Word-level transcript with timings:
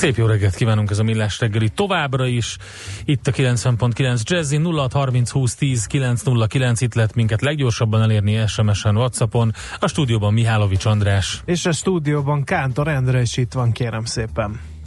Szép 0.00 0.16
jó 0.16 0.26
reggelt 0.26 0.54
kívánunk 0.54 0.90
ez 0.90 0.98
a 0.98 1.02
Millás 1.02 1.40
reggeli 1.40 1.68
továbbra 1.68 2.26
is. 2.26 2.56
Itt 3.04 3.26
a 3.26 3.30
90.9 3.30 4.22
Jazzy 4.22 4.56
0630 4.56 5.30
20 5.30 5.54
10 5.54 5.86
909 5.86 6.80
itt 6.80 6.94
lehet 6.94 7.14
minket 7.14 7.40
leggyorsabban 7.40 8.02
elérni 8.02 8.46
SMS-en, 8.46 8.96
Whatsappon. 8.96 9.52
A 9.78 9.88
stúdióban 9.88 10.32
Mihálovics 10.32 10.84
András. 10.84 11.42
És 11.44 11.66
a 11.66 11.72
stúdióban 11.72 12.44
Kántor 12.44 12.88
Endre 12.88 13.20
is 13.20 13.36
itt 13.36 13.52
van, 13.52 13.72
kérem 13.72 14.04
szépen. 14.04 14.60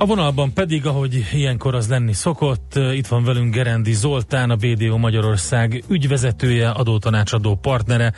A 0.00 0.06
vonalban 0.06 0.52
pedig, 0.52 0.86
ahogy 0.86 1.24
ilyenkor 1.32 1.74
az 1.74 1.88
lenni 1.88 2.12
szokott, 2.12 2.74
itt 2.92 3.06
van 3.06 3.24
velünk 3.24 3.54
Gerendi 3.54 3.92
Zoltán, 3.92 4.50
a 4.50 4.56
BDO 4.56 4.96
Magyarország 4.96 5.84
ügyvezetője, 5.88 6.70
adótanácsadó 6.70 7.54
partnere. 7.54 8.12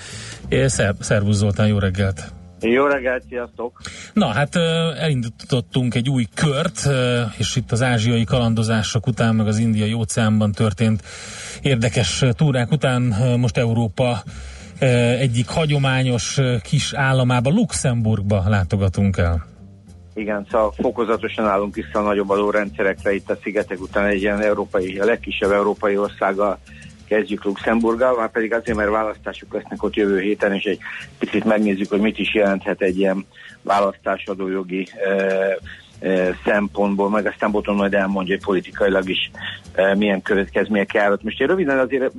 Szervusz 0.99 1.37
Zoltán, 1.37 1.67
jó 1.67 1.79
reggelt! 1.79 2.33
Jó 2.61 2.87
reggelt, 2.87 3.25
sziasztok! 3.29 3.81
Na 4.13 4.27
hát 4.27 4.57
elindítottunk 4.97 5.95
egy 5.95 6.09
új 6.09 6.27
kört, 6.35 6.89
és 7.37 7.57
itt 7.57 7.73
az 7.73 7.83
ázsiai 7.83 8.25
kalandozások 8.25 9.07
után, 9.07 9.35
meg 9.35 9.47
az 9.47 9.59
indiai 9.59 9.93
óceánban 9.93 10.53
történt 10.53 11.03
érdekes 11.63 12.25
túrák 12.31 12.71
után 12.71 13.03
most 13.39 13.57
Európa 13.57 14.23
egyik 15.19 15.49
hagyományos 15.49 16.39
kis 16.63 16.93
államába, 16.95 17.51
Luxemburgba 17.51 18.45
látogatunk 18.49 19.17
el. 19.17 19.50
Igen, 20.21 20.47
szóval 20.51 20.73
fokozatosan 20.73 21.47
állunk 21.47 21.75
vissza 21.75 21.99
a 21.99 22.03
nagyobb 22.03 22.31
adórendszerekre. 22.31 23.15
Itt 23.15 23.31
a 23.31 23.39
szigetek 23.43 23.81
után 23.81 24.07
egy 24.07 24.21
ilyen 24.21 24.41
európai, 24.41 24.99
a 24.99 25.05
legkisebb 25.05 25.51
európai 25.51 25.97
országgal 25.97 26.59
kezdjük 27.07 27.45
Luxemburggal, 27.45 28.17
már 28.17 28.31
pedig 28.31 28.53
azért, 28.53 28.77
mert 28.77 28.91
választásuk 28.91 29.53
lesznek 29.53 29.83
ott 29.83 29.95
jövő 29.95 30.21
héten, 30.21 30.55
és 30.55 30.65
egy 30.65 30.79
picit 31.19 31.45
megnézzük, 31.45 31.89
hogy 31.89 32.01
mit 32.01 32.19
is 32.19 32.35
jelenthet 32.35 32.83
egy 32.83 32.99
ilyen 32.99 33.27
választásadójogi 33.63 34.89
e, 35.05 35.59
szempontból, 36.45 37.11
meg 37.11 37.27
aztán 37.27 37.51
Boton 37.51 37.75
majd 37.75 37.95
elmondja, 37.95 38.35
hogy 38.35 38.45
politikailag 38.45 39.09
is 39.09 39.31
milyen 39.97 40.23
következmények 40.23 40.93
járhat. 40.93 41.23
Most 41.23 41.41
én 41.41 41.47
röviden 41.47 41.79
azért, 41.79 42.13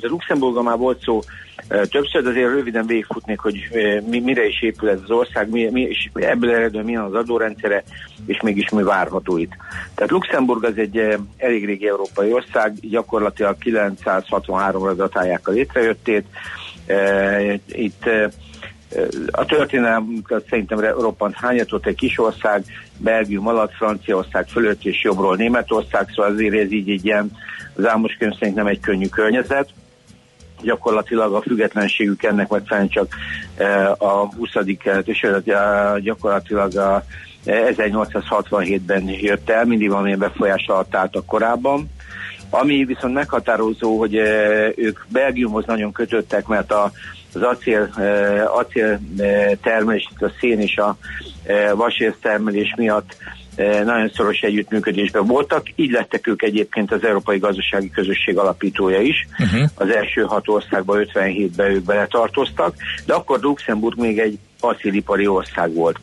Luxemburga 0.00 0.62
már 0.62 0.76
volt 0.76 1.02
szó 1.02 1.20
többször, 1.68 2.22
de 2.22 2.28
azért 2.28 2.50
röviden 2.50 2.86
végigfutnék, 2.86 3.38
hogy 3.38 3.68
mi, 4.08 4.20
mire 4.20 4.46
is 4.46 4.62
épül 4.62 4.88
ez 4.88 4.98
az 5.02 5.10
ország, 5.10 5.50
mi, 5.50 5.70
mi, 5.70 5.80
és 5.80 6.10
ebből 6.14 6.50
eredően 6.50 6.84
milyen 6.84 7.02
az 7.02 7.14
adórendszere, 7.14 7.84
és 8.26 8.40
mégis 8.40 8.70
mi 8.70 8.82
várható 8.82 9.36
itt. 9.36 9.52
Tehát 9.94 10.10
Luxemburg 10.10 10.64
az 10.64 10.76
egy 10.78 11.18
elég 11.36 11.64
régi 11.64 11.88
európai 11.88 12.32
ország, 12.32 12.74
gyakorlatilag 12.80 13.56
963-ra 13.64 14.92
datálják 14.96 15.48
a 15.48 15.50
létrejöttét. 15.50 16.26
Itt 17.66 18.04
a 19.30 19.44
történelem 19.44 20.22
szerintem 20.48 20.78
roppant 20.78 21.34
hányatott 21.34 21.86
egy 21.86 21.94
kis 21.94 22.18
ország, 22.18 22.64
Belgium 22.98 23.48
alatt, 23.48 23.72
Franciaország 23.72 24.48
fölött 24.48 24.84
és 24.84 25.02
jobbról 25.02 25.36
Németország, 25.36 26.08
szóval 26.14 26.32
azért 26.32 26.54
ez 26.54 26.72
így 26.72 26.90
egy 26.90 27.04
ilyen, 27.04 27.30
az 27.76 27.86
álmos 27.86 28.16
könyv 28.18 28.38
szerint 28.38 28.56
nem 28.56 28.66
egy 28.66 28.80
könnyű 28.80 29.06
környezet 29.06 29.68
gyakorlatilag 30.64 31.34
a 31.34 31.40
függetlenségük 31.40 32.22
ennek 32.22 32.48
megfelelően 32.48 32.90
csak 32.90 33.14
e, 33.56 33.90
a 33.90 34.28
20. 34.36 34.50
és 35.04 35.26
gyakorlatilag 36.00 36.76
a 36.76 37.04
1867-ben 37.46 39.08
jött 39.08 39.50
el, 39.50 39.64
mindig 39.64 39.88
valamilyen 39.88 40.18
befolyás 40.18 40.66
alatt 40.66 40.94
álltak 40.94 41.26
korábban. 41.26 41.90
Ami 42.50 42.84
viszont 42.84 43.14
meghatározó, 43.14 43.98
hogy 43.98 44.16
e, 44.16 44.72
ők 44.76 44.98
Belgiumhoz 45.08 45.64
nagyon 45.66 45.92
kötöttek, 45.92 46.46
mert 46.46 46.72
a, 46.72 46.92
az 47.34 47.42
acél, 47.42 47.90
acél 48.54 49.00
termelés, 49.62 50.08
a 50.20 50.30
szén 50.40 50.60
és 50.60 50.76
a 50.76 50.96
vasérsz 51.74 52.16
termelés 52.22 52.74
miatt 52.76 53.16
nagyon 53.84 54.10
szoros 54.14 54.40
együttműködésben 54.40 55.26
voltak, 55.26 55.66
így 55.76 55.90
lettek 55.90 56.26
ők 56.26 56.42
egyébként 56.42 56.92
az 56.92 57.04
Európai 57.04 57.38
Gazdasági 57.38 57.90
Közösség 57.90 58.38
alapítója 58.38 59.00
is. 59.00 59.26
Uh-huh. 59.38 59.68
Az 59.74 59.88
első 59.88 60.22
hat 60.22 60.48
országban 60.48 61.06
57-ben 61.14 61.70
ők 61.70 61.84
beletartoztak, 61.84 62.74
de 63.06 63.14
akkor 63.14 63.40
Luxemburg 63.40 63.98
még 63.98 64.18
egy 64.18 64.38
acélipari 64.60 65.26
ország 65.26 65.74
volt. 65.74 65.98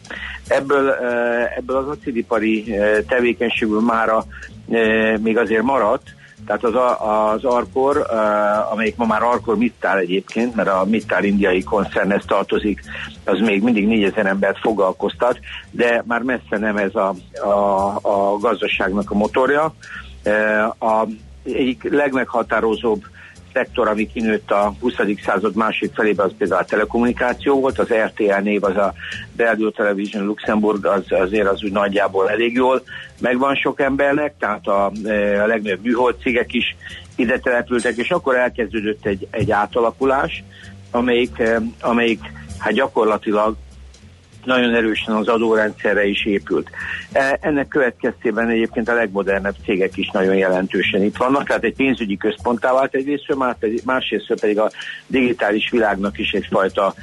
Ebből, 0.48 0.90
ebből 1.58 1.78
az 1.78 1.88
acélipari 1.88 2.76
tevékenységből 3.08 3.82
mára 3.82 4.26
még 5.22 5.38
azért 5.38 5.64
maradt, 5.64 6.08
tehát 6.46 6.64
az, 6.64 6.74
az 7.00 7.44
Arkor, 7.46 7.98
uh, 7.98 8.72
amelyik 8.72 8.96
ma 8.96 9.06
már 9.06 9.24
Arkor 9.24 9.58
Mittal 9.58 9.98
egyébként, 9.98 10.56
mert 10.56 10.70
a 10.70 10.86
Mittal 10.86 11.24
indiai 11.24 11.64
koncernhez 11.64 12.24
tartozik, 12.28 12.82
az 13.26 13.40
még 13.40 13.64
mindig 13.64 13.88
4000 13.88 14.26
embert 14.26 14.60
foglalkoztat, 14.60 15.40
de 15.72 16.04
már 16.08 16.22
messze 16.22 16.58
nem 16.58 16.78
ez 16.78 16.96
a, 16.96 17.16
a, 17.44 17.96
a 18.02 18.38
gazdaságnak 18.38 19.12
a 19.12 19.16
motorja. 19.16 19.74
Uh, 20.26 20.92
a 20.92 21.08
egyik 21.44 21.88
legmeghatározóbb 21.92 23.04
szektor, 23.54 23.88
ami 23.88 24.12
kinőtt 24.12 24.52
a 24.52 24.74
20. 24.80 24.94
század 25.26 25.56
másik 25.56 25.94
felében, 25.94 26.26
az 26.26 26.32
például 26.38 26.62
a 26.62 26.66
telekommunikáció 26.66 27.60
volt, 27.60 27.80
az 27.80 27.94
RTL 27.94 28.42
név, 28.42 28.64
az 28.64 28.76
a 28.76 28.94
Radio 29.38 29.70
Television 29.70 30.26
Luxemburg, 30.26 30.86
az, 30.86 31.04
azért 31.10 31.48
az 31.48 31.64
úgy 31.64 31.72
nagyjából 31.72 32.30
elég 32.30 32.54
jól 32.54 32.82
megvan 33.20 33.56
sok 33.56 33.82
embernek, 33.82 34.34
tehát 34.40 34.68
a, 34.68 34.92
e, 35.06 35.44
a 35.44 35.46
legnagyobb 35.46 35.84
műhold 35.84 36.16
cégek 36.22 36.54
is 36.54 36.76
ide 37.16 37.40
települtek, 37.40 37.96
és 37.96 38.12
akkor 38.12 38.36
elkezdődött 38.36 39.06
egy, 39.06 39.28
egy 39.32 39.52
átalakulás, 39.52 40.44
amelyik, 40.92 41.40
e, 41.40 41.62
amelyik 41.82 42.20
hát 42.58 42.74
gyakorlatilag 42.74 43.56
nagyon 44.46 44.76
erősen 44.76 45.16
az 45.16 45.28
adórendszerre 45.28 46.06
is 46.06 46.26
épült. 46.26 46.70
E, 47.12 47.38
ennek 47.42 47.68
következtében 47.68 48.50
egyébként 48.50 48.90
a 48.90 48.94
legmodernebb 48.94 49.56
cégek 49.66 49.98
is 49.98 50.10
nagyon 50.10 50.36
jelentősen 50.36 51.04
itt 51.04 51.18
vannak, 51.18 51.48
tehát 51.48 51.64
egy 51.64 51.76
pénzügyi 51.76 52.18
központtá 52.18 52.74
vált 52.74 52.96
egyrészt, 52.96 53.36
másrészt 53.86 54.34
pedig 54.40 54.60
a 54.60 54.72
digitális 55.08 55.70
világnak 55.70 56.18
is 56.18 56.32
egyfajta 56.32 56.94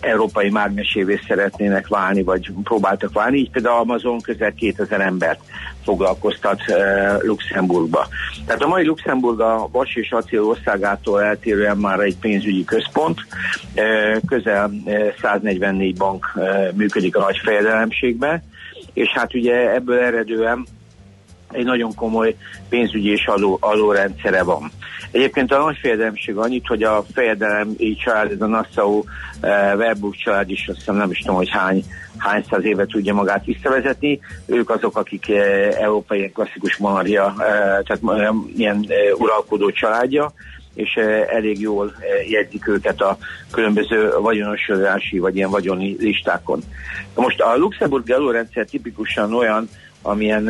európai 0.00 0.50
mágnesévé 0.50 1.20
szeretnének 1.28 1.88
válni, 1.88 2.22
vagy 2.22 2.50
próbáltak 2.62 3.12
válni. 3.12 3.38
Így 3.38 3.50
például 3.50 3.78
Amazon 3.78 4.20
közel 4.20 4.52
2000 4.52 5.00
embert 5.00 5.40
foglalkoztat 5.84 6.60
e, 6.60 7.16
Luxemburgba. 7.22 8.08
Tehát 8.46 8.62
a 8.62 8.68
mai 8.68 8.86
Luxemburg 8.86 9.40
a 9.40 9.68
vas 9.72 9.94
és 9.94 10.10
acél 10.10 10.42
országától 10.42 11.22
eltérően 11.22 11.76
már 11.76 12.00
egy 12.00 12.16
pénzügyi 12.16 12.64
központ. 12.64 13.18
E, 13.74 14.20
közel 14.26 14.70
144 15.20 15.96
bank 15.96 16.38
működik 16.74 17.16
a 17.16 17.20
nagy 17.20 17.40
fejedelemségben, 17.44 18.42
és 18.92 19.08
hát 19.08 19.34
ugye 19.34 19.74
ebből 19.74 19.98
eredően 19.98 20.66
egy 21.50 21.64
nagyon 21.64 21.94
komoly 21.94 22.36
pénzügyi 22.68 23.10
és 23.10 23.26
adó, 23.26 23.58
adórendszere 23.60 24.42
van. 24.42 24.70
Egyébként 25.10 25.52
a 25.52 25.58
nagy 25.58 25.76
fejedelemség 25.80 26.36
annyit, 26.36 26.66
hogy 26.66 26.82
a 26.82 27.04
fejedelemi 27.14 27.96
család, 28.04 28.30
ez 28.32 28.40
a 28.40 28.46
Nassau 28.46 29.02
eh, 29.40 29.74
Verburg 29.76 30.14
család 30.16 30.50
is, 30.50 30.68
azt 30.68 30.78
hiszem 30.78 30.96
nem 30.96 31.10
is 31.10 31.18
tudom, 31.18 31.36
hogy 31.36 31.50
hány, 31.50 31.84
hány 32.18 32.44
száz 32.50 32.64
éve 32.64 32.86
tudja 32.86 33.14
magát 33.14 33.44
visszavezetni. 33.44 34.20
Ők 34.46 34.70
azok, 34.70 34.96
akik 34.96 35.28
eh, 35.28 35.68
európai 35.80 36.30
klasszikus 36.30 36.76
monarchia, 36.76 37.26
eh, 37.26 37.34
tehát 37.84 38.00
eh, 38.06 38.28
ilyen 38.56 38.84
eh, 38.88 39.20
uralkodó 39.20 39.70
családja, 39.70 40.32
és 40.74 40.94
elég 41.30 41.60
jól 41.60 41.94
jegyzik 42.28 42.68
őket 42.68 43.00
a 43.00 43.18
különböző 43.50 44.10
vagyonosodási 44.20 45.18
vagy 45.18 45.36
ilyen 45.36 45.50
vagyoni 45.50 45.96
listákon. 45.98 46.60
Most 47.14 47.40
a 47.40 47.56
luxemburgi 47.56 48.12
adórendszer 48.12 48.66
tipikusan 48.66 49.34
olyan, 49.34 49.68
amilyen, 50.02 50.48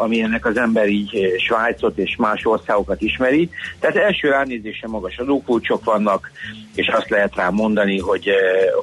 amilyennek 0.00 0.46
az 0.46 0.56
ember 0.56 0.88
így 0.88 1.34
Svájcot 1.38 1.98
és 1.98 2.16
más 2.16 2.44
országokat 2.44 3.02
ismeri. 3.02 3.50
Tehát 3.78 3.96
első 3.96 4.28
ránézése 4.28 4.86
magas 4.86 5.18
adókulcsok 5.18 5.84
vannak, 5.84 6.30
és 6.74 6.86
azt 6.88 7.08
lehet 7.08 7.36
rá 7.36 7.48
mondani, 7.48 7.98
hogy, 7.98 8.30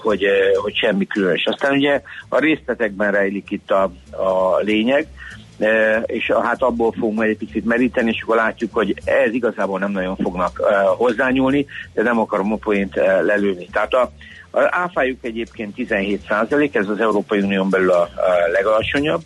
hogy, 0.02 0.26
hogy 0.62 0.76
semmi 0.76 1.08
különös. 1.08 1.46
Aztán 1.46 1.74
ugye 1.76 2.02
a 2.30 2.40
részletekben 2.40 3.12
rejlik 3.12 3.52
itt 3.52 3.72
a, 3.72 3.84
a 4.12 4.60
lényeg, 4.60 5.08
és 6.06 6.32
hát 6.44 6.62
abból 6.62 6.92
fogunk 6.92 7.24
egy 7.24 7.38
picit 7.38 7.66
meríteni, 7.66 8.10
és 8.10 8.22
akkor 8.22 8.36
látjuk, 8.36 8.74
hogy 8.74 8.94
ez 9.06 9.34
igazából 9.34 9.80
nem 9.80 9.92
nagyon 9.92 10.16
fognak 10.16 10.60
hozzányúlni, 10.98 11.66
de 11.94 12.04
nem 12.04 12.20
akarom 12.20 12.52
a 12.52 12.56
poént 12.56 12.96
lelőni. 13.22 13.68
Tehát 13.72 13.94
a, 13.94 14.12
a 14.56 14.68
áfájuk 14.70 15.18
egyébként 15.22 15.76
17 15.76 16.22
százalék, 16.28 16.76
ez 16.76 16.90
az 16.90 17.00
Európai 17.00 17.40
Unión 17.40 17.70
belül 17.70 17.92
a, 17.92 18.02
a 18.02 18.52
legalacsonyabb, 18.52 19.22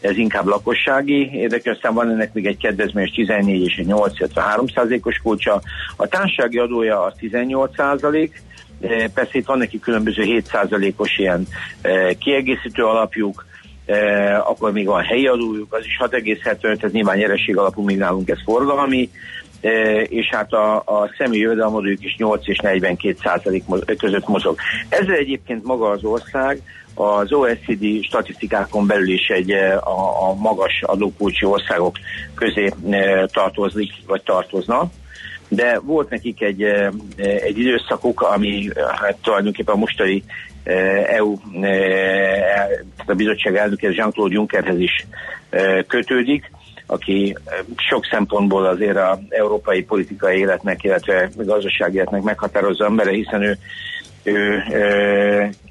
ez 0.00 0.16
inkább 0.16 0.46
lakossági 0.46 1.30
érdekes, 1.32 1.74
aztán 1.74 1.94
van 1.94 2.10
ennek 2.10 2.32
még 2.32 2.46
egy 2.46 2.56
kedvezményes 2.56 3.10
14 3.10 3.62
és 3.62 3.76
egy 3.76 3.86
8, 3.86 4.34
3 4.34 4.66
százalékos 4.66 5.16
kulcsa. 5.22 5.62
A 5.96 6.06
társasági 6.06 6.58
adója 6.58 7.02
az 7.02 7.12
18 7.18 7.74
százalék, 7.76 8.42
persze 9.14 9.30
itt 9.32 9.46
van 9.46 9.58
neki 9.58 9.78
különböző 9.78 10.22
7 10.22 10.46
százalékos 10.46 11.18
ilyen 11.18 11.46
kiegészítő 12.18 12.84
alapjuk, 12.84 13.46
eh, 13.86 14.50
akkor 14.50 14.72
még 14.72 14.86
van 14.86 15.02
helyi 15.02 15.26
adójuk, 15.26 15.74
az 15.74 15.84
is 15.84 15.96
6,75, 15.98 16.84
ez 16.84 16.92
nyilván 16.92 17.16
nyereség 17.16 17.56
alapú, 17.56 17.82
még 17.82 17.96
nálunk 17.96 18.28
ez 18.28 18.42
forgalmi, 18.44 19.10
és 20.08 20.28
hát 20.30 20.52
a, 20.52 20.76
a 20.76 21.10
személyi 21.18 21.42
jövedelmadójuk 21.42 22.04
is 22.04 22.16
8 22.16 22.48
és 22.48 22.58
42 22.58 23.16
százalék 23.22 23.64
között 23.98 24.28
mozog. 24.28 24.58
Ezzel 24.88 25.16
egyébként 25.16 25.64
maga 25.64 25.90
az 25.90 26.04
ország 26.04 26.62
az 26.94 27.32
OECD 27.32 27.84
statisztikákon 28.02 28.86
belül 28.86 29.12
is 29.12 29.28
egy 29.28 29.50
a, 29.50 30.28
a 30.28 30.34
magas 30.34 30.82
adókulcsi 30.82 31.44
országok 31.44 31.96
közé 32.34 32.72
tartozik, 33.32 33.92
vagy 34.06 34.22
tartozna 34.22 34.90
de 35.54 35.78
volt 35.78 36.10
nekik 36.10 36.42
egy, 36.42 36.62
egy 37.16 37.58
időszakuk, 37.58 38.20
ami 38.20 38.68
hát 39.00 39.16
tulajdonképpen 39.22 39.74
a 39.74 39.78
mostani 39.78 40.22
EU, 41.06 41.36
a 43.06 43.14
bizottság 43.14 43.56
elnöke 43.56 43.90
Jean-Claude 43.90 44.34
Junckerhez 44.34 44.78
is 44.78 45.06
kötődik, 45.86 46.50
aki 46.86 47.36
sok 47.76 48.04
szempontból 48.10 48.66
azért 48.66 48.96
az 48.96 49.18
európai 49.28 49.82
politikai 49.82 50.38
életnek, 50.38 50.82
illetve 50.84 51.30
gazdasági 51.36 51.96
életnek 51.96 52.22
meghatározó 52.22 52.84
embere, 52.84 53.10
hiszen 53.10 53.42
ő, 53.42 53.58
ő 54.22 54.62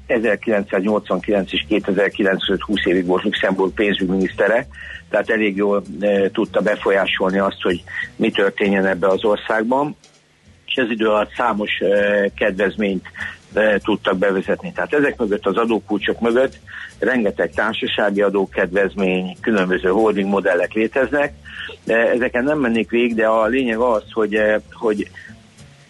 1989 0.06 1.52
és 1.52 1.64
2009 1.68 2.60
20 2.60 2.84
évig 2.84 3.06
volt 3.06 3.22
Luxemburg 3.22 3.72
pénzügyminisztere, 3.72 4.66
tehát 5.12 5.30
elég 5.30 5.56
jól 5.56 5.82
e, 6.00 6.30
tudta 6.30 6.60
befolyásolni 6.60 7.38
azt, 7.38 7.62
hogy 7.62 7.82
mi 8.16 8.30
történjen 8.30 8.86
ebbe 8.86 9.06
az 9.06 9.24
országban, 9.24 9.96
és 10.66 10.74
ez 10.74 10.90
idő 10.90 11.06
alatt 11.06 11.34
számos 11.36 11.70
e, 11.80 12.30
kedvezményt 12.34 13.06
e, 13.54 13.78
tudtak 13.78 14.18
bevezetni. 14.18 14.72
Tehát 14.72 14.92
ezek 14.92 15.18
mögött 15.18 15.46
az 15.46 15.56
adókulcsok 15.56 16.20
mögött 16.20 16.58
rengeteg 17.02 17.50
társasági 17.50 18.22
adókedvezmény, 18.22 19.36
különböző 19.40 19.88
holding 19.88 20.28
modellek 20.28 20.72
léteznek, 20.72 21.34
ezeken 21.86 22.44
nem 22.44 22.58
mennék 22.58 22.90
végig, 22.90 23.14
de 23.14 23.26
a 23.26 23.46
lényeg 23.46 23.78
az, 23.78 24.02
hogy, 24.12 24.40
hogy 24.72 25.08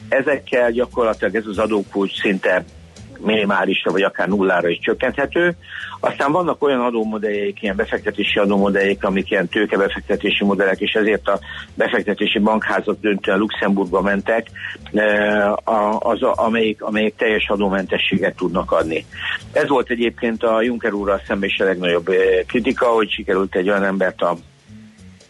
ezekkel 0.09 0.71
gyakorlatilag 0.71 1.35
ez 1.35 1.47
az 1.47 1.59
adókulcs 1.59 2.21
szinte 2.21 2.65
minimálisra, 3.25 3.93
vagy 3.93 4.03
akár 4.03 4.29
nullára 4.29 4.69
is 4.69 4.79
csökkenthető. 4.79 5.57
Aztán 6.01 6.33
vannak 6.33 6.63
olyan 6.63 6.81
adómodelljeik, 6.81 7.63
ilyen 7.63 7.77
befektetési 7.77 8.39
adómodelljeik, 8.39 9.05
amik 9.05 9.31
ilyen 9.31 9.49
tőkebefektetési 9.49 10.45
modellek, 10.45 10.81
és 10.81 10.93
ezért 10.93 11.29
a 11.29 11.39
befektetési 11.75 12.39
bankházak 12.39 13.01
döntően 13.01 13.39
Luxemburgba 13.39 14.01
mentek, 14.01 14.47
e, 14.93 15.53
az, 15.99 16.23
amelyik, 16.23 16.83
amelyik 16.83 17.17
teljes 17.17 17.49
adómentességet 17.49 18.37
tudnak 18.37 18.73
adni. 18.73 19.05
Ez 19.53 19.69
volt 19.69 19.91
egyébként 19.91 20.43
a 20.43 20.63
Juncker 20.63 20.93
úrral 20.93 21.23
szemben 21.27 21.49
is 21.49 21.59
a 21.59 21.65
legnagyobb 21.65 22.09
e, 22.09 22.43
kritika, 22.47 22.87
hogy 22.87 23.11
sikerült 23.11 23.55
egy 23.55 23.69
olyan 23.69 23.85
embert 23.85 24.21
a 24.21 24.37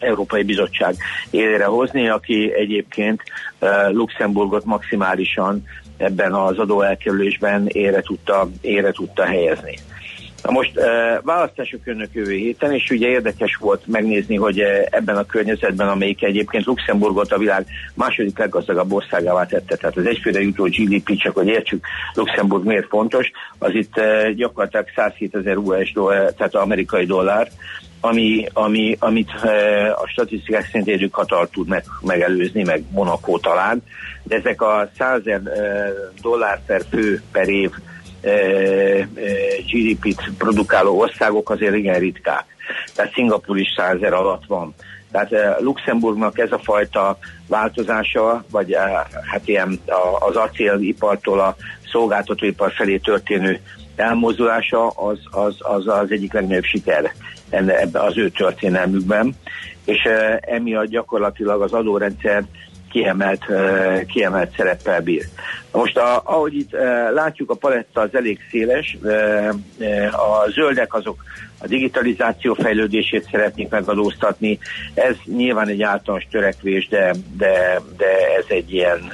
Európai 0.03 0.43
Bizottság 0.43 0.95
élére 1.29 1.65
hozni, 1.65 2.09
aki 2.09 2.53
egyébként 2.55 3.21
uh, 3.59 3.91
Luxemburgot 3.91 4.65
maximálisan 4.65 5.63
ebben 5.97 6.33
az 6.33 6.57
adóelkerülésben 6.57 7.67
ére 7.67 8.01
tudta, 8.01 8.49
ére 8.61 8.91
tudta 8.91 9.23
helyezni. 9.23 9.77
Na 10.43 10.51
most 10.51 10.71
választások 11.21 11.79
jönnek 11.85 12.09
jövő 12.13 12.33
héten, 12.33 12.73
és 12.73 12.89
ugye 12.89 13.07
érdekes 13.07 13.55
volt 13.55 13.87
megnézni, 13.87 14.35
hogy 14.35 14.59
ebben 14.89 15.17
a 15.17 15.25
környezetben, 15.25 15.87
amelyik 15.87 16.23
egyébként 16.23 16.65
Luxemburgot 16.65 17.31
a 17.31 17.37
világ 17.37 17.65
második 17.93 18.37
leggazdagabb 18.37 18.91
országává 18.91 19.45
tette, 19.45 19.75
tehát 19.75 19.97
az 19.97 20.05
egyfőre 20.05 20.41
jutó 20.41 20.63
GDP, 20.63 21.15
csak 21.15 21.35
hogy 21.35 21.47
értsük 21.47 21.85
Luxemburg 22.13 22.65
miért 22.65 22.87
fontos, 22.87 23.31
az 23.57 23.73
itt 23.73 24.01
gyakorlatilag 24.35 24.85
107 24.95 25.35
ezer 25.35 25.57
US 25.57 25.91
dollár, 25.91 26.33
tehát 26.33 26.55
amerikai 26.55 27.05
dollár, 27.05 27.47
ami, 28.05 28.45
ami, 28.53 28.95
amit 28.99 29.29
e, 29.43 29.91
a 29.91 30.07
statisztikák 30.07 30.65
szerint 30.65 30.87
érjük 30.87 31.13
hatal 31.13 31.47
tud 31.49 31.67
meg, 31.67 31.83
megelőzni, 32.01 32.63
meg 32.63 32.83
Monaco 32.91 33.37
talán, 33.39 33.83
de 34.23 34.35
ezek 34.35 34.61
a 34.61 34.89
100 34.97 35.27
e, 35.27 35.41
dollár 36.21 36.61
per 36.65 36.81
fő 36.89 37.21
per 37.31 37.49
év 37.49 37.71
e, 38.21 38.31
GDP-t 39.71 40.31
produkáló 40.37 40.99
országok 40.99 41.49
azért 41.49 41.75
igen 41.75 41.99
ritkák. 41.99 42.45
Tehát 42.95 43.13
Szingapur 43.13 43.57
is 43.57 43.73
100 43.75 44.01
alatt 44.01 44.45
van. 44.47 44.73
Tehát 45.11 45.59
Luxemburgnak 45.59 46.39
ez 46.39 46.51
a 46.51 46.59
fajta 46.59 47.17
változása, 47.47 48.43
vagy 48.51 48.75
hát 49.31 49.47
ilyen 49.47 49.79
az 50.19 50.35
acélipartól 50.35 51.39
a 51.39 51.55
szolgáltatóipar 51.91 52.71
felé 52.71 52.97
történő 52.97 53.59
elmozdulása 53.95 54.87
az 54.87 55.19
az, 55.31 55.55
az, 55.59 55.87
az 55.87 56.11
egyik 56.11 56.33
legnagyobb 56.33 56.63
siker 56.63 57.11
ebbe 57.53 57.99
az 57.99 58.17
ő 58.17 58.29
történelmükben, 58.29 59.35
és 59.85 60.07
emiatt 60.39 60.87
gyakorlatilag 60.87 61.61
az 61.61 61.73
adórendszer 61.73 62.43
kiemelt, 62.93 63.45
kiemelt 64.07 64.53
szereppel 64.55 65.01
bír. 65.01 65.25
Most 65.71 65.97
a, 65.97 66.21
ahogy 66.25 66.53
itt 66.53 66.71
látjuk, 67.13 67.49
a 67.49 67.55
paletta 67.55 68.01
az 68.01 68.15
elég 68.15 68.39
széles, 68.49 68.97
a 70.11 70.49
zöldek 70.49 70.93
azok 70.93 71.23
a 71.59 71.67
digitalizáció 71.67 72.53
fejlődését 72.53 73.27
szeretnék 73.31 73.69
megadóztatni. 73.69 74.59
Ez 74.93 75.15
nyilván 75.25 75.67
egy 75.67 75.81
általános 75.81 76.27
törekvés, 76.31 76.87
de, 76.87 77.13
de, 77.37 77.81
de 77.97 78.05
ez 78.37 78.45
egy 78.47 78.73
ilyen, 78.73 79.11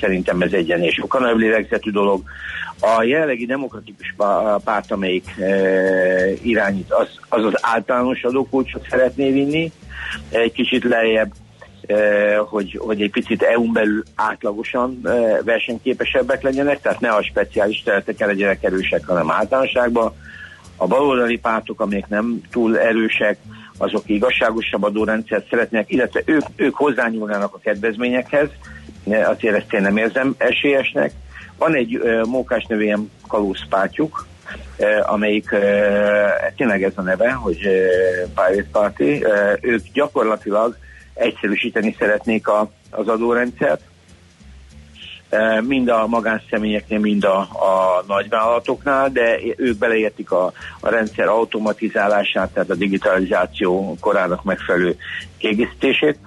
szerintem 0.00 0.40
ez 0.40 0.52
egy 0.52 0.66
ilyen 0.66 0.82
és 0.82 0.94
sokkal 0.94 1.20
nagyobb 1.20 1.38
lélegzetű 1.38 1.90
dolog. 1.90 2.22
A 2.80 3.02
jelenlegi 3.02 3.46
demokratikus 3.46 4.14
párt, 4.64 4.92
amelyik 4.92 5.34
irányít, 6.42 6.92
az 6.92 7.08
az, 7.28 7.44
az 7.44 7.58
általános 7.60 8.22
adókulcsot 8.22 8.86
szeretné 8.90 9.30
vinni, 9.30 9.72
egy 10.30 10.52
kicsit 10.52 10.84
lejjebb 10.84 11.32
hogy, 12.48 12.78
hogy 12.78 13.02
egy 13.02 13.10
picit 13.10 13.42
EU-n 13.42 13.72
belül 13.72 14.02
átlagosan 14.14 15.00
versenyképesebbek 15.44 16.42
legyenek, 16.42 16.80
tehát 16.80 17.00
ne 17.00 17.10
a 17.10 17.22
speciális 17.22 17.82
területeken 17.82 18.28
legyenek 18.28 18.64
erősek, 18.64 19.06
hanem 19.06 19.30
általánosságban. 19.30 20.12
A 20.76 20.86
baloldali 20.86 21.38
pártok, 21.38 21.80
amelyek 21.80 22.08
nem 22.08 22.40
túl 22.50 22.78
erősek, 22.78 23.38
azok 23.78 24.02
igazságosabb 24.06 24.82
adórendszert 24.82 25.48
szeretnék, 25.48 25.90
illetve 25.90 26.22
ők, 26.24 26.42
ők 26.56 26.74
hozzányúlnának 26.74 27.54
a 27.54 27.58
kedvezményekhez, 27.58 28.48
azért 29.24 29.54
ezt 29.54 29.72
én 29.72 29.82
nem 29.82 29.96
érzem 29.96 30.34
esélyesnek. 30.38 31.12
Van 31.58 31.74
egy 31.74 31.96
uh, 31.96 32.24
mókás 32.24 32.64
növényem 32.64 33.10
kalózpártjuk, 33.28 34.26
amelyik 35.02 35.48
tényleg 36.56 36.82
ez 36.82 36.92
a 36.94 37.02
neve, 37.02 37.32
hogy 37.32 37.58
Pirate 38.34 38.68
Party. 38.72 39.24
Ők 39.60 39.82
gyakorlatilag 39.92 40.76
egyszerűsíteni 41.16 41.96
szeretnék 41.98 42.48
a, 42.48 42.70
az 42.90 43.08
adórendszert, 43.08 43.80
e, 45.28 45.60
mind 45.60 45.88
a 45.88 46.06
magánszemélyeknél, 46.06 46.98
mind 46.98 47.24
a, 47.24 47.38
a 47.38 48.04
nagyvállalatoknál, 48.06 49.10
de 49.10 49.38
ők 49.56 49.78
beleértik 49.78 50.30
a, 50.30 50.52
a 50.80 50.88
rendszer 50.88 51.28
automatizálását, 51.28 52.52
tehát 52.52 52.70
a 52.70 52.74
digitalizáció 52.74 53.96
korának 54.00 54.44
megfelelő 54.44 54.96
kiegészítését. 55.38 56.18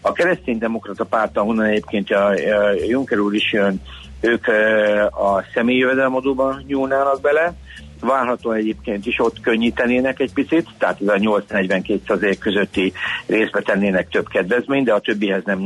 A 0.00 0.12
kereszténydemokrata 0.12 1.04
párt, 1.04 1.36
ahonnan 1.36 1.64
egyébként 1.64 2.10
a, 2.10 2.26
a 2.28 2.72
Juncker 2.86 3.18
úr 3.18 3.34
is 3.34 3.52
jön, 3.52 3.82
ők 4.20 4.48
e, 4.48 5.04
a 5.06 5.44
személyi 5.54 5.78
jövedelemadóban 5.78 6.64
nyúlnának 6.66 7.20
bele, 7.20 7.54
várhatóan 8.02 8.56
egyébként 8.56 9.06
is 9.06 9.18
ott 9.18 9.40
könnyítenének 9.40 10.20
egy 10.20 10.32
picit, 10.32 10.68
tehát 10.78 11.00
ez 11.00 11.08
a 11.08 11.14
8-42 11.14 12.36
közötti 12.38 12.92
részbe 13.26 13.60
tennének 13.60 14.08
több 14.08 14.28
kedvezményt, 14.28 14.84
de 14.84 14.92
a 14.92 15.00
többihez 15.00 15.42
nem 15.44 15.58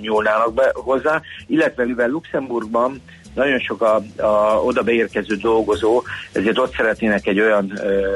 nyúlnának 0.00 0.54
be 0.54 0.70
hozzá, 0.74 1.20
illetve 1.46 1.84
mivel 1.84 2.08
Luxemburgban 2.08 3.00
nagyon 3.34 3.58
sok 3.58 3.82
a, 3.82 4.02
a 4.22 4.60
oda 4.64 4.82
beérkező 4.82 5.34
dolgozó, 5.34 6.02
ezért 6.32 6.58
ott 6.58 6.74
szeretnének 6.74 7.26
egy 7.26 7.40
olyan 7.40 7.72
ö, 7.84 8.06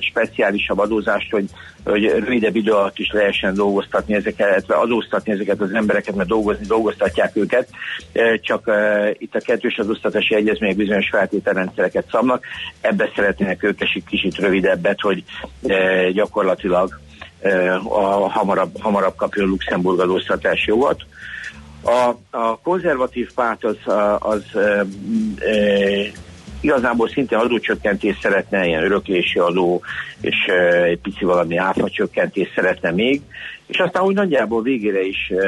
speciálisabb 0.00 0.78
adózást, 0.78 1.30
hogy, 1.30 1.44
hogy 1.84 2.04
rövidebb 2.04 2.56
idő 2.56 2.72
alatt 2.72 2.98
is 2.98 3.10
lehessen 3.12 3.54
dolgoztatni 3.54 4.14
ezeket, 4.14 4.48
illetve 4.48 4.74
adóztatni 4.74 5.32
ezeket 5.32 5.60
az 5.60 5.72
embereket, 5.72 6.14
mert 6.14 6.28
dolgozni 6.28 6.66
dolgoztatják 6.66 7.36
őket, 7.36 7.68
csak 8.40 8.66
ö, 8.66 9.08
itt 9.18 9.34
a 9.34 9.40
kettős 9.40 9.78
adóztatási 9.78 10.34
egyezmények 10.34 10.76
bizonyos 10.76 11.08
feltételrendszereket 11.08 12.08
szabnak, 12.10 12.44
ebbe 12.80 13.10
szeretnének 13.14 13.62
ők 13.62 13.80
egy 13.80 14.02
kicsit 14.08 14.36
rövidebbet, 14.36 15.00
hogy 15.00 15.24
ö, 15.62 16.08
gyakorlatilag 16.12 17.00
a 17.88 18.30
hamarabb, 18.30 18.80
hamarabb 18.80 19.16
kapja 19.16 19.42
a 19.42 19.46
Luxemburg 19.46 20.00
adóztatási 20.00 20.70
jogot. 20.70 21.02
A, 21.86 22.16
a 22.30 22.58
konzervatív 22.58 23.32
párt 23.34 23.64
az, 23.64 23.76
az 24.18 24.42
e, 24.54 24.60
e, 24.60 24.84
igazából 26.60 27.08
szinte 27.08 27.36
adócsökkentést 27.36 28.20
szeretne, 28.20 28.66
ilyen 28.66 28.82
öröklési 28.82 29.38
adó, 29.38 29.82
és 30.20 30.34
e, 30.46 30.82
egy 30.82 30.98
pici 30.98 31.24
valami 31.24 31.56
áfacsökkentést 31.56 32.52
szeretne 32.54 32.90
még, 32.90 33.20
és 33.66 33.78
aztán 33.78 34.02
úgy 34.02 34.14
nagyjából 34.14 34.62
végére 34.62 35.00
is 35.02 35.30
e, 35.30 35.44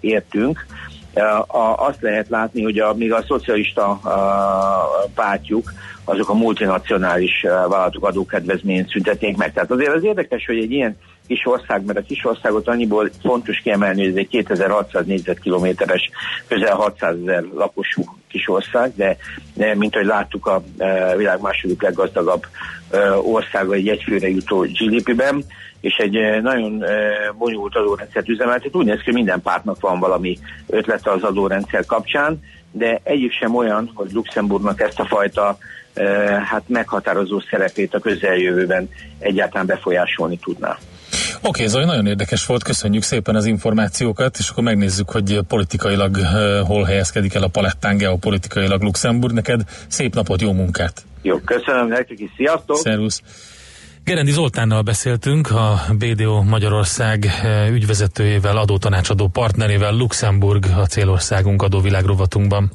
értünk. 0.00 0.66
E, 1.14 1.36
a, 1.38 1.86
azt 1.86 2.00
lehet 2.02 2.28
látni, 2.28 2.62
hogy 2.62 2.78
a, 2.78 2.94
még 2.94 3.12
a 3.12 3.24
szocialista 3.26 3.88
a, 3.90 5.10
pártjuk, 5.14 5.72
azok 6.04 6.28
a 6.28 6.34
multinacionális 6.34 7.42
vállalatok 7.42 8.06
adókedvezményt 8.06 8.90
szüntetnék 8.90 9.36
meg. 9.36 9.52
Tehát 9.52 9.70
azért 9.70 9.94
az 9.94 10.04
érdekes, 10.04 10.46
hogy 10.46 10.58
egy 10.58 10.72
ilyen 10.72 10.96
kis 11.30 11.46
ország, 11.46 11.84
mert 11.84 11.98
a 11.98 12.02
kis 12.02 12.24
országot 12.24 12.68
annyiból 12.68 13.10
fontos 13.22 13.58
kiemelni, 13.58 14.00
hogy 14.00 14.10
ez 14.10 14.16
egy 14.16 14.28
2600 14.28 15.06
négyzetkilométeres, 15.06 16.10
közel 16.48 16.74
600 16.74 17.16
ezer 17.22 17.44
lakosú 17.54 18.04
kis 18.28 18.48
ország, 18.48 18.92
de, 18.94 19.16
mint 19.74 19.94
ahogy 19.94 20.06
láttuk 20.06 20.46
a 20.46 20.62
e, 20.78 21.16
világ 21.16 21.40
második 21.40 21.82
leggazdagabb 21.82 22.46
e, 22.90 23.12
országa 23.12 23.74
egy 23.74 23.88
egyfőre 23.88 24.28
jutó 24.28 24.60
GDP-ben, 24.60 25.44
és 25.80 25.96
egy 25.96 26.16
e, 26.16 26.40
nagyon 26.40 26.84
bonyolult 27.38 27.76
adórendszert 27.76 28.28
üzemeltet. 28.28 28.76
Úgy 28.76 28.86
néz 28.86 28.98
ki, 28.98 29.04
hogy 29.04 29.14
minden 29.14 29.42
pártnak 29.42 29.80
van 29.80 29.98
valami 29.98 30.38
ötlete 30.66 31.10
az 31.10 31.22
adórendszer 31.22 31.86
kapcsán, 31.86 32.40
de 32.72 33.00
egyik 33.02 33.32
sem 33.32 33.54
olyan, 33.54 33.90
hogy 33.94 34.12
Luxemburgnak 34.12 34.80
ezt 34.80 35.00
a 35.00 35.04
fajta 35.04 35.58
hát 36.44 36.62
meghatározó 36.66 37.40
szerepét 37.50 37.94
a 37.94 37.98
közeljövőben 37.98 38.88
egyáltalán 39.18 39.66
befolyásolni 39.66 40.38
tudná. 40.38 40.78
Oké, 41.36 41.48
okay, 41.48 41.66
Zoli, 41.66 41.84
nagyon 41.84 42.06
érdekes 42.06 42.46
volt, 42.46 42.62
köszönjük 42.62 43.02
szépen 43.02 43.34
az 43.34 43.46
információkat, 43.46 44.36
és 44.38 44.48
akkor 44.48 44.64
megnézzük, 44.64 45.10
hogy 45.10 45.40
politikailag 45.48 46.16
uh, 46.16 46.66
hol 46.66 46.84
helyezkedik 46.84 47.34
el 47.34 47.42
a 47.42 47.48
palettán 47.48 47.96
geopolitikailag 47.96 48.82
Luxemburg. 48.82 49.34
Neked 49.34 49.60
szép 49.88 50.14
napot, 50.14 50.40
jó 50.40 50.52
munkát! 50.52 51.04
Jó, 51.22 51.38
köszönöm 51.38 51.88
nektek 51.88 52.20
is, 52.20 52.30
sziasztok! 52.36 52.76
Szervusz! 52.76 53.22
Gerendi 54.04 54.30
Zoltánnal 54.30 54.82
beszéltünk, 54.82 55.50
a 55.50 55.80
BDO 55.98 56.42
Magyarország 56.42 57.26
ügyvezetőjével, 57.72 58.56
adótanácsadó 58.56 59.28
partnerével 59.28 59.92
Luxemburg 59.92 60.64
a 60.76 60.86
célországunk 60.86 61.62
adóvilágrovatunkban. 61.62 62.70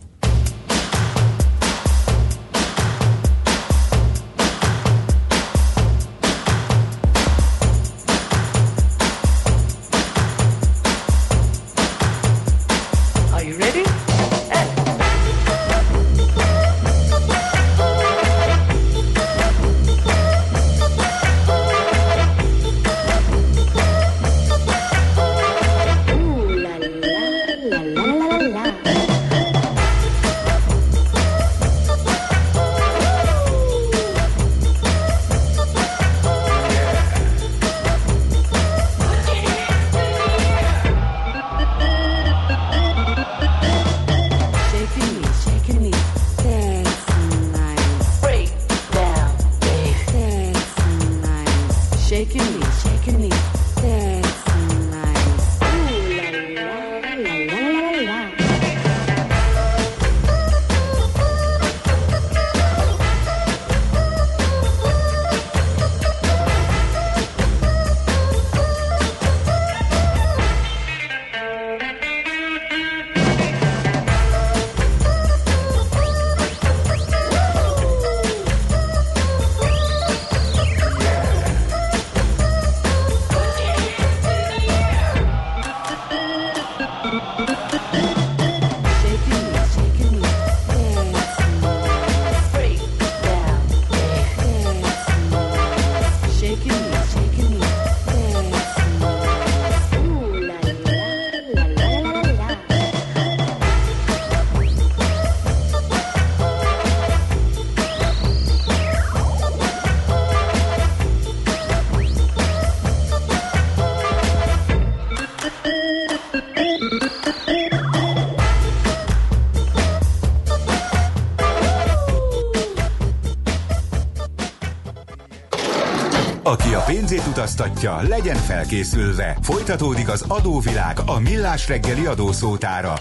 Utaztatja, 127.35 128.01
legyen 128.09 128.35
felkészülve. 128.35 129.37
Folytatódik 129.41 130.09
az 130.09 130.25
adóvilág 130.27 130.97
a 131.05 131.19
millás 131.19 131.67
reggeli 131.67 132.05
adószótára. 132.05 132.93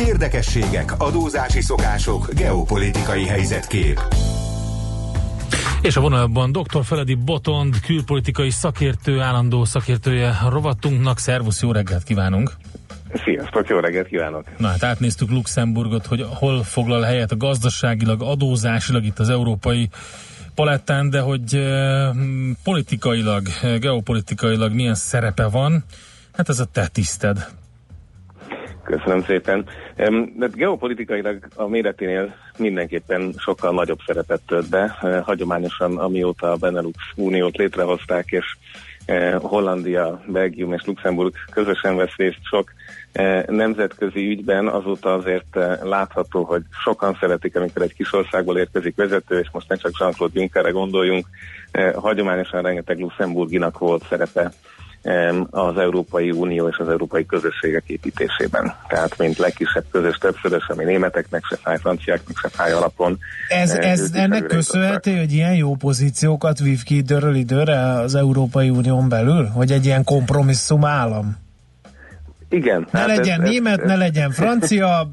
Érdekességek, 0.00 0.92
adózási 0.98 1.60
szokások, 1.60 2.28
geopolitikai 2.34 3.26
helyzetkép. 3.26 4.00
És 5.82 5.96
a 5.96 6.00
vonalban 6.00 6.52
dr. 6.52 6.84
Feledi 6.84 7.14
Botond, 7.14 7.80
külpolitikai 7.80 8.50
szakértő, 8.50 9.20
állandó 9.20 9.64
szakértője 9.64 10.28
a 10.44 10.48
rovatunknak. 10.50 11.18
Szervusz, 11.18 11.62
jó 11.62 11.72
reggelt 11.72 12.02
kívánunk! 12.02 12.52
Sziasztok, 13.24 13.68
jó 13.68 13.78
reggelt 13.78 14.06
kívánok! 14.06 14.44
Na 14.58 14.68
hát 14.68 14.82
átnéztük 14.82 15.30
Luxemburgot, 15.30 16.06
hogy 16.06 16.26
hol 16.28 16.62
foglal 16.62 17.02
helyet 17.02 17.32
a 17.32 17.36
gazdaságilag, 17.36 18.22
adózásilag 18.22 19.04
itt 19.04 19.18
az 19.18 19.28
európai 19.28 19.88
palettán, 20.60 21.10
de 21.10 21.20
hogy 21.20 21.58
politikailag, 22.64 23.42
geopolitikailag 23.78 24.72
milyen 24.72 24.94
szerepe 24.94 25.48
van, 25.48 25.84
hát 26.32 26.48
ez 26.48 26.60
a 26.60 26.64
te 26.64 26.88
tiszted. 26.92 27.38
Köszönöm 28.84 29.22
szépen. 29.24 29.64
De 30.36 30.46
geopolitikailag 30.54 31.46
a 31.54 31.66
méreténél 31.66 32.34
mindenképpen 32.58 33.34
sokkal 33.36 33.72
nagyobb 33.72 33.98
szerepet 34.06 34.40
tölt 34.46 34.68
be. 34.68 34.96
Hagyományosan, 35.24 35.98
amióta 35.98 36.52
a 36.52 36.56
Benelux 36.56 36.98
Uniót 37.16 37.56
létrehozták, 37.56 38.26
és 38.30 38.44
Hollandia, 39.38 40.22
Belgium 40.26 40.72
és 40.72 40.82
Luxemburg 40.84 41.34
közösen 41.50 41.96
vesz 41.96 42.16
részt 42.16 42.40
sok 42.42 42.72
nemzetközi 43.46 44.28
ügyben, 44.28 44.68
azóta 44.68 45.14
azért 45.14 45.58
látható, 45.82 46.44
hogy 46.44 46.62
sokan 46.82 47.16
szeretik, 47.20 47.56
amikor 47.56 47.82
egy 47.82 47.94
kis 47.94 48.12
országból 48.12 48.58
érkezik 48.58 48.96
vezető, 48.96 49.38
és 49.38 49.48
most 49.52 49.68
ne 49.68 49.76
csak 49.76 49.92
Jean-Claude 49.98 50.38
Junckerre 50.38 50.70
gondoljunk, 50.70 51.26
hagyományosan 51.94 52.62
rengeteg 52.62 52.98
luxemburginak 52.98 53.78
volt 53.78 54.06
szerepe 54.08 54.52
az 55.50 55.78
Európai 55.78 56.30
Unió 56.30 56.68
és 56.68 56.76
az 56.76 56.88
európai 56.88 57.26
közösségek 57.26 57.82
építésében. 57.86 58.74
Tehát, 58.88 59.18
mint 59.18 59.38
legkisebb 59.38 59.84
közös 59.90 60.16
többszörös, 60.16 60.66
ami 60.68 60.84
németeknek 60.84 61.44
se 61.44 61.56
fáj, 61.56 61.78
franciáknak 61.78 62.38
se 62.38 62.48
fáj 62.48 62.72
alapon. 62.72 63.18
Ez, 63.48 63.70
ez 63.70 64.10
ennek 64.12 64.46
köszönhető, 64.46 65.18
hogy 65.18 65.32
ilyen 65.32 65.54
jó 65.54 65.74
pozíciókat 65.74 66.58
vív 66.58 66.82
ki 66.82 66.96
időről 66.96 67.34
időre 67.34 67.80
az 67.80 68.14
Európai 68.14 68.70
Unión 68.70 69.08
belül? 69.08 69.46
Hogy 69.46 69.72
egy 69.72 69.84
ilyen 69.84 70.04
kompromisszum 70.04 70.84
állam? 70.84 71.48
Igen. 72.50 72.86
Ne 72.90 72.98
hát 72.98 73.08
legyen 73.08 73.42
ez, 73.42 73.48
német, 73.48 73.80
ez, 73.80 73.86
ne 73.86 73.96
legyen 73.96 74.30
francia, 74.30 75.10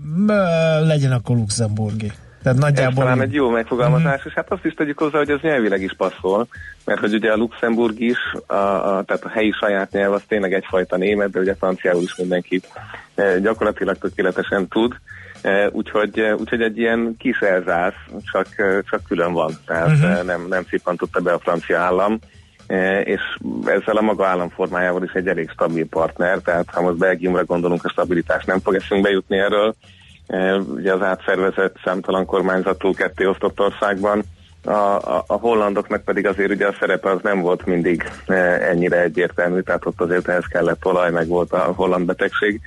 legyen 0.81 1.11
akkor 1.11 1.35
luxemburgi. 1.35 2.11
Tehát 2.43 2.57
nagyjából... 2.57 3.03
Ez 3.03 3.09
talán 3.09 3.21
egy 3.21 3.33
jó 3.33 3.49
megfogalmazás, 3.49 4.19
mm-hmm. 4.19 4.27
és 4.27 4.33
hát 4.33 4.51
azt 4.51 4.65
is 4.65 4.73
tegyük 4.73 4.99
hozzá, 4.99 5.17
hogy 5.17 5.29
ez 5.29 5.39
nyelvileg 5.41 5.81
is 5.81 5.93
passzol, 5.97 6.47
mert 6.85 6.99
hogy 6.99 7.13
ugye 7.13 7.31
a 7.31 7.35
Luxemburg 7.35 7.99
is, 7.99 8.17
a, 8.45 8.53
a, 8.53 9.03
tehát 9.03 9.23
a 9.23 9.29
helyi 9.29 9.51
saját 9.59 9.91
nyelv 9.91 10.13
az 10.13 10.21
tényleg 10.27 10.53
egyfajta 10.53 10.97
német, 10.97 11.29
de 11.29 11.39
ugye 11.39 11.55
franciául 11.55 12.01
is 12.01 12.15
mindenki 12.15 12.61
e, 13.15 13.39
gyakorlatilag 13.39 13.97
tökéletesen 13.97 14.67
tud, 14.67 14.95
e, 15.41 15.69
úgyhogy, 15.71 16.19
e, 16.19 16.35
úgyhogy 16.35 16.61
egy 16.61 16.77
ilyen 16.77 17.15
kis 17.17 17.39
elzász, 17.39 18.05
csak, 18.31 18.47
csak 18.89 19.03
külön 19.07 19.33
van, 19.33 19.51
tehát 19.65 19.87
uh-huh. 19.87 20.23
nem, 20.23 20.45
nem 20.49 20.63
szippantotta 20.69 21.19
be 21.19 21.33
a 21.33 21.39
francia 21.39 21.79
állam, 21.79 22.19
és 23.03 23.21
ezzel 23.65 23.95
a 23.95 24.01
maga 24.01 24.25
államformájával 24.25 25.03
is 25.03 25.11
egy 25.11 25.27
elég 25.27 25.49
stabil 25.49 25.87
partner, 25.87 26.37
tehát 26.37 26.69
ha 26.69 26.81
most 26.81 26.97
Belgiumra 26.97 27.43
gondolunk, 27.43 27.85
a 27.85 27.89
stabilitás 27.89 28.45
nem 28.45 28.59
fog 28.59 28.75
eszünkbe 28.75 29.09
jutni 29.09 29.37
erről, 29.37 29.75
ugye 30.75 30.93
az 30.93 31.01
átszervezett 31.01 31.75
számtalan 31.83 32.25
kormányzatú 32.25 32.93
ketté 32.93 33.25
osztott 33.25 33.59
országban, 33.59 34.23
a, 34.63 34.71
a, 34.71 35.23
a 35.27 35.33
hollandoknak 35.33 36.03
pedig 36.03 36.27
azért 36.27 36.51
ugye 36.51 36.67
a 36.67 36.75
szerepe 36.79 37.11
az 37.11 37.19
nem 37.23 37.41
volt 37.41 37.65
mindig 37.65 38.11
ennyire 38.69 39.01
egyértelmű, 39.01 39.59
tehát 39.59 39.85
ott 39.85 40.01
azért 40.01 40.27
ehhez 40.27 40.45
kellett 40.45 40.85
olaj, 40.85 41.11
meg 41.11 41.27
volt 41.27 41.51
a 41.51 41.73
holland 41.75 42.05
betegség, 42.05 42.61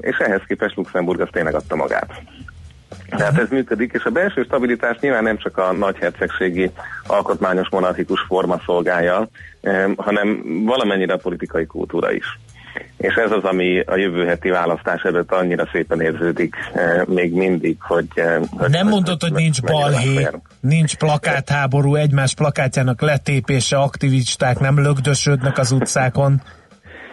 és 0.00 0.16
ehhez 0.16 0.42
képest 0.46 0.76
Luxemburg 0.76 1.20
az 1.20 1.28
tényleg 1.32 1.54
adta 1.54 1.76
magát. 1.76 2.22
Tehát 3.10 3.38
ez 3.38 3.48
működik, 3.50 3.92
és 3.92 4.04
a 4.04 4.10
belső 4.10 4.42
stabilitás 4.42 4.96
nyilván 5.00 5.22
nem 5.22 5.38
csak 5.38 5.58
a 5.58 5.72
nagyhercegségi 5.72 6.70
alkotmányos 7.06 7.68
monarchikus 7.70 8.20
forma 8.26 8.60
szolgálja, 8.64 9.28
hanem 9.96 10.42
valamennyire 10.64 11.12
a 11.12 11.16
politikai 11.16 11.66
kultúra 11.66 12.12
is 12.12 12.38
és 12.96 13.14
ez 13.14 13.30
az, 13.30 13.44
ami 13.44 13.80
a 13.80 13.96
jövő 13.96 14.26
heti 14.26 14.48
választás 14.48 15.02
előtt 15.02 15.32
annyira 15.32 15.68
szépen 15.72 16.00
érződik 16.00 16.54
még 17.06 17.32
mindig, 17.32 17.76
hogy... 17.80 18.06
Eh, 18.14 18.40
hogy 18.50 18.70
Nem 18.70 18.88
mondod, 18.88 19.20
hogy 19.20 19.32
nincs 19.32 19.62
balhé, 19.62 20.28
nincs 20.60 20.96
plakátháború, 20.96 21.94
egymás 21.94 22.34
plakátjának 22.34 23.00
letépése, 23.00 23.76
aktivisták 23.76 24.58
nem 24.58 24.80
lögdösödnek 24.80 25.58
az 25.58 25.72
utcákon. 25.72 26.42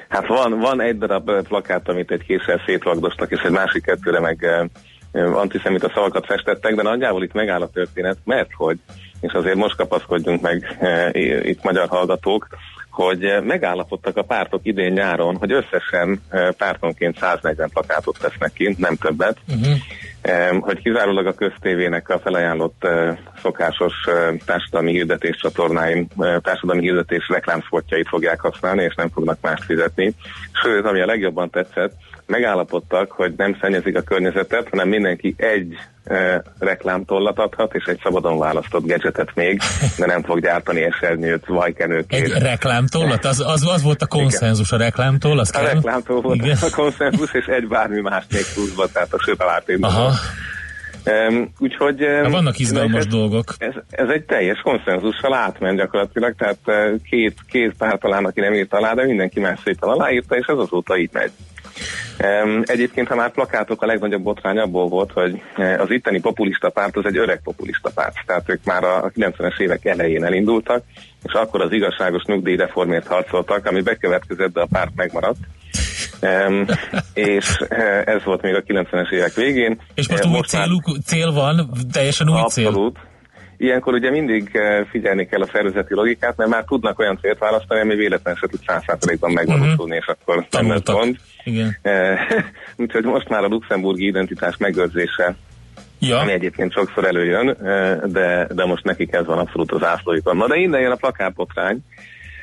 Hát 0.10 0.27
van, 0.27 0.60
van 0.60 0.82
egy 0.82 0.98
darab 0.98 1.30
eh, 1.30 1.42
plakát, 1.42 1.89
amit 1.89 2.12
egy 2.12 2.24
késsel 2.24 2.62
szétvagdostak, 2.66 3.32
és 3.32 3.42
egy 3.42 3.51
másik 3.51 3.84
kettőre 3.84 4.20
meg 4.20 4.44
eh, 4.44 4.66
antiszemita 5.17 5.91
szavakat 5.93 6.25
festettek, 6.25 6.75
de 6.75 6.81
nagyjából 6.81 7.24
itt 7.24 7.33
megáll 7.33 7.62
a 7.62 7.69
történet, 7.69 8.17
mert 8.24 8.50
hogy, 8.53 8.79
és 9.21 9.33
azért 9.33 9.55
most 9.55 9.75
kapaszkodjunk 9.75 10.41
meg 10.41 10.77
eh, 10.79 11.09
itt 11.43 11.63
magyar 11.63 11.88
hallgatók, 11.88 12.47
hogy 12.89 13.33
megállapodtak 13.43 14.17
a 14.17 14.24
pártok 14.24 14.62
idén 14.63 14.91
nyáron, 14.91 15.36
hogy 15.36 15.51
összesen 15.51 16.21
eh, 16.29 16.51
pártonként 16.51 17.17
140 17.17 17.69
plakátot 17.69 18.17
tesznek 18.19 18.53
ki, 18.53 18.75
nem 18.77 18.95
többet, 18.95 19.38
uh-huh. 19.47 20.59
hogy 20.59 20.81
kizárólag 20.81 21.25
a 21.25 21.33
köztévének 21.33 22.09
a 22.09 22.19
felajánlott 22.19 22.88
szokásos 23.41 23.93
társadalmi 24.45 24.91
hirdetés 24.91 25.38
csatornáim, 25.38 26.07
társadalmi 26.41 26.81
hirdetés 26.81 27.27
reklámspotjait 27.29 28.07
fogják 28.07 28.39
használni, 28.39 28.83
és 28.83 28.95
nem 28.95 29.09
fognak 29.09 29.38
mást 29.41 29.63
fizetni. 29.63 30.13
Sőt, 30.51 30.86
ami 30.86 31.01
a 31.01 31.05
legjobban 31.05 31.50
tetszett, 31.50 31.93
megállapodtak, 32.27 33.12
hogy 33.12 33.34
nem 33.38 33.57
szennyezik 33.62 33.98
a 33.98 34.01
környezetet, 34.01 34.67
hanem 34.69 34.88
mindenki 34.88 35.36
egy 35.38 35.74
e, 36.03 36.43
reklámtollat 36.60 37.39
adhat, 37.39 37.75
és 37.75 37.84
egy 37.86 38.00
szabadon 38.03 38.39
választott 38.39 38.86
gadgetet 38.88 39.31
még, 39.36 39.62
de 39.98 40.05
nem 40.05 40.24
fog 40.24 40.41
gyártani 40.41 40.81
esernyőt, 40.81 41.46
vajkenőkét. 41.46 42.24
Egy 42.24 42.41
reklámtollat? 42.41 43.25
Az, 43.25 43.43
az, 43.48 43.67
az 43.67 43.84
volt 43.84 44.01
a 44.01 44.07
konszenzus, 44.07 44.72
a 44.72 44.77
reklámtoll? 44.77 45.39
Az 45.39 45.55
a 45.55 45.62
reklámtoll 45.62 46.22
volt 46.22 46.36
Igen. 46.36 46.57
a 46.62 46.75
konszenzus, 46.75 47.33
és 47.33 47.46
egy 47.46 47.68
bármi 47.68 48.01
más 48.01 48.25
még 48.31 48.44
pluszba, 48.53 48.87
tehát 48.87 49.13
a 49.13 49.20
sötalátén. 49.20 49.83
Aha. 49.83 50.13
Um, 51.29 51.51
úgyhogy... 51.59 52.03
Um, 52.03 52.31
vannak 52.31 52.59
izgalmas 52.59 53.00
ez, 53.00 53.07
dolgok. 53.07 53.53
Ez, 53.57 53.74
ez 53.90 54.09
egy 54.09 54.24
teljes 54.24 54.59
konszenzussal 54.59 55.33
átment 55.33 55.77
gyakorlatilag, 55.77 56.35
tehát 56.35 56.57
uh, 56.66 57.01
két, 57.09 57.37
két 57.50 57.74
pár 57.77 57.98
talán, 57.98 58.25
aki 58.25 58.40
nem 58.40 58.53
írt 58.53 58.74
alá, 58.74 58.94
de 58.94 59.05
mindenki 59.05 59.40
más 59.40 59.59
szépen 59.63 59.90
aláírta, 59.90 60.35
és 60.35 60.46
ez 60.46 60.57
azóta 60.57 60.98
így 60.98 61.09
megy. 61.13 61.31
Egyébként, 62.63 63.07
ha 63.07 63.16
már 63.16 63.31
plakátok, 63.31 63.81
a 63.81 63.85
legnagyobb 63.85 64.22
botrány 64.22 64.57
abból 64.57 64.87
volt, 64.87 65.11
hogy 65.11 65.42
eh, 65.55 65.81
az 65.81 65.92
itteni 65.92 66.20
populista 66.20 66.70
párt 66.70 66.98
az 66.98 67.05
egy 67.05 67.18
öreg 67.18 67.40
populista 67.44 67.92
párt, 67.96 68.16
tehát 68.25 68.50
ők 68.50 68.63
már 68.63 68.83
a 68.83 69.11
90-es 69.16 69.59
évek 69.59 69.85
elején 69.85 70.24
elindultak, 70.24 70.83
és 71.24 71.33
akkor 71.33 71.61
az 71.61 71.72
igazságos 71.72 72.24
nyugdíjreformért 72.24 73.07
harcoltak, 73.07 73.66
ami 73.66 73.81
bekövetkezett, 73.81 74.53
de 74.53 74.61
a 74.61 74.68
párt 74.72 74.92
megmaradt. 74.96 75.40
Um, 76.22 76.66
és 77.13 77.57
eh, 77.70 78.01
ez 78.05 78.24
volt 78.24 78.42
még 78.42 78.55
a 78.55 78.61
90-es 78.61 79.11
évek 79.11 79.33
végén. 79.33 79.81
És 79.94 80.07
most, 80.07 80.25
uh, 80.25 80.31
most 80.31 80.53
új 80.53 80.59
céluk, 80.59 80.83
cél 81.05 81.31
van, 81.31 81.70
teljesen 81.92 82.29
új 82.29 82.40
abszolút, 82.40 82.96
cél? 82.96 83.05
Ilyenkor 83.57 83.94
ugye 83.94 84.09
mindig 84.09 84.51
figyelni 84.92 85.25
kell 85.25 85.42
a 85.42 85.50
szervezeti 85.51 85.94
logikát, 85.94 86.37
mert 86.37 86.50
már 86.50 86.63
tudnak 86.63 87.00
olyan 87.00 87.18
célt 87.22 87.37
választani, 87.37 87.81
ami 87.81 87.96
véletlenül 87.96 88.40
se 88.40 88.48
tud 88.48 88.59
100%-ban 88.68 89.31
megvalósulni, 89.31 89.74
uh-huh. 89.75 89.96
és 89.96 90.05
akkor 90.05 90.46
nem 90.51 90.70
lesz 90.70 90.83
gond. 90.83 91.18
Igen. 91.48 91.77
Eh, 91.81 92.20
úgyhogy 92.75 93.03
most 93.03 93.29
már 93.29 93.44
a 93.44 93.48
luxemburgi 93.48 94.05
identitás 94.05 94.57
megőrzése 94.57 95.36
Ja. 96.00 96.20
ami 96.20 96.31
egyébként 96.31 96.72
sokszor 96.74 97.05
előjön, 97.05 97.50
eh, 97.50 97.98
de, 98.05 98.48
de 98.53 98.66
most 98.66 98.83
nekik 98.83 99.14
ez 99.14 99.25
van 99.25 99.38
abszolút 99.38 99.72
az 99.72 99.83
ászlóikon. 99.83 100.38
Na 100.38 100.48
de 100.48 100.55
innen 100.55 100.81
jön 100.81 100.92
a 100.92 100.96
plakátbotrány, 100.96 101.79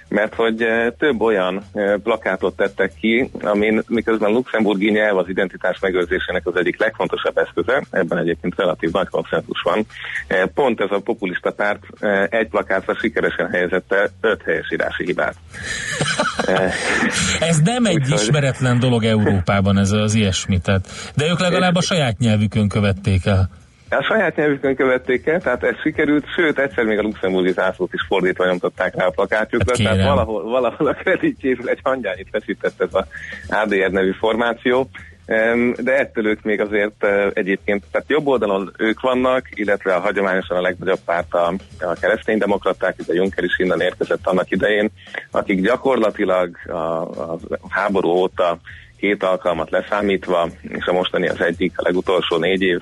mert 0.08 0.34
hogy 0.34 0.62
eh, 0.62 0.86
több 0.98 1.20
olyan 1.20 1.64
eh, 1.72 1.94
plakátot 2.02 2.56
tettek 2.56 2.92
ki, 3.00 3.30
amin 3.42 3.82
miközben 3.88 4.30
luxemburgi 4.32 4.90
nyelv 4.90 5.16
az 5.16 5.28
identitás 5.28 5.78
megőrzésének 5.80 6.46
az 6.46 6.56
egyik 6.56 6.78
legfontosabb 6.78 7.36
eszköze, 7.38 7.82
ebben 7.90 8.18
egyébként 8.18 8.54
relatív 8.56 8.90
nagy 8.90 9.08
konszenzus 9.08 9.62
van. 9.62 9.86
Eh, 10.26 10.42
pont 10.54 10.80
ez 10.80 10.90
a 10.90 11.00
populista 11.00 11.50
párt 11.50 11.82
egy 12.28 12.48
plakátra 12.48 12.94
sikeresen 12.94 13.50
helyezette 13.50 14.10
öt 14.20 14.42
helyesírási 14.42 15.04
hibát. 15.04 15.34
ez 17.40 17.60
nem 17.64 17.84
egy 17.84 17.94
Úgyhogy... 17.94 18.20
ismeretlen 18.20 18.78
dolog 18.78 19.04
Európában, 19.04 19.78
ez 19.78 19.90
az 19.90 20.14
ilyesmi. 20.14 20.58
Tehát, 20.58 20.86
de 21.16 21.28
ők 21.28 21.40
legalább 21.40 21.74
a 21.74 21.80
saját 21.80 22.18
nyelvükön 22.18 22.68
követték 22.68 23.26
el. 23.26 23.50
A 23.96 24.02
saját 24.02 24.36
nyelvükön 24.36 24.76
követték 24.76 25.26
el, 25.26 25.40
tehát 25.40 25.62
ez 25.62 25.80
sikerült, 25.82 26.24
sőt 26.36 26.58
egyszer 26.58 26.84
még 26.84 26.98
a 26.98 27.02
luxemburgi 27.02 27.52
zászlót 27.52 27.94
is 27.94 28.04
fordítva 28.08 28.46
nyomtatták 28.46 28.94
rá 28.96 29.06
a 29.06 29.10
plakátjukra, 29.10 29.74
hát 29.76 29.86
tehát 29.86 30.08
valahol, 30.08 30.42
valahol 30.42 30.86
a 30.86 30.92
kreditjéből 30.92 31.68
egy 31.68 31.80
hangyányit 31.82 32.30
veszített 32.30 32.80
ez 32.80 32.94
a 32.94 33.06
ADR 33.48 33.90
nevű 33.90 34.12
formáció, 34.12 34.88
de 35.76 35.98
ettől 35.98 36.26
ők 36.26 36.42
még 36.42 36.60
azért 36.60 37.04
eh, 37.04 37.26
egyébként, 37.32 37.84
tehát 37.90 38.08
jobb 38.08 38.26
oldalon 38.26 38.72
ők 38.78 39.00
vannak, 39.00 39.46
illetve 39.50 39.94
a 39.94 40.00
hagyományosan 40.00 40.56
a 40.56 40.60
legnagyobb 40.60 41.00
párt 41.04 41.34
a, 41.34 41.52
a 41.80 41.92
kereszténydemokraták, 42.00 42.96
a 43.08 43.12
Juncker 43.12 43.44
is 43.44 43.58
innen 43.58 43.80
érkezett 43.80 44.26
annak 44.26 44.50
idején, 44.50 44.90
akik 45.30 45.60
gyakorlatilag 45.60 46.56
a, 46.66 46.74
a 46.74 47.38
háború 47.68 48.08
óta 48.08 48.58
két 48.96 49.22
alkalmat 49.22 49.70
leszámítva, 49.70 50.48
és 50.62 50.86
a 50.86 50.92
mostani 50.92 51.28
az 51.28 51.40
egyik, 51.40 51.72
a 51.76 51.82
legutolsó 51.82 52.36
négy 52.36 52.62
év, 52.62 52.80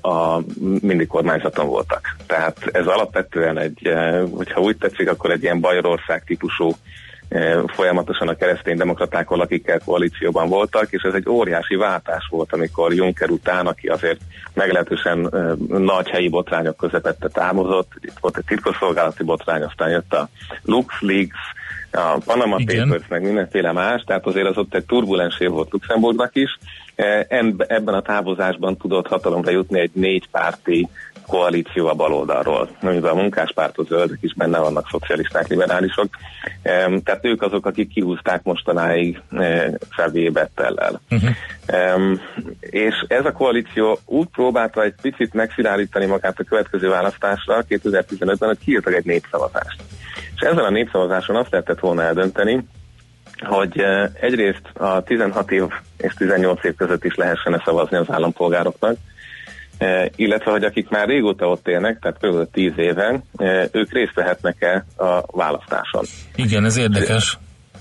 a 0.00 0.40
mindig 0.80 1.06
kormányzaton 1.06 1.66
voltak. 1.66 2.16
Tehát 2.26 2.58
ez 2.72 2.86
alapvetően 2.86 3.58
egy, 3.58 3.86
e, 3.86 4.20
hogyha 4.20 4.60
úgy 4.60 4.76
tetszik, 4.76 5.10
akkor 5.10 5.30
egy 5.30 5.42
ilyen 5.42 5.60
Bajorország 5.60 6.24
típusú 6.24 6.70
e, 7.28 7.62
folyamatosan 7.66 8.28
a 8.28 8.34
kereszténydemokratákkal, 8.34 9.40
akikkel 9.40 9.80
koalícióban 9.84 10.48
voltak, 10.48 10.92
és 10.92 11.02
ez 11.02 11.14
egy 11.14 11.28
óriási 11.28 11.74
váltás 11.74 12.26
volt, 12.30 12.52
amikor 12.52 12.92
Juncker 12.94 13.30
után, 13.30 13.66
aki 13.66 13.86
azért 13.86 14.20
meglehetősen 14.54 15.30
nagy 15.68 16.08
helyi 16.08 16.28
botrányok 16.28 16.76
közepette 16.76 17.28
támozott, 17.28 17.92
itt 18.00 18.18
volt 18.20 18.36
egy 18.36 18.44
titkosszolgálati 18.44 19.22
botrány, 19.22 19.62
aztán 19.62 19.90
jött 19.90 20.12
a 20.12 20.28
LuxLeaks, 20.62 21.38
a 21.96 22.18
Panama 22.24 22.56
Igen. 22.58 22.88
Papers, 22.88 23.08
meg 23.08 23.22
mindenféle 23.22 23.72
más, 23.72 24.02
tehát 24.06 24.26
azért 24.26 24.46
az 24.46 24.56
ott 24.58 24.74
egy 24.74 24.84
turbulens 24.84 25.40
év 25.40 25.50
volt 25.50 25.72
Luxemburgnak 25.72 26.30
is. 26.34 26.58
Ebben 26.96 27.94
a 27.94 28.02
távozásban 28.02 28.76
tudott 28.76 29.06
hatalomra 29.06 29.50
jutni 29.50 29.80
egy 29.80 29.90
négy 29.94 30.28
párti 30.30 30.88
koalíció 31.26 31.86
a 31.86 31.94
baloldalról, 31.94 32.68
amiben 32.82 33.10
a 33.10 33.14
munkáspártot 33.14 33.86
zöldek 33.86 34.18
is 34.20 34.34
benne 34.34 34.58
vannak, 34.58 34.88
szocialisták, 34.90 35.48
liberálisok. 35.48 36.08
Tehát 37.04 37.20
ők 37.20 37.42
azok, 37.42 37.66
akik 37.66 37.88
kihúzták 37.88 38.42
mostanáig 38.42 39.20
Xavier 39.88 40.32
Bettellel. 40.32 41.00
Uh-huh. 41.10 42.18
És 42.60 43.04
ez 43.08 43.24
a 43.24 43.32
koalíció 43.32 43.98
úgy 44.04 44.28
próbálta 44.28 44.82
egy 44.82 44.94
picit 45.02 45.34
megszilárdítani 45.34 46.06
magát 46.06 46.40
a 46.40 46.44
következő 46.44 46.88
választásra 46.88 47.64
2015-ben, 47.68 48.48
hogy 48.48 48.58
kiírtak 48.58 48.94
egy 48.94 49.04
népszavazást. 49.04 49.82
És 50.34 50.40
ezen 50.40 50.64
a 50.64 50.70
népszavazáson 50.70 51.36
azt 51.36 51.50
lehetett 51.50 51.80
volna 51.80 52.02
eldönteni, 52.02 52.66
hogy 53.38 53.80
egyrészt 54.20 54.62
a 54.74 55.02
16 55.02 55.50
év 55.50 55.62
és 55.96 56.14
18 56.14 56.64
év 56.64 56.74
között 56.74 57.04
is 57.04 57.14
lehessen 57.14 57.62
szavazni 57.64 57.96
az 57.96 58.10
állampolgároknak, 58.10 58.96
illetve 60.16 60.50
hogy 60.50 60.64
akik 60.64 60.88
már 60.88 61.08
régóta 61.08 61.48
ott 61.48 61.68
élnek, 61.68 61.98
tehát 61.98 62.18
kb. 62.20 62.50
10 62.52 62.72
éven, 62.76 63.22
ők 63.72 63.92
részt 63.92 64.14
vehetnek-e 64.14 64.84
a 64.96 65.36
választáson. 65.36 66.04
Igen, 66.34 66.64
ez 66.64 66.76
érdekes. 66.76 67.38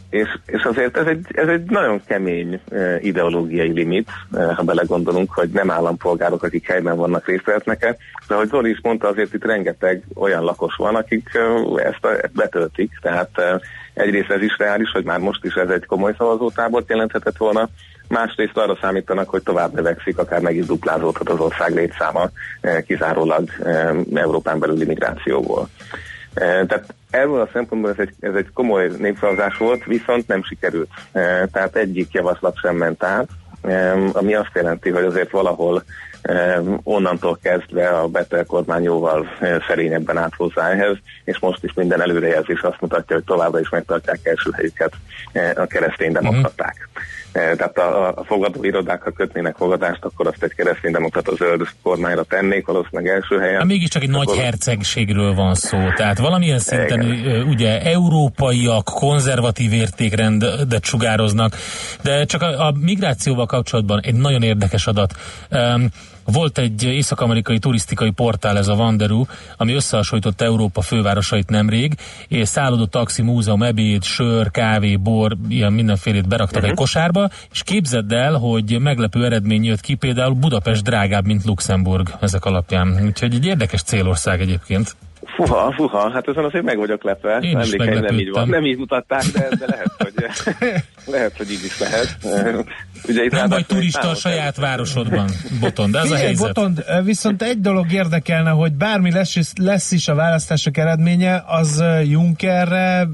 És, 0.09 0.27
és 0.45 0.63
azért 0.63 0.97
ez 0.97 1.05
egy, 1.05 1.25
ez 1.31 1.47
egy 1.47 1.63
nagyon 1.63 2.01
kemény 2.07 2.59
ideológiai 2.99 3.71
limit, 3.71 4.09
ha 4.55 4.63
belegondolunk, 4.63 5.31
hogy 5.31 5.49
nem 5.49 5.71
állampolgárok, 5.71 6.43
akik 6.43 6.67
helyben 6.67 6.97
vannak 6.97 7.27
részt 7.27 7.45
vehetnek-e, 7.45 7.97
de 8.27 8.33
ahogy 8.33 8.47
Zoli 8.47 8.69
is 8.69 8.79
mondta, 8.81 9.07
azért 9.07 9.33
itt 9.33 9.45
rengeteg 9.45 10.03
olyan 10.15 10.43
lakos 10.43 10.75
van, 10.75 10.95
akik 10.95 11.29
ezt 11.75 12.31
betöltik, 12.33 12.91
tehát 13.01 13.61
egyrészt 13.95 14.29
ez 14.29 14.41
is 14.41 14.57
reális, 14.57 14.91
hogy 14.91 15.03
már 15.03 15.19
most 15.19 15.45
is 15.45 15.53
ez 15.53 15.69
egy 15.69 15.85
komoly 15.85 16.13
szavazótábort 16.17 16.89
jelenthetett 16.89 17.37
volna, 17.37 17.69
másrészt 18.07 18.57
arra 18.57 18.77
számítanak, 18.81 19.29
hogy 19.29 19.43
tovább 19.43 19.73
növekszik, 19.73 20.17
akár 20.17 20.41
meg 20.41 20.55
is 20.55 20.65
duplázódhat 20.65 21.29
az 21.29 21.39
ország 21.39 21.73
létszáma 21.73 22.29
eh, 22.61 22.81
kizárólag 22.81 23.49
eh, 23.63 23.95
Európán 24.13 24.59
belüli 24.59 24.85
migrációból. 24.85 25.69
Eh, 26.33 26.65
tehát 26.67 26.93
ebből 27.09 27.41
a 27.41 27.49
szempontból 27.53 27.91
ez 27.91 27.99
egy, 27.99 28.13
ez 28.19 28.35
egy 28.35 28.49
komoly 28.53 28.91
népszavazás 28.97 29.57
volt, 29.57 29.83
viszont 29.83 30.27
nem 30.27 30.43
sikerült. 30.43 30.89
Tehát 31.51 31.75
egyik 31.75 32.11
javaslat 32.11 32.57
sem 32.57 32.75
ment 32.75 33.03
át, 33.03 33.27
ami 34.11 34.33
azt 34.35 34.51
jelenti, 34.53 34.89
hogy 34.89 35.03
azért 35.03 35.31
valahol 35.31 35.83
onnantól 36.83 37.37
kezdve 37.41 37.87
a 37.89 38.07
Betel 38.07 38.45
kormány 38.45 38.83
jóval 38.83 39.25
szerényebben 39.67 40.17
állt 40.17 40.33
hozzá 40.35 40.69
ehhez, 40.69 40.97
és 41.23 41.39
most 41.39 41.63
is 41.63 41.73
minden 41.73 42.01
előrejelzés 42.01 42.61
azt 42.61 42.81
mutatja, 42.81 43.15
hogy 43.15 43.25
továbbra 43.25 43.59
is 43.59 43.69
megtartják 43.69 44.19
első 44.23 44.51
helyüket 44.53 44.93
a 45.55 45.65
keresztény 45.65 46.11
demokraták. 46.11 46.89
Uh-huh. 46.93 47.55
Tehát 47.55 47.77
a, 47.77 48.07
a 48.07 48.23
fogadóirodák, 48.23 49.01
ha 49.01 49.11
kötnének 49.11 49.55
fogadást, 49.55 50.05
akkor 50.05 50.27
azt 50.27 50.43
egy 50.43 50.53
kereszténydemokrata 50.55 51.35
zöld 51.35 51.67
kormányra 51.83 52.23
tennék, 52.23 52.65
valószínűleg 52.65 53.13
első 53.13 53.39
helyen. 53.39 53.57
Hát 53.57 53.65
mégiscsak 53.65 54.03
egy 54.03 54.09
akkor... 54.13 54.25
nagy 54.25 54.37
hercegségről 54.37 55.33
van 55.33 55.55
szó, 55.55 55.77
tehát 55.95 56.17
valamilyen 56.17 56.59
szinten 56.59 57.01
Igen. 57.01 57.47
ugye 57.47 57.81
európaiak 57.81 58.83
konzervatív 58.83 59.73
értékrendet 59.73 60.83
sugároznak, 60.83 61.55
de 62.01 62.25
csak 62.25 62.41
a, 62.41 62.67
a 62.67 62.73
migrációval 62.79 63.45
kapcsolatban 63.45 63.99
egy 64.03 64.15
nagyon 64.15 64.41
érdekes 64.41 64.87
adat. 64.87 65.13
Um, 65.51 65.87
volt 66.25 66.57
egy 66.57 66.83
észak-amerikai 66.83 67.59
turisztikai 67.59 68.11
portál, 68.11 68.57
ez 68.57 68.67
a 68.67 68.73
Wanderoo, 68.73 69.25
ami 69.57 69.73
összehasonlított 69.73 70.41
Európa 70.41 70.81
fővárosait 70.81 71.49
nemrég, 71.49 71.93
és 72.27 72.47
szállodó 72.47 72.85
taxi, 72.85 73.21
múzeum, 73.21 73.63
ebéd, 73.63 74.03
sör, 74.03 74.51
kávé, 74.51 74.95
bor, 74.95 75.37
ilyen 75.47 75.73
mindenfélét 75.73 76.27
beraktak 76.27 76.55
uh-huh. 76.55 76.69
egy 76.69 76.77
kosárba, 76.77 77.29
és 77.51 77.63
képzeld 77.63 78.11
el, 78.11 78.33
hogy 78.33 78.79
meglepő 78.79 79.25
eredmény 79.25 79.63
jött 79.63 79.81
ki, 79.81 79.95
például 79.95 80.33
Budapest 80.33 80.83
drágább, 80.83 81.25
mint 81.25 81.43
Luxemburg 81.43 82.15
ezek 82.19 82.45
alapján. 82.45 83.05
Úgyhogy 83.05 83.33
egy 83.33 83.45
érdekes 83.45 83.81
célország 83.81 84.41
egyébként. 84.41 84.95
Fuha, 85.25 85.71
fuha, 85.71 86.11
hát 86.11 86.27
ezen 86.27 86.43
azért 86.43 86.63
meg 86.63 86.77
vagyok 86.77 87.03
lepve. 87.03 87.37
Én 87.37 87.59
is 87.59 87.71
nem 87.71 88.19
így 88.19 88.29
van. 88.29 88.49
Nem 88.49 88.65
így 88.65 88.77
mutatták, 88.77 89.23
de, 89.23 89.47
de 89.59 89.65
lehet, 89.67 89.91
hogy, 89.97 90.13
lehet, 91.15 91.37
hogy 91.37 91.51
így 91.51 91.63
is 91.63 91.79
lehet. 91.79 92.17
Ugye 93.07 93.23
itt 93.23 93.31
nem 93.31 93.49
vagy 93.49 93.65
turista 93.65 94.09
a 94.09 94.15
saját 94.15 94.55
városodban, 94.55 95.29
Botond, 95.59 95.91
de 95.91 95.97
ez 95.97 96.03
Figyelj, 96.03 96.21
a 96.21 96.25
helyzet. 96.25 96.53
Botond, 96.53 96.85
viszont 97.03 97.41
egy 97.41 97.61
dolog 97.61 97.91
érdekelne, 97.91 98.49
hogy 98.49 98.73
bármi 98.73 99.11
lesz, 99.11 99.53
lesz 99.55 99.91
is 99.91 100.07
a 100.07 100.15
választások 100.15 100.77
eredménye, 100.77 101.43
az 101.47 101.83
Junckerre 102.03 103.07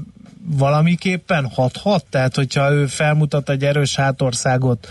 valamiképpen 0.58 1.48
hathat? 1.54 2.04
Tehát, 2.10 2.34
hogyha 2.34 2.72
ő 2.72 2.86
felmutat 2.86 3.50
egy 3.50 3.64
erős 3.64 3.96
hátországot, 3.96 4.88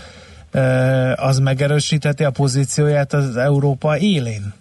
az 1.14 1.38
megerősítheti 1.38 2.24
a 2.24 2.30
pozícióját 2.30 3.12
az 3.12 3.36
Európa 3.36 3.98
élén? 3.98 4.54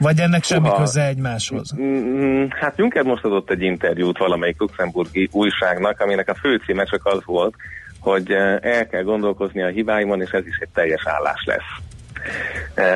Vagy 0.00 0.18
ennek 0.18 0.44
semmi 0.44 0.68
Uha. 0.68 0.76
köze 0.76 1.06
egymáshoz? 1.06 1.74
Mm, 1.80 2.44
hát 2.60 2.76
Juncker 2.76 3.04
most 3.04 3.24
adott 3.24 3.50
egy 3.50 3.62
interjút 3.62 4.18
valamelyik 4.18 4.60
luxemburgi 4.60 5.28
újságnak, 5.32 6.00
aminek 6.00 6.28
a 6.28 6.34
fő 6.34 6.60
címe 6.66 6.84
csak 6.84 7.06
az 7.06 7.20
volt, 7.24 7.54
hogy 8.00 8.30
eh, 8.30 8.56
el 8.60 8.86
kell 8.86 9.02
gondolkozni 9.02 9.62
a 9.62 9.68
hibáimon, 9.68 10.20
és 10.22 10.30
ez 10.30 10.46
is 10.46 10.56
egy 10.56 10.68
teljes 10.74 11.06
állás 11.06 11.44
lesz. 11.44 11.88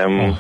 Um, 0.07 0.38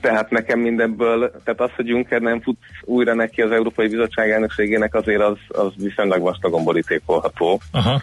tehát 0.00 0.30
nekem 0.30 0.60
mindebből, 0.60 1.30
tehát 1.44 1.60
az, 1.60 1.70
hogy 1.76 1.86
Juncker 1.86 2.20
nem 2.20 2.40
fut 2.40 2.58
újra 2.84 3.14
neki 3.14 3.42
az 3.42 3.50
Európai 3.50 3.88
Bizottság 3.88 4.30
elnökségének, 4.30 4.94
azért 4.94 5.22
az, 5.22 5.38
az 5.48 5.72
viszonylag 5.76 6.20
vastagon 6.20 6.64
borítékolható. 6.64 7.60
Aha 7.70 8.02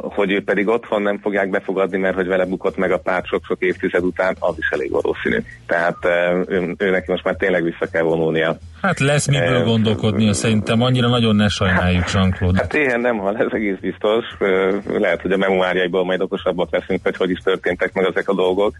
hogy 0.00 0.32
ő 0.32 0.42
pedig 0.44 0.68
otthon 0.68 1.02
nem 1.02 1.18
fogják 1.18 1.50
befogadni, 1.50 1.98
mert 1.98 2.14
hogy 2.14 2.26
vele 2.26 2.44
bukott 2.44 2.76
meg 2.76 2.92
a 2.92 2.98
párt 2.98 3.26
sok-sok 3.26 3.60
évtized 3.60 4.04
után, 4.04 4.36
az 4.38 4.54
is 4.58 4.68
elég 4.70 4.90
valószínű. 4.90 5.38
Tehát 5.66 5.96
ő, 6.48 6.74
ő 6.78 6.90
neki 6.90 7.10
most 7.10 7.24
már 7.24 7.34
tényleg 7.34 7.62
vissza 7.62 7.86
kell 7.92 8.02
vonulnia. 8.02 8.56
Hát 8.82 9.00
lesz 9.00 9.28
miből 9.28 9.64
gondolkodnia 9.64 10.32
szerintem, 10.32 10.82
annyira 10.82 11.08
nagyon 11.08 11.36
ne 11.36 11.48
sajnáljuk 11.48 12.10
Jean-Claude. 12.12 12.58
Hát 12.58 12.74
ilyen 12.74 13.00
nem 13.00 13.18
hal, 13.18 13.36
ez 13.36 13.52
egész 13.52 13.78
biztos. 13.80 14.24
Lehet, 14.86 15.20
hogy 15.20 15.32
a 15.32 15.36
memoáriaiból 15.36 16.04
majd 16.04 16.20
okosabbak 16.20 16.72
leszünk, 16.72 17.00
hogy 17.02 17.16
hogy 17.16 17.30
is 17.30 17.38
történtek 17.38 17.92
meg 17.92 18.04
ezek 18.04 18.28
a 18.28 18.34
dolgok. 18.34 18.74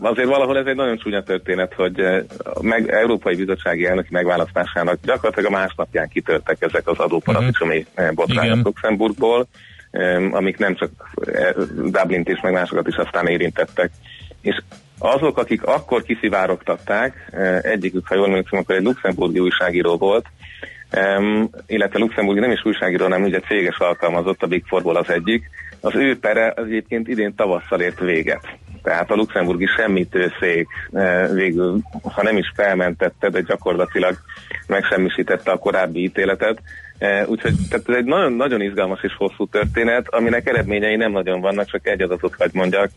Azért 0.00 0.28
valahol 0.28 0.58
ez 0.58 0.66
egy 0.66 0.76
nagyon 0.76 0.98
csúnya 0.98 1.22
történet, 1.22 1.74
hogy 1.74 2.00
a 2.42 2.62
meg, 2.62 2.90
Európai 2.90 3.36
Bizottsági 3.36 3.86
elnöki 3.86 4.08
megválasztásának 4.10 4.98
gyakorlatilag 5.02 5.52
a 5.52 5.56
másnapján 5.56 6.08
kitörtek 6.08 6.56
ezek 6.60 6.88
az 6.88 6.98
adóparadicsomi 6.98 7.86
uh-huh. 7.96 8.14
botrányok 8.14 8.64
Luxemburgból, 8.64 9.46
amik 10.30 10.58
nem 10.58 10.74
csak 10.74 10.90
eh, 11.32 11.50
Dublint 11.74 12.28
és 12.28 12.40
meg 12.42 12.52
másokat 12.52 12.86
is 12.86 12.96
aztán 12.96 13.26
érintettek. 13.26 13.90
És 14.40 14.62
azok, 14.98 15.38
akik 15.38 15.64
akkor 15.64 16.02
kiszivárogtatták, 16.02 17.28
eh, 17.32 17.58
egyikük, 17.62 18.06
ha 18.06 18.14
jól 18.14 18.26
emlékszem, 18.26 18.58
akkor 18.58 18.74
egy 18.74 18.84
luxemburgi 18.84 19.38
újságíró 19.38 19.96
volt, 19.96 20.26
illetve 21.66 21.98
Luxemburgi 21.98 22.40
nem 22.40 22.50
is 22.50 22.64
újságíró, 22.64 23.02
hanem 23.02 23.22
ugye 23.22 23.40
céges 23.40 23.78
alkalmazott, 23.78 24.42
a 24.42 24.46
Big 24.46 24.64
Fourból 24.66 24.96
az 24.96 25.10
egyik. 25.10 25.50
Az 25.80 25.94
ő 25.94 26.18
pere 26.18 26.52
az 26.56 26.64
egyébként 26.64 27.08
idén 27.08 27.34
tavasszal 27.34 27.80
ért 27.80 27.98
véget. 27.98 28.48
Tehát 28.82 29.10
a 29.10 29.14
luxemburgi 29.14 29.66
semmitőszék 29.76 30.68
e, 30.92 31.32
végül, 31.32 31.78
ha 32.02 32.22
nem 32.22 32.36
is 32.36 32.52
felmentette, 32.54 33.28
de 33.28 33.40
gyakorlatilag 33.40 34.16
megsemmisítette 34.66 35.50
a 35.50 35.58
korábbi 35.58 36.02
ítéletet. 36.02 36.58
E, 36.98 37.26
úgyhogy 37.26 37.54
tehát 37.70 37.88
ez 37.88 37.94
egy 37.96 38.04
nagyon, 38.04 38.32
nagyon 38.32 38.62
izgalmas 38.62 39.02
és 39.02 39.14
hosszú 39.16 39.46
történet, 39.46 40.08
aminek 40.08 40.48
eredményei 40.48 40.96
nem 40.96 41.12
nagyon 41.12 41.40
vannak, 41.40 41.66
csak 41.66 41.86
egy 41.86 42.02
adatot 42.02 42.34
hogy 42.34 42.50
mondjak. 42.52 42.90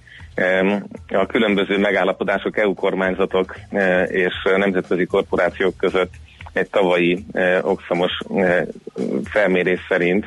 A 1.07 1.25
különböző 1.25 1.77
megállapodások 1.77 2.57
EU 2.57 2.73
kormányzatok 2.73 3.55
és 4.07 4.33
nemzetközi 4.57 5.05
korporációk 5.05 5.77
között 5.77 6.13
egy 6.53 6.69
tavalyi 6.69 7.25
okszamos 7.61 8.11
felmérés 9.23 9.79
szerint 9.89 10.25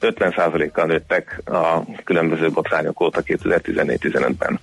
50%-kal 0.00 0.86
nőttek 0.86 1.42
a 1.44 1.80
különböző 2.04 2.50
botrányok 2.50 3.00
óta 3.00 3.22
2014-15-ben. 3.26 4.60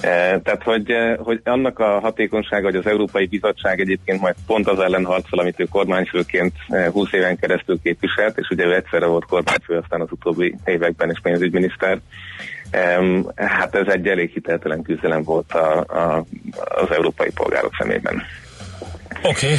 E, 0.00 0.40
tehát, 0.40 0.62
hogy, 0.62 0.90
e, 0.90 1.16
hogy 1.16 1.40
annak 1.44 1.78
a 1.78 2.00
hatékonysága, 2.00 2.64
hogy 2.64 2.76
az 2.76 2.86
Európai 2.86 3.26
Bizottság 3.26 3.80
egyébként 3.80 4.20
majd 4.20 4.34
pont 4.46 4.68
az 4.68 4.78
ellen 4.78 5.04
harcol, 5.04 5.38
amit 5.38 5.60
ő 5.60 5.64
kormányfőként 5.64 6.52
20 6.92 7.12
e, 7.12 7.16
éven 7.16 7.36
keresztül 7.36 7.78
képviselt, 7.82 8.38
és 8.38 8.48
ugye 8.48 8.64
ő 8.64 8.74
egyszerre 8.74 9.06
volt 9.06 9.24
kormányfő, 9.24 9.76
aztán 9.76 10.00
az 10.00 10.08
utóbbi 10.10 10.54
években 10.64 11.10
is 11.10 11.20
pénzügyminiszter, 11.22 12.00
hát 13.34 13.74
ez 13.74 13.86
egy 13.86 14.08
elég 14.08 14.30
hiteltelen 14.30 14.82
küzdelem 14.82 15.22
volt 15.22 15.52
a, 15.52 15.78
a, 15.78 16.24
az 16.54 16.90
európai 16.90 17.30
polgárok 17.34 17.74
szemében. 17.78 18.22
Oké. 19.28 19.46
Okay. 19.46 19.56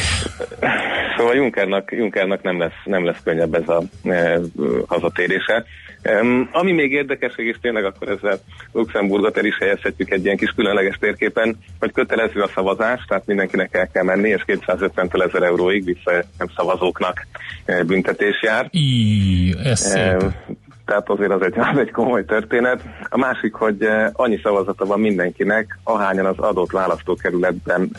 Szóval 1.17 1.36
Junckernak, 1.36 1.91
Junckernak 1.91 2.41
nem, 2.41 2.60
lesz, 2.60 2.82
nem 2.84 3.06
lesz 3.06 3.23
könnyebb 3.23 3.54
ez 3.54 3.69
a 3.69 3.82
e, 4.04 4.39
hazatérése. 4.88 5.65
Um, 6.21 6.49
ami 6.51 6.71
még 6.71 6.91
érdekesség, 6.91 7.45
és 7.45 7.58
tényleg 7.62 7.86
akkor 7.86 8.10
ezzel 8.10 8.39
Luxemburgot 8.71 9.38
el 9.38 9.45
is 9.45 9.58
helyezhetjük 9.58 10.12
egy 10.12 10.25
ilyen 10.25 10.38
kis 10.38 10.49
különleges 10.49 10.97
térképen, 10.97 11.58
hogy 11.80 11.91
kötelező 11.91 12.41
a 12.41 12.49
szavazás, 12.56 13.06
tehát 13.08 13.25
mindenkinek 13.25 13.75
el 13.75 13.89
kell 13.91 14.04
menni, 14.04 14.30
és 14.30 14.43
250 14.45 15.23
ezer 15.28 15.43
euróig 15.43 15.86
vissza 15.86 16.12
nem 16.38 16.47
szavazóknak 16.56 17.28
e, 17.65 17.84
büntetés 17.84 18.41
jár. 18.41 18.67
Í, 18.71 19.54
ez. 19.63 19.95
Um, 19.95 20.36
tehát 20.86 21.10
azért 21.10 21.32
az 21.32 21.41
egy, 21.41 21.60
az 21.73 21.78
egy 21.78 21.91
komoly 21.91 22.25
történet. 22.25 22.82
A 23.10 23.17
másik, 23.17 23.54
hogy 23.54 23.82
e, 23.82 24.10
annyi 24.13 24.39
szavazata 24.43 24.86
van 24.86 24.99
mindenkinek, 24.99 25.80
ahányan 25.84 26.25
az 26.25 26.38
adott 26.38 26.71
választókerületben 26.71 27.89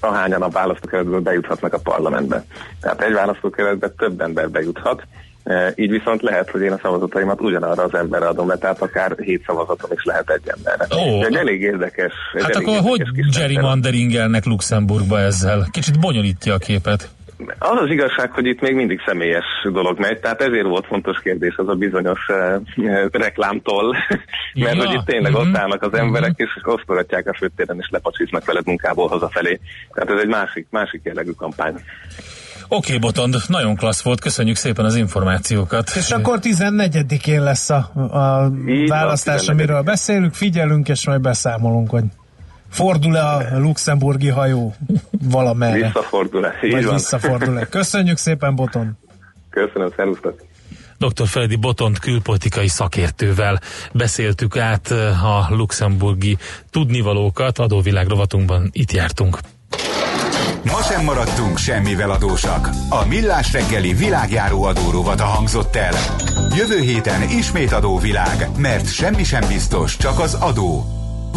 ahányan 0.00 0.42
a 0.42 0.48
választókerületből 0.48 1.20
bejuthatnak 1.20 1.72
a 1.72 1.78
parlamentbe. 1.78 2.44
Tehát 2.80 3.02
egy 3.02 3.12
választókerületbe 3.12 3.88
több 3.88 4.20
ember 4.20 4.50
bejuthat, 4.50 5.02
e, 5.44 5.72
így 5.76 5.90
viszont 5.90 6.22
lehet, 6.22 6.50
hogy 6.50 6.60
én 6.60 6.72
a 6.72 6.78
szavazataimat 6.82 7.40
ugyanarra 7.40 7.82
az 7.82 7.94
emberre 7.94 8.26
adom 8.26 8.48
le, 8.48 8.56
tehát 8.56 8.82
akár 8.82 9.14
hét 9.18 9.44
szavazatom 9.46 9.90
is 9.92 10.04
lehet 10.04 10.30
egy 10.30 10.52
emberre. 10.56 10.86
Ó, 10.96 11.24
egy 11.24 11.34
elég 11.34 11.60
érdekes. 11.60 12.12
Egy 12.32 12.42
hát 12.42 12.54
elég 12.54 12.68
akkor 12.68 12.80
hogy 12.80 13.02
gerrymanderingelnek 13.38 14.44
Luxemburgba 14.44 15.20
ezzel? 15.20 15.66
Kicsit 15.70 16.00
bonyolítja 16.00 16.54
a 16.54 16.58
képet. 16.58 17.08
Az 17.58 17.80
az 17.82 17.90
igazság, 17.90 18.32
hogy 18.32 18.46
itt 18.46 18.60
még 18.60 18.74
mindig 18.74 19.00
személyes 19.06 19.44
dolog 19.72 19.98
megy, 19.98 20.20
tehát 20.20 20.42
ezért 20.42 20.66
volt 20.66 20.86
fontos 20.86 21.20
kérdés 21.20 21.54
az 21.56 21.68
a 21.68 21.74
bizonyos 21.74 22.26
uh, 22.28 23.06
reklámtól, 23.10 23.96
mert 24.54 24.76
ja. 24.76 24.86
hogy 24.86 24.94
itt 24.94 25.04
tényleg 25.04 25.32
mm-hmm. 25.32 25.40
ott 25.40 25.48
mhm. 25.48 25.56
állnak 25.56 25.82
az 25.82 25.94
emberek, 25.94 26.30
mm-hmm. 26.30 26.50
és 26.56 26.60
osztogatják 26.64 27.28
a 27.28 27.34
főtéren, 27.34 27.76
és 27.78 27.88
lepacsiznak 27.90 28.44
veled 28.44 28.66
munkából 28.66 29.08
hazafelé. 29.08 29.60
Tehát 29.94 30.10
ez 30.10 30.22
egy 30.22 30.28
másik, 30.28 30.66
másik 30.70 31.00
jellegű 31.04 31.30
kampány. 31.30 31.74
Oké, 32.70 32.94
okay, 32.94 32.98
Botond, 32.98 33.36
nagyon 33.46 33.76
klassz 33.76 34.02
volt, 34.02 34.20
köszönjük 34.20 34.56
szépen 34.56 34.84
az 34.84 34.96
információkat. 34.96 35.90
És 35.96 36.10
akkor 36.10 36.38
14-én 36.42 37.42
lesz 37.42 37.70
a, 37.70 37.90
a 37.94 38.52
választás, 38.88 39.48
amiről 39.48 39.82
beszélünk, 39.82 40.34
figyelünk, 40.34 40.88
és 40.88 41.06
majd 41.06 41.20
beszámolunk, 41.20 41.90
hogy 41.90 42.04
Fordul-e 42.70 43.22
a 43.24 43.58
luxemburgi 43.58 44.28
hajó 44.28 44.74
valamerre? 45.22 45.84
Visszafordul-e, 45.84 46.52
így 46.64 46.72
Vagy 46.72 46.84
van. 46.84 46.94
visszafordul-e. 46.94 47.64
Köszönjük 47.66 48.16
szépen, 48.16 48.54
Boton! 48.54 48.98
Köszönöm, 49.50 49.92
szervusztok! 49.96 50.46
Dr. 50.98 51.26
Feledi 51.26 51.56
Botont 51.56 51.98
külpolitikai 51.98 52.68
szakértővel 52.68 53.60
beszéltük 53.92 54.56
át 54.56 54.90
eh, 54.90 55.24
a 55.24 55.46
luxemburgi 55.50 56.36
tudnivalókat, 56.70 57.58
adóvilág 57.58 58.06
rovatunkban 58.06 58.68
itt 58.72 58.92
jártunk. 58.92 59.38
Ma 60.64 60.82
sem 60.82 61.04
maradtunk 61.04 61.58
semmivel 61.58 62.10
adósak. 62.10 62.68
A 62.88 63.06
Millás 63.06 63.52
reggeli 63.52 63.92
világjáró 63.94 64.62
adórovat 64.64 65.20
hangzott 65.20 65.76
el. 65.76 65.92
Jövő 66.56 66.80
héten 66.80 67.22
ismét 67.22 67.72
adóvilág, 67.72 68.48
mert 68.56 68.92
semmi 68.92 69.24
sem 69.24 69.48
biztos, 69.48 69.96
csak 69.96 70.18
az 70.18 70.34
adó. 70.34 70.97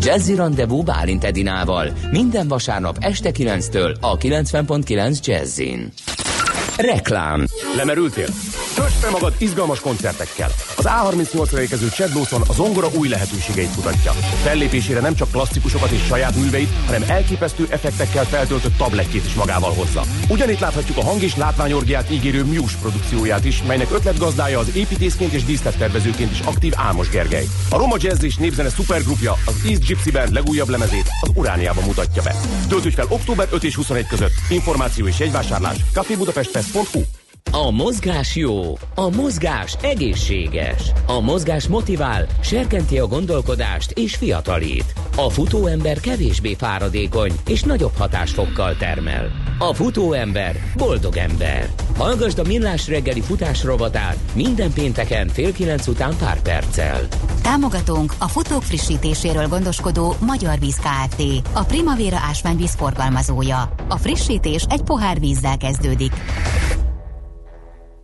Jazzy 0.00 0.34
Rendezvous 0.34 0.84
Bálint 0.84 1.24
Edinával 1.24 1.92
minden 2.10 2.48
vasárnap 2.48 2.96
este 3.00 3.30
9-től 3.32 4.00
a 4.00 4.16
90.9 4.16 5.24
Jazzin. 5.24 5.92
Reklám. 6.76 7.46
Lemerültél? 7.76 8.28
Töltsd 8.74 8.96
fel 8.96 9.10
magad 9.10 9.34
izgalmas 9.38 9.80
koncertekkel. 9.80 10.50
Az 10.76 10.88
A38-ra 10.88 11.58
érkező 11.58 11.88
Chad 11.88 12.14
Lawson 12.14 12.42
a 12.48 12.52
zongora 12.52 12.88
új 12.94 13.08
lehetőségeit 13.08 13.76
mutatja. 13.76 14.12
Fellépésére 14.42 15.00
nem 15.00 15.14
csak 15.14 15.30
klasszikusokat 15.30 15.90
és 15.90 16.04
saját 16.06 16.36
műveit, 16.36 16.68
hanem 16.86 17.02
elképesztő 17.08 17.66
effektekkel 17.70 18.24
feltöltött 18.24 18.76
tablettjét 18.76 19.24
is 19.24 19.34
magával 19.34 19.72
hozza. 19.72 20.02
Ugyanitt 20.28 20.58
láthatjuk 20.58 20.96
a 20.96 21.04
hang 21.04 21.22
és 21.22 21.36
látványorgiát 21.36 22.10
ígérő 22.10 22.44
Muse 22.44 22.76
produkcióját 22.80 23.44
is, 23.44 23.62
melynek 23.62 23.92
ötletgazdája 23.92 24.58
az 24.58 24.76
építészként 24.76 25.32
és 25.32 25.44
díszlettervezőként 25.44 26.30
is 26.30 26.40
aktív 26.40 26.72
Álmos 26.76 27.08
Gergely. 27.08 27.46
A 27.70 27.76
Roma 27.76 27.96
Jazz 27.98 28.22
és 28.22 28.36
népzene 28.36 28.68
szupergrupja 28.68 29.32
az 29.44 29.54
East 29.66 29.84
Gypsy 29.84 30.10
Band 30.10 30.32
legújabb 30.32 30.68
lemezét 30.68 31.08
az 31.20 31.30
Urániában 31.34 31.84
mutatja 31.84 32.22
be. 32.22 32.34
Töltődj 32.68 32.94
fel 32.94 33.06
október 33.08 33.48
5 33.50 33.64
és 33.64 33.74
21 33.74 34.06
között. 34.06 34.34
Információ 34.48 35.06
és 35.06 35.18
jegyvásárlás 35.18 35.76
Porto. 36.72 37.15
A 37.50 37.70
mozgás 37.70 38.36
jó, 38.36 38.78
a 38.94 39.08
mozgás 39.08 39.76
egészséges, 39.82 40.92
a 41.06 41.20
mozgás 41.20 41.68
motivál, 41.68 42.26
serkenti 42.40 42.98
a 42.98 43.06
gondolkodást 43.06 43.90
és 43.90 44.14
fiatalít. 44.14 44.94
A 45.16 45.28
futóember 45.28 46.00
kevésbé 46.00 46.54
fáradékony 46.54 47.32
és 47.48 47.62
nagyobb 47.62 47.96
hatásfokkal 47.96 48.76
termel. 48.76 49.30
A 49.58 49.74
futóember 49.74 50.56
boldog 50.76 51.16
ember. 51.16 51.68
Hallgasd 51.96 52.38
a 52.38 52.42
Millás 52.42 52.88
reggeli 52.88 53.20
futás 53.20 53.64
rovatát 53.64 54.16
minden 54.32 54.72
pénteken 54.72 55.28
fél 55.28 55.52
kilenc 55.52 55.86
után 55.86 56.16
pár 56.18 56.42
perccel. 56.42 57.00
Támogatónk 57.42 58.14
a 58.18 58.28
futók 58.28 58.62
frissítéséről 58.62 59.48
gondoskodó 59.48 60.14
Magyar 60.20 60.58
Víz 60.58 60.76
Kft. 60.76 61.22
A 61.52 61.62
Primavera 61.62 62.16
ásványvíz 62.28 62.74
forgalmazója. 62.74 63.74
A 63.88 63.96
frissítés 63.96 64.66
egy 64.68 64.82
pohár 64.82 65.20
vízzel 65.20 65.56
kezdődik. 65.56 66.12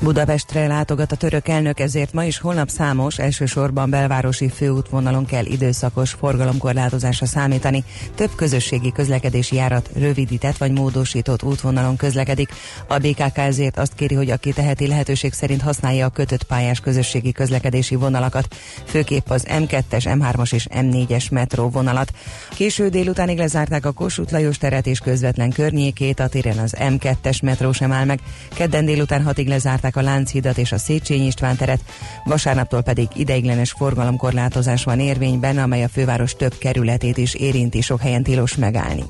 Budapestre 0.00 0.66
látogat 0.66 1.12
a 1.12 1.16
török 1.16 1.48
elnök, 1.48 1.80
ezért 1.80 2.12
ma 2.12 2.24
is 2.24 2.38
holnap 2.38 2.68
számos, 2.68 3.18
elsősorban 3.18 3.90
belvárosi 3.90 4.48
főútvonalon 4.48 5.24
kell 5.26 5.44
időszakos 5.44 6.10
forgalomkorlátozásra 6.10 7.26
számítani. 7.26 7.84
Több 8.14 8.30
közösségi 8.36 8.92
közlekedési 8.92 9.56
járat 9.56 9.90
rövidített 9.96 10.56
vagy 10.56 10.72
módosított 10.72 11.42
útvonalon 11.42 11.96
közlekedik. 11.96 12.48
A 12.86 12.98
BKK 12.98 13.38
ezért 13.38 13.78
azt 13.78 13.94
kéri, 13.94 14.14
hogy 14.14 14.30
aki 14.30 14.52
teheti 14.52 14.86
lehetőség 14.86 15.32
szerint 15.32 15.62
használja 15.62 16.06
a 16.06 16.10
kötött 16.10 16.42
pályás 16.42 16.80
közösségi 16.80 17.32
közlekedési 17.32 17.94
vonalakat, 17.94 18.56
főképp 18.84 19.28
az 19.28 19.46
M2-es, 19.48 20.04
M3-as 20.04 20.54
és 20.54 20.66
M4-es 20.70 21.30
metró 21.30 21.68
vonalat. 21.68 22.12
Késő 22.50 22.88
délutánig 22.88 23.38
lezárták 23.38 23.86
a 23.86 23.92
Kossuth 23.92 24.32
Lajos 24.32 24.58
teret 24.58 24.86
és 24.86 24.98
közvetlen 24.98 25.50
környékét, 25.50 26.20
a 26.20 26.28
téren 26.28 26.58
az 26.58 26.74
M2-es 26.78 27.42
metró 27.42 27.72
sem 27.72 27.92
áll 27.92 28.04
meg. 28.04 28.20
Kedden 28.54 28.84
délután 28.84 29.22
hatig 29.22 29.48
lezárták 29.48 29.87
bezárták 29.88 29.96
a 29.96 30.14
Lánchidat 30.16 30.58
és 30.58 30.72
a 30.72 30.78
Széchenyi 30.78 31.26
István 31.26 31.56
teret, 31.56 31.80
vasárnaptól 32.24 32.82
pedig 32.82 33.08
ideiglenes 33.14 33.70
forgalomkorlátozás 33.70 34.84
van 34.84 35.00
érvényben, 35.00 35.58
amely 35.58 35.84
a 35.84 35.88
főváros 35.88 36.34
több 36.34 36.58
kerületét 36.58 37.16
is 37.16 37.34
érinti, 37.34 37.80
sok 37.80 38.00
helyen 38.00 38.22
tilos 38.22 38.56
megállni. 38.56 39.04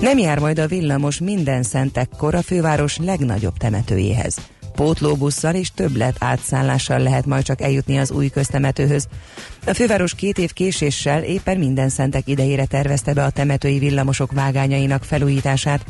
Nem 0.00 0.18
jár 0.18 0.38
majd 0.38 0.58
a 0.58 0.66
villamos 0.66 1.18
minden 1.18 1.62
szentekkor 1.62 2.34
a 2.34 2.42
főváros 2.42 2.96
legnagyobb 2.96 3.56
temetőjéhez 3.56 4.53
pótlóbusszal 4.76 5.54
és 5.54 5.70
többlet 5.74 6.16
átszállással 6.18 6.98
lehet 6.98 7.26
majd 7.26 7.44
csak 7.44 7.60
eljutni 7.60 7.98
az 7.98 8.10
új 8.10 8.28
köztemetőhöz. 8.28 9.08
A 9.66 9.74
főváros 9.74 10.14
két 10.14 10.38
év 10.38 10.52
késéssel 10.52 11.22
éppen 11.22 11.58
minden 11.58 11.88
szentek 11.88 12.28
idejére 12.28 12.64
tervezte 12.64 13.12
be 13.12 13.24
a 13.24 13.30
temetői 13.30 13.78
villamosok 13.78 14.32
vágányainak 14.32 15.04
felújítását. 15.04 15.84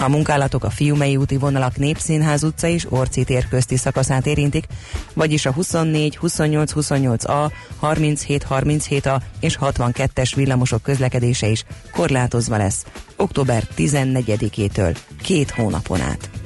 A 0.00 0.08
munkálatok 0.08 0.64
a 0.64 0.70
Fiumei 0.70 1.16
úti 1.16 1.36
vonalak 1.36 1.76
Népszínház 1.76 2.42
utca 2.42 2.66
és 2.66 2.86
Orci 2.88 3.24
tér 3.24 3.48
közti 3.48 3.76
szakaszát 3.76 4.26
érintik, 4.26 4.66
vagyis 5.14 5.46
a 5.46 5.52
24, 5.52 6.16
28, 6.16 6.72
28A, 6.74 7.52
37, 7.78 8.46
37A 8.50 9.20
és 9.40 9.58
62-es 9.60 10.32
villamosok 10.34 10.82
közlekedése 10.82 11.46
is 11.46 11.64
korlátozva 11.92 12.56
lesz 12.56 12.84
október 13.16 13.66
14-től 13.76 14.96
két 15.22 15.50
hónapon 15.50 16.00
át. 16.00 16.41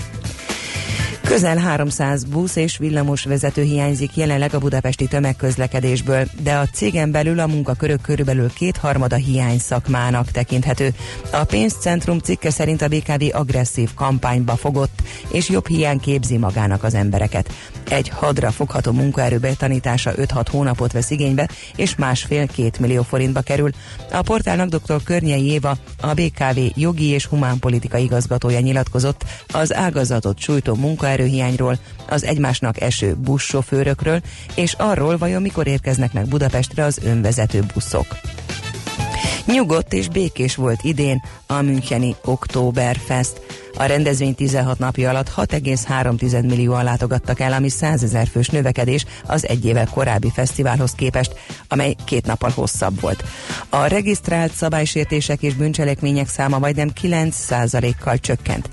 Közel 1.26 1.56
300 1.56 2.24
busz 2.24 2.56
és 2.56 2.78
villamos 2.78 3.24
vezető 3.24 3.62
hiányzik 3.62 4.16
jelenleg 4.16 4.54
a 4.54 4.58
budapesti 4.58 5.06
tömegközlekedésből, 5.06 6.26
de 6.42 6.54
a 6.54 6.66
cégen 6.66 7.10
belül 7.10 7.38
a 7.38 7.46
munkakörök 7.46 8.00
körülbelül 8.00 8.52
kétharmada 8.52 9.16
hiány 9.16 9.58
szakmának 9.58 10.30
tekinthető. 10.30 10.94
A 11.32 11.44
pénzcentrum 11.44 12.18
cikke 12.18 12.50
szerint 12.50 12.82
a 12.82 12.88
BKV 12.88 13.22
agresszív 13.32 13.94
kampányba 13.94 14.56
fogott, 14.56 15.02
és 15.32 15.48
jobb 15.48 15.66
hiány 15.66 16.00
képzi 16.00 16.36
magának 16.36 16.84
az 16.84 16.94
embereket. 16.94 17.52
Egy 17.88 18.08
hadra 18.08 18.50
fogható 18.50 18.92
munkaerő 18.92 19.38
betanítása 19.38 20.12
5-6 20.14 20.46
hónapot 20.50 20.92
vesz 20.92 21.10
igénybe, 21.10 21.48
és 21.76 21.96
másfél-két 21.96 22.78
millió 22.78 23.02
forintba 23.02 23.40
kerül. 23.40 23.70
A 24.12 24.22
portálnak 24.22 24.68
dr. 24.68 25.02
Környei 25.04 25.46
Éva, 25.46 25.76
a 26.00 26.14
BKV 26.14 26.58
jogi 26.74 27.06
és 27.06 27.26
humánpolitika 27.26 27.96
igazgatója 27.98 28.60
nyilatkozott 28.60 29.24
az 29.52 29.74
ágazatot 29.74 30.38
sújtó 30.38 30.74
munkaerőhiányról, 31.16 31.78
az 32.08 32.24
egymásnak 32.24 32.80
eső 32.80 33.14
buszsofőrökről, 33.14 34.20
és 34.54 34.74
arról 34.78 35.16
vajon 35.16 35.42
mikor 35.42 35.66
érkeznek 35.66 36.12
meg 36.12 36.26
Budapestre 36.28 36.84
az 36.84 37.00
önvezető 37.04 37.62
buszok. 37.74 38.06
Nyugodt 39.46 39.92
és 39.92 40.08
békés 40.08 40.54
volt 40.54 40.82
idén 40.82 41.22
a 41.46 41.62
Müncheni 41.62 42.16
Oktoberfest. 42.24 43.40
A 43.78 43.84
rendezvény 43.84 44.34
16 44.34 44.78
napja 44.78 45.10
alatt 45.10 45.32
6,3 45.36 46.46
millióan 46.46 46.84
látogattak 46.84 47.40
el, 47.40 47.52
ami 47.52 47.68
100 47.68 48.02
ezer 48.02 48.26
fős 48.26 48.48
növekedés 48.48 49.04
az 49.26 49.48
egy 49.48 49.64
évvel 49.64 49.86
korábbi 49.86 50.30
fesztiválhoz 50.34 50.92
képest, 50.92 51.34
amely 51.68 51.94
két 52.04 52.26
nappal 52.26 52.50
hosszabb 52.50 53.00
volt. 53.00 53.24
A 53.68 53.86
regisztrált 53.86 54.52
szabálysértések 54.52 55.42
és 55.42 55.54
bűncselekmények 55.54 56.28
száma 56.28 56.58
majdnem 56.58 56.90
9%-kal 57.02 58.18
csökkent. 58.18 58.68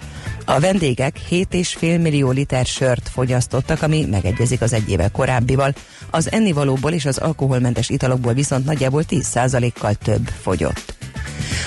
A 0.46 0.60
vendégek 0.60 1.20
7,5 1.30 2.02
millió 2.02 2.32
liter 2.32 2.66
sört 2.66 3.10
fogyasztottak, 3.10 3.82
ami 3.82 4.06
megegyezik 4.06 4.62
az 4.62 4.74
egy 4.74 4.89
éve 4.89 5.08
korábbival. 5.08 5.74
Az 6.10 6.32
ennivalóból 6.32 6.92
és 6.92 7.06
az 7.06 7.18
alkoholmentes 7.18 7.89
italokból 7.89 8.34
viszont 8.34 8.66
nagyjából 8.66 9.04
10%-kal 9.10 9.94
több 9.94 10.30
fogyott. 10.42 11.03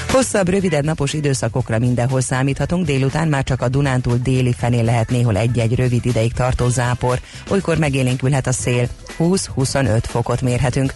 Hosszabb, 0.08 0.48
rövidebb 0.48 0.84
napos 0.84 1.12
időszakokra 1.12 1.78
mindenhol 1.78 2.20
számíthatunk, 2.20 2.86
délután 2.86 3.28
már 3.28 3.44
csak 3.44 3.62
a 3.62 3.68
Dunántúl 3.68 4.18
déli 4.22 4.52
fenél 4.58 4.84
lehet 4.84 5.10
néhol 5.10 5.36
egy-egy 5.36 5.74
rövid 5.74 6.06
ideig 6.06 6.32
tartó 6.32 6.68
zápor, 6.68 7.20
olykor 7.50 7.78
megélénkülhet 7.78 8.46
a 8.46 8.52
szél, 8.52 8.88
20-25 9.18 10.02
fokot 10.02 10.40
mérhetünk. 10.40 10.94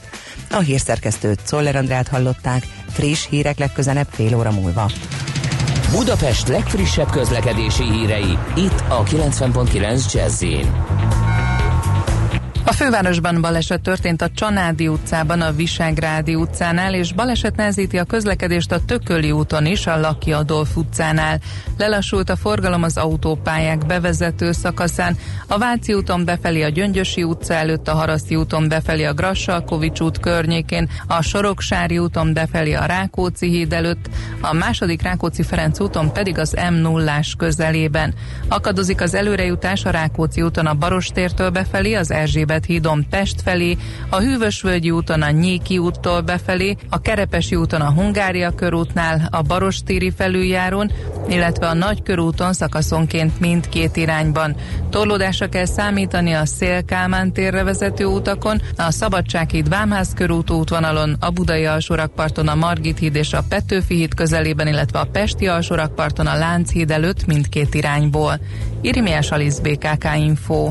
A 0.51 0.59
hírszerkesztőt 0.59 1.41
Czoller 1.45 1.77
Andrát 1.77 2.09
hallották, 2.09 2.67
friss 2.91 3.27
hírek 3.29 3.59
legközelebb 3.59 4.09
fél 4.11 4.37
óra 4.37 4.51
múlva. 4.51 4.91
Budapest 5.91 6.49
legfrissebb 6.49 7.11
közlekedési 7.11 7.83
hírei, 7.83 8.39
itt 8.57 8.83
a 8.89 9.03
90.9 9.03 10.13
jazz 10.13 10.43
a 12.71 12.73
fővárosban 12.73 13.41
baleset 13.41 13.81
történt 13.81 14.23
a 14.23 14.31
Csanádi 14.35 14.89
utcában, 14.89 15.41
a 15.41 15.53
Visegrádi 15.53 16.35
utcánál, 16.35 16.95
és 16.95 17.13
baleset 17.13 17.57
nehezíti 17.57 17.99
a 17.99 18.05
közlekedést 18.05 18.73
a 18.73 18.85
Tököli 18.85 19.31
úton 19.31 19.67
is, 19.67 19.87
a 19.87 20.01
Laki 20.01 20.33
Adolf 20.33 20.77
utcánál. 20.77 21.41
Lelassult 21.79 22.31
a 22.31 22.37
forgalom 22.37 22.83
az 22.83 22.97
autópályák 22.97 23.87
bevezető 23.87 24.53
szakaszán, 24.53 25.17
a 25.47 25.59
Váci 25.59 25.95
úton 25.95 26.25
befelé 26.25 26.63
a 26.63 26.69
Gyöngyösi 26.69 27.23
utca 27.23 27.55
előtt, 27.55 27.89
a 27.89 27.95
Haraszti 27.95 28.37
úton 28.37 28.69
befelé 28.69 29.05
a 29.05 29.15
Grassalkovics 29.15 30.01
út 30.01 30.21
környékén, 30.21 30.89
a 31.07 31.23
Soroksári 31.23 31.99
úton 31.99 32.33
befelé 32.33 32.73
a 32.73 32.85
Rákóczi 32.85 33.49
híd 33.49 33.73
előtt, 33.73 34.09
a 34.41 34.53
második 34.53 35.03
Rákóczi 35.03 35.43
Ferenc 35.43 35.81
úton 35.81 36.13
pedig 36.13 36.39
az 36.39 36.57
m 36.71 36.75
0 36.75 37.21
közelében. 37.39 38.15
Akadozik 38.49 39.01
az 39.01 39.15
előrejutás 39.15 39.85
a 39.85 39.91
Rákóczi 39.91 40.43
úton 40.43 40.67
a 40.67 40.75
Barostértől 40.75 41.51
befelé, 41.51 41.95
az 41.95 42.11
Erzsébet 42.11 42.59
Erzsébet 42.61 42.65
hídon 42.65 43.07
Pest 43.11 43.41
felé, 43.41 43.77
a 44.09 44.21
Hűvösvölgyi 44.21 44.91
úton 44.91 45.23
a 45.23 45.31
Nyéki 45.31 45.79
úttól 45.79 46.21
befelé, 46.21 46.77
a 46.89 47.01
Kerepesi 47.01 47.55
úton 47.55 47.81
a 47.81 47.91
Hungária 47.91 48.51
körútnál, 48.51 49.29
a 49.31 49.43
Barostéri 49.43 50.11
felüljáron, 50.11 50.93
illetve 51.29 51.67
a 51.67 51.75
Nagykörúton 51.75 52.53
szakaszonként 52.53 53.41
mindkét 53.41 53.97
irányban. 53.97 54.57
Torlódásra 54.91 55.49
kell 55.49 55.65
számítani 55.65 56.33
a 56.33 56.47
Szél-Kálmán 56.47 57.33
térre 57.33 57.63
vezető 57.63 58.05
utakon, 58.05 58.61
a 58.77 58.91
Szabadsághíd 58.91 59.69
Vámház 59.69 60.13
körút 60.15 60.51
útvonalon, 60.51 61.17
a 61.21 61.31
Budai 61.31 61.65
alsórakparton 61.65 62.49
a 62.49 62.55
Margit 62.55 62.99
híd 62.99 63.15
és 63.15 63.33
a 63.33 63.45
Petőfi 63.49 63.95
híd 63.95 64.15
közelében, 64.15 64.67
illetve 64.67 64.99
a 64.99 65.09
Pesti 65.13 65.47
alsórakparton 65.47 66.27
a 66.27 66.39
Lánchíd 66.39 66.91
előtt 66.91 67.27
mindkét 67.27 67.75
irányból. 67.75 68.41
Irimiás 68.81 69.31
Alisz 69.31 69.59
BKK 69.59 70.07
Info. 70.17 70.71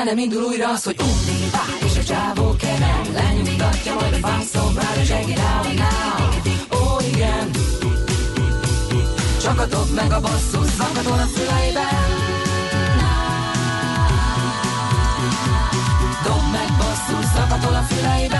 el 0.00 0.06
nem 0.06 0.18
indul 0.18 0.42
újra 0.42 0.68
az, 0.68 0.84
hogy 0.84 0.96
ugrik 1.00 1.54
És 1.84 1.98
a 1.98 2.04
csávó 2.04 2.56
kemen 2.56 3.12
Lenyugtatja 3.12 3.94
majd 3.94 4.18
a 4.22 4.26
fászomrára 4.26 5.00
És 5.00 5.08
now 5.08 5.18
Ó 6.80 7.00
igen. 7.12 7.50
Csak 9.42 9.60
a 9.60 9.66
dob 9.66 9.90
meg 9.94 10.12
a 10.12 10.20
basszus 10.20 10.70
Zakatol 10.76 11.18
a 11.18 11.28
füleiben. 11.34 12.08
Dob 16.24 16.42
meg 16.52 16.68
basszus 16.78 17.24
Zakatol 17.34 17.74
a 17.74 17.82
füleiben 17.82 18.39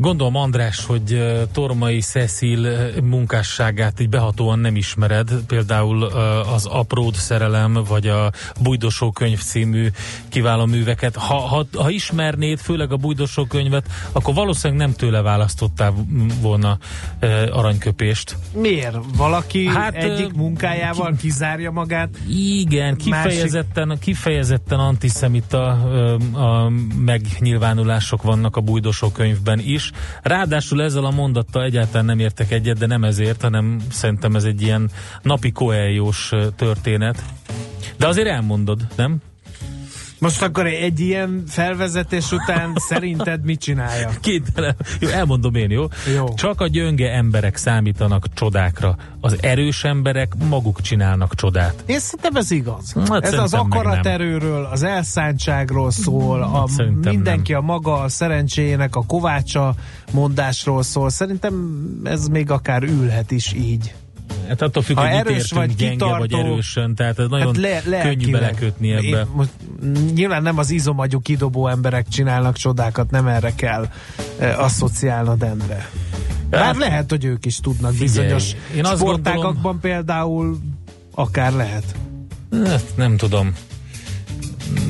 Gondolom 0.00 0.36
András, 0.36 0.84
hogy 0.84 1.22
Tormai 1.52 2.00
Cecil 2.00 2.90
munkásságát 3.02 4.00
így 4.00 4.08
behatóan 4.08 4.58
nem 4.58 4.76
ismered, 4.76 5.30
például 5.46 6.02
az 6.54 6.66
Apród 6.66 7.14
szerelem, 7.14 7.72
vagy 7.88 8.06
a 8.06 8.32
Bújdosó 8.60 9.10
könyv 9.10 9.40
című 9.40 9.88
kiváló 10.28 10.66
műveket. 10.66 11.16
Ha, 11.16 11.34
ha, 11.34 11.66
ha 11.76 11.90
ismernéd, 11.90 12.58
főleg 12.58 12.92
a 12.92 12.96
Bújdosó 12.96 13.44
könyvet, 13.44 13.86
akkor 14.12 14.34
valószínűleg 14.34 14.86
nem 14.86 14.96
tőle 14.96 15.22
választottál 15.22 15.94
volna 16.40 16.78
aranyköpést. 17.50 18.36
Miért? 18.54 18.96
Valaki 19.16 19.66
hát, 19.66 19.94
egyik 19.94 20.32
munkájával 20.32 21.10
ki, 21.10 21.16
kizárja 21.16 21.70
magát? 21.70 22.08
Igen, 22.28 22.96
kifejezetten, 22.96 23.86
másik... 23.86 24.02
kifejezetten 24.02 24.78
antiszemita 24.78 25.70
a 26.32 26.72
megnyilvánulások 26.96 28.22
vannak 28.22 28.56
a 28.56 28.60
Bújdosó 28.60 29.10
könyvben 29.10 29.58
is, 29.58 29.89
Ráadásul 30.22 30.82
ezzel 30.82 31.04
a 31.04 31.10
mondattal 31.10 31.62
egyáltalán 31.62 32.04
nem 32.04 32.18
értek 32.18 32.50
egyet, 32.50 32.78
de 32.78 32.86
nem 32.86 33.04
ezért, 33.04 33.42
hanem 33.42 33.80
szerintem 33.90 34.36
ez 34.36 34.44
egy 34.44 34.62
ilyen 34.62 34.90
napi 35.22 35.52
koeljós 35.52 36.32
történet. 36.56 37.22
De 37.96 38.06
azért 38.06 38.28
elmondod, 38.28 38.86
nem? 38.96 39.20
Most 40.20 40.42
akkor 40.42 40.66
egy 40.66 41.00
ilyen 41.00 41.42
felvezetés 41.46 42.32
után 42.32 42.72
szerinted 42.88 43.44
mit 43.44 43.60
csinálja? 43.60 44.10
Két, 44.20 44.52
jó, 45.00 45.08
elmondom 45.08 45.54
én, 45.54 45.70
jó? 45.70 45.86
jó? 46.14 46.34
Csak 46.34 46.60
a 46.60 46.66
gyönge 46.66 47.10
emberek 47.12 47.56
számítanak 47.56 48.26
csodákra. 48.34 48.96
Az 49.20 49.36
erős 49.40 49.84
emberek 49.84 50.32
maguk 50.48 50.80
csinálnak 50.80 51.34
csodát. 51.34 51.82
Én 51.86 51.98
szerintem 51.98 52.36
ez 52.36 52.50
igaz. 52.50 52.94
Hát 53.08 53.24
ez 53.24 53.38
az 53.38 53.54
akaraterőről, 53.54 54.64
az 54.64 54.82
elszántságról 54.82 55.90
szól, 55.90 56.42
a 56.42 56.68
mindenki 57.02 57.52
nem. 57.52 57.60
a 57.60 57.64
maga 57.64 58.00
a 58.00 58.08
szerencséjének 58.08 58.96
a 58.96 59.04
kovácsa 59.06 59.74
mondásról 60.12 60.82
szól. 60.82 61.10
Szerintem 61.10 61.82
ez 62.04 62.26
még 62.26 62.50
akár 62.50 62.82
ülhet 62.82 63.30
is 63.30 63.52
így. 63.52 63.94
Hát 64.48 64.62
attól 64.62 64.82
függ, 64.82 64.96
ha 64.96 65.08
hogy 65.08 65.16
erős 65.16 65.52
vagy 65.52 65.74
gyenge 65.74 65.92
kitartó, 65.92 66.18
vagy 66.18 66.32
erősen, 66.32 66.94
tehát 66.94 67.18
ez 67.18 67.28
nagyon 67.28 67.46
hát 67.46 67.84
le, 67.84 68.02
könnyű 68.02 68.30
belekötni 68.30 68.92
ebbe. 68.92 69.02
Én 69.02 69.26
most, 69.34 69.50
nyilván 70.14 70.42
nem 70.42 70.58
az 70.58 70.70
izomagyú 70.70 71.20
kidobó 71.20 71.68
emberek 71.68 72.08
csinálnak 72.08 72.56
csodákat, 72.56 73.10
nem 73.10 73.26
erre 73.26 73.54
kell 73.54 73.88
e, 74.38 74.58
asszociálnod 74.58 75.42
Endre. 75.42 75.90
Bár 76.50 76.62
hát, 76.62 76.76
lehet, 76.76 77.10
hogy 77.10 77.24
ők 77.24 77.46
is 77.46 77.60
tudnak 77.60 77.92
figyelj, 77.92 78.08
bizonyos 78.08 78.54
én 78.76 78.84
azt 78.84 78.96
sportágakban 78.96 79.52
gondolom, 79.52 79.80
például 79.80 80.58
akár 81.14 81.52
lehet. 81.52 81.94
Hát, 82.64 82.84
nem 82.96 83.16
tudom 83.16 83.54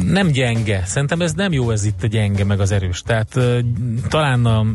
nem 0.07 0.28
gyenge. 0.28 0.82
Szerintem 0.84 1.20
ez 1.20 1.32
nem 1.32 1.53
jó 1.53 1.70
ez 1.70 1.84
itt 1.84 2.03
a 2.03 2.07
gyenge 2.07 2.45
meg 2.45 2.61
az 2.61 2.70
erős. 2.70 3.03
Tehát 3.03 3.38
talán 4.09 4.47
a 4.47 4.66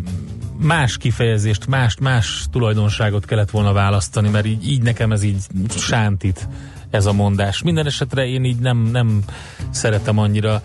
más 0.57 0.97
kifejezést, 0.97 1.67
más, 1.67 1.97
más 1.99 2.45
tulajdonságot 2.51 3.25
kellett 3.25 3.49
volna 3.49 3.73
választani, 3.73 4.29
mert 4.29 4.45
így, 4.45 4.69
így 4.69 4.81
nekem 4.81 5.11
ez 5.11 5.23
így 5.23 5.37
sántít 5.77 6.47
ez 6.89 7.05
a 7.05 7.13
mondás. 7.13 7.61
Minden 7.61 7.85
esetre 7.85 8.27
én 8.27 8.43
így 8.43 8.59
nem, 8.59 8.77
nem 8.77 9.23
szeretem 9.69 10.17
annyira 10.17 10.61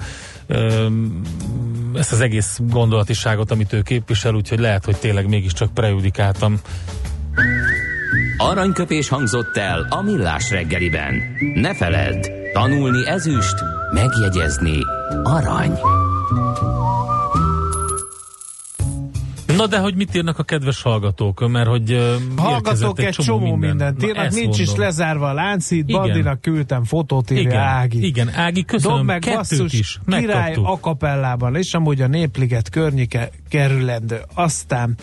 ezt 1.95 2.13
az 2.13 2.21
egész 2.21 2.59
gondolatiságot, 2.63 3.51
amit 3.51 3.73
ő 3.73 3.83
képvisel, 3.83 4.35
úgyhogy 4.35 4.59
lehet, 4.59 4.85
hogy 4.85 4.97
tényleg 4.97 5.29
mégiscsak 5.29 5.75
prejudikáltam. 5.75 6.61
Aranyköpés 8.37 9.09
hangzott 9.09 9.57
el 9.57 9.87
a 9.91 10.03
millás 10.03 10.51
reggeliben. 10.51 11.23
Ne 11.55 11.75
feledd, 11.75 12.27
tanulni 12.53 13.07
ezüst, 13.07 13.55
megjegyezni 13.93 14.79
arany. 15.23 15.79
Na 19.61 19.67
de 19.67 19.79
hogy 19.79 19.95
mit 19.95 20.15
írnak 20.15 20.39
a 20.39 20.43
kedves 20.43 20.83
hallgatók? 20.83 21.51
Mert 21.51 21.69
hogy 21.69 21.93
uh, 21.93 22.15
Hallgatók 22.37 23.01
egy, 23.01 23.09
csomó, 23.13 23.39
csomó 23.39 23.57
mindent 23.57 23.97
minden. 23.97 24.09
írnak, 24.09 24.33
nincs 24.33 24.47
mondom. 24.47 24.61
is 24.61 24.75
lezárva 24.75 25.29
a 25.29 25.33
láncít. 25.33 25.87
Bandinak 25.87 26.41
küldtem 26.41 26.85
fotót, 26.85 27.31
írja 27.31 27.43
Igen. 27.43 27.61
Ági. 27.61 28.07
Igen, 28.07 28.31
Ági, 28.35 28.65
köszönöm, 28.65 28.97
Dob 28.97 29.07
meg 29.07 29.21
basszus, 29.35 29.73
is 29.73 30.01
király 30.07 30.55
akapellában, 30.63 31.57
és 31.57 31.75
amúgy 31.75 32.01
a 32.01 32.07
Népliget 32.07 32.69
környéke 32.69 33.31
kerülendő. 33.49 34.21
Aztán 34.35 34.97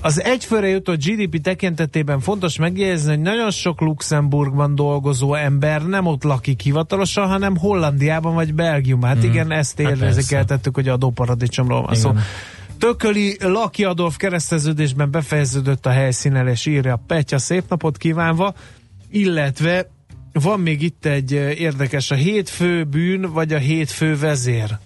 az 0.00 0.22
egyfőre 0.22 0.68
jutott 0.68 1.04
GDP 1.04 1.40
tekintetében 1.40 2.20
fontos 2.20 2.58
megjegyezni, 2.58 3.08
hogy 3.08 3.20
nagyon 3.20 3.50
sok 3.50 3.80
Luxemburgban 3.80 4.74
dolgozó 4.74 5.34
ember 5.34 5.82
nem 5.82 6.06
ott 6.06 6.22
lakik 6.22 6.60
hivatalosan, 6.60 7.28
hanem 7.28 7.56
Hollandiában 7.56 8.34
vagy 8.34 8.54
Belgiumban. 8.54 9.08
Hát 9.08 9.18
mm. 9.18 9.28
igen, 9.28 9.52
ezt 9.52 9.80
hát 9.82 9.96
érzékeltettük, 9.96 10.74
hogy 10.74 10.88
adóparadicsomról 10.88 11.82
van 11.82 11.94
szó. 11.94 12.12
Tököli 12.78 13.36
Laki 13.40 13.84
Adolf 13.84 14.16
kereszteződésben 14.16 15.10
befejeződött 15.10 15.86
a 15.86 15.90
helyszínelés, 15.90 16.66
írja 16.66 17.02
Petya, 17.06 17.38
szép 17.38 17.64
napot 17.68 17.96
kívánva, 17.96 18.54
illetve 19.10 19.90
van 20.32 20.60
még 20.60 20.82
itt 20.82 21.06
egy 21.06 21.32
érdekes, 21.32 22.10
a 22.10 22.14
hétfő 22.14 22.84
bűn, 22.84 23.20
vagy 23.20 23.52
a 23.52 23.58
hétfő 23.58 24.16
vezér. 24.18 24.78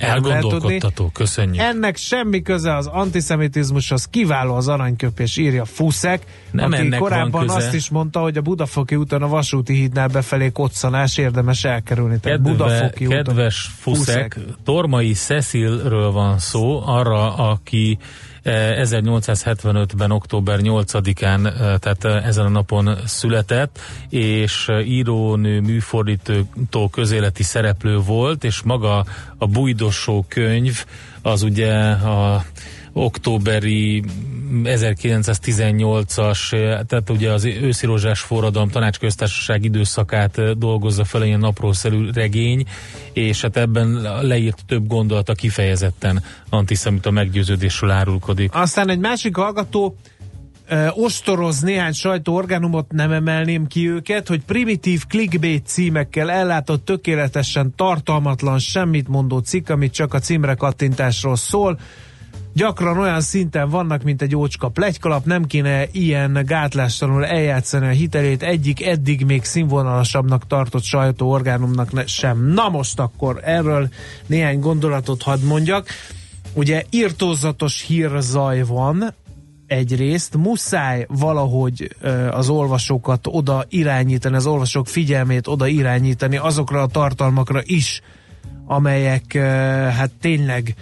Elgondolkodtató, 0.00 1.10
köszönjük. 1.12 1.62
Ennek 1.62 1.96
semmi 1.96 2.42
köze 2.42 2.76
az 2.76 2.86
antiszemitizmushoz, 2.86 4.04
kiváló 4.04 4.54
az 4.54 4.68
aranyköpés, 4.68 5.36
írja 5.36 5.64
Fuszek, 5.64 6.22
Nem 6.50 6.72
aki 6.72 6.88
korábban 6.88 7.48
azt 7.48 7.74
is 7.74 7.88
mondta, 7.88 8.20
hogy 8.20 8.36
a 8.36 8.40
Budafoki 8.40 8.96
úton 8.96 9.22
a 9.22 9.28
vasúti 9.28 9.74
hídnál 9.74 10.08
befelé 10.08 10.50
koccanás 10.50 11.18
érdemes 11.18 11.64
elkerülni. 11.64 12.18
Tehát 12.20 12.38
Kedve, 12.38 12.52
Budafoki 12.52 13.04
kedves 13.04 13.70
úton. 13.86 13.94
Fuszek, 13.94 14.32
Fuszek, 14.32 14.38
Tormai 14.64 15.12
Cecilről 15.12 16.10
van 16.12 16.38
szó, 16.38 16.82
arra, 16.86 17.34
aki 17.34 17.98
1875-ben, 18.44 20.10
október 20.10 20.58
8-án, 20.62 21.42
tehát 21.78 22.24
ezen 22.24 22.44
a 22.44 22.48
napon 22.48 22.98
született, 23.06 23.78
és 24.08 24.68
írónő, 24.84 25.60
műfordító 25.60 26.88
közéleti 26.90 27.42
szereplő 27.42 27.98
volt, 27.98 28.44
és 28.44 28.62
maga 28.62 29.04
a 29.38 29.46
Bújdosó 29.46 30.24
könyv, 30.28 30.84
az 31.22 31.42
ugye 31.42 31.74
a 31.90 32.44
októberi 32.92 34.02
1918-as, 34.64 36.50
tehát 36.86 37.10
ugye 37.10 37.32
az 37.32 37.44
őszirozsás 37.44 38.20
forradalom 38.20 38.68
tanácsköztársaság 38.68 39.64
időszakát 39.64 40.58
dolgozza 40.58 41.04
fel 41.04 41.24
ilyen 41.24 41.38
naprószerű 41.38 42.10
regény, 42.10 42.64
és 43.12 43.40
hát 43.40 43.56
ebben 43.56 44.00
leírt 44.22 44.62
több 44.66 44.86
gondolata 44.86 45.34
kifejezetten 45.34 46.22
antiszemita 46.48 47.10
meggyőződésről 47.10 47.90
árulkodik. 47.90 48.54
Aztán 48.54 48.90
egy 48.90 48.98
másik 48.98 49.36
hallgató 49.36 49.96
ostoroz 50.90 51.60
néhány 51.60 51.92
sajtóorganumot, 51.92 52.92
nem 52.92 53.12
emelném 53.12 53.66
ki 53.66 53.88
őket, 53.88 54.28
hogy 54.28 54.40
primitív 54.40 55.06
clickbait 55.08 55.66
címekkel 55.66 56.30
ellátott 56.30 56.84
tökéletesen 56.84 57.72
tartalmatlan, 57.76 58.58
semmit 58.58 59.08
mondó 59.08 59.38
cikk, 59.38 59.68
amit 59.68 59.92
csak 59.92 60.14
a 60.14 60.18
címre 60.18 60.54
kattintásról 60.54 61.36
szól, 61.36 61.78
gyakran 62.52 62.98
olyan 62.98 63.20
szinten 63.20 63.68
vannak, 63.68 64.02
mint 64.02 64.22
egy 64.22 64.36
ócska 64.36 64.68
plegykalap, 64.68 65.24
nem 65.24 65.44
kéne 65.44 65.86
ilyen 65.92 66.42
gátlástalanul 66.46 67.26
eljátszani 67.26 67.86
a 67.86 67.90
hitelét 67.90 68.42
egyik 68.42 68.86
eddig 68.86 69.24
még 69.24 69.44
színvonalasabbnak 69.44 70.46
tartott 70.46 70.82
sajtóorgánumnak 70.82 71.90
sem. 72.06 72.46
Na 72.46 72.68
most 72.68 73.00
akkor 73.00 73.40
erről 73.44 73.88
néhány 74.26 74.60
gondolatot 74.60 75.22
hadd 75.22 75.40
mondjak. 75.40 75.88
Ugye 76.54 76.84
írtózatos 76.90 77.82
hírzaj 77.82 78.62
van, 78.62 79.14
egyrészt 79.66 80.36
muszáj 80.36 81.06
valahogy 81.08 81.96
az 82.30 82.48
olvasókat 82.48 83.26
oda 83.26 83.64
irányítani, 83.68 84.36
az 84.36 84.46
olvasók 84.46 84.86
figyelmét 84.86 85.46
oda 85.46 85.66
irányítani 85.66 86.36
azokra 86.36 86.82
a 86.82 86.86
tartalmakra 86.86 87.60
is, 87.64 88.00
amelyek 88.66 89.32
hát 89.96 90.10
tényleg 90.20 90.74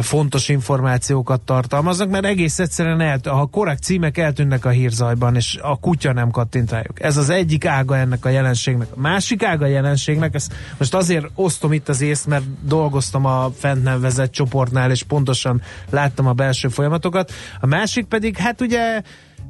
fontos 0.00 0.48
információkat 0.48 1.40
tartalmaznak, 1.40 2.10
mert 2.10 2.24
egész 2.24 2.58
egyszerűen 2.58 3.00
el, 3.00 3.20
ha 3.24 3.46
korrekt 3.46 3.82
címek 3.82 4.18
eltűnnek 4.18 4.64
a 4.64 4.68
hírzajban, 4.68 5.36
és 5.36 5.58
a 5.62 5.76
kutya 5.76 6.12
nem 6.12 6.30
kattint 6.30 6.70
rájuk. 6.70 7.02
Ez 7.02 7.16
az 7.16 7.30
egyik 7.30 7.64
ága 7.64 7.96
ennek 7.96 8.24
a 8.24 8.28
jelenségnek. 8.28 8.88
A 8.96 9.00
másik 9.00 9.42
ága 9.42 9.64
a 9.64 9.68
jelenségnek, 9.68 10.34
ezt 10.34 10.54
most 10.78 10.94
azért 10.94 11.26
osztom 11.34 11.72
itt 11.72 11.88
az 11.88 12.00
észt, 12.00 12.26
mert 12.26 12.44
dolgoztam 12.62 13.24
a 13.24 13.50
fent 13.56 13.82
nem 13.82 14.00
vezet 14.00 14.30
csoportnál, 14.30 14.90
és 14.90 15.02
pontosan 15.02 15.62
láttam 15.90 16.26
a 16.26 16.32
belső 16.32 16.68
folyamatokat. 16.68 17.32
A 17.60 17.66
másik 17.66 18.06
pedig, 18.06 18.36
hát 18.36 18.60
ugye 18.60 19.02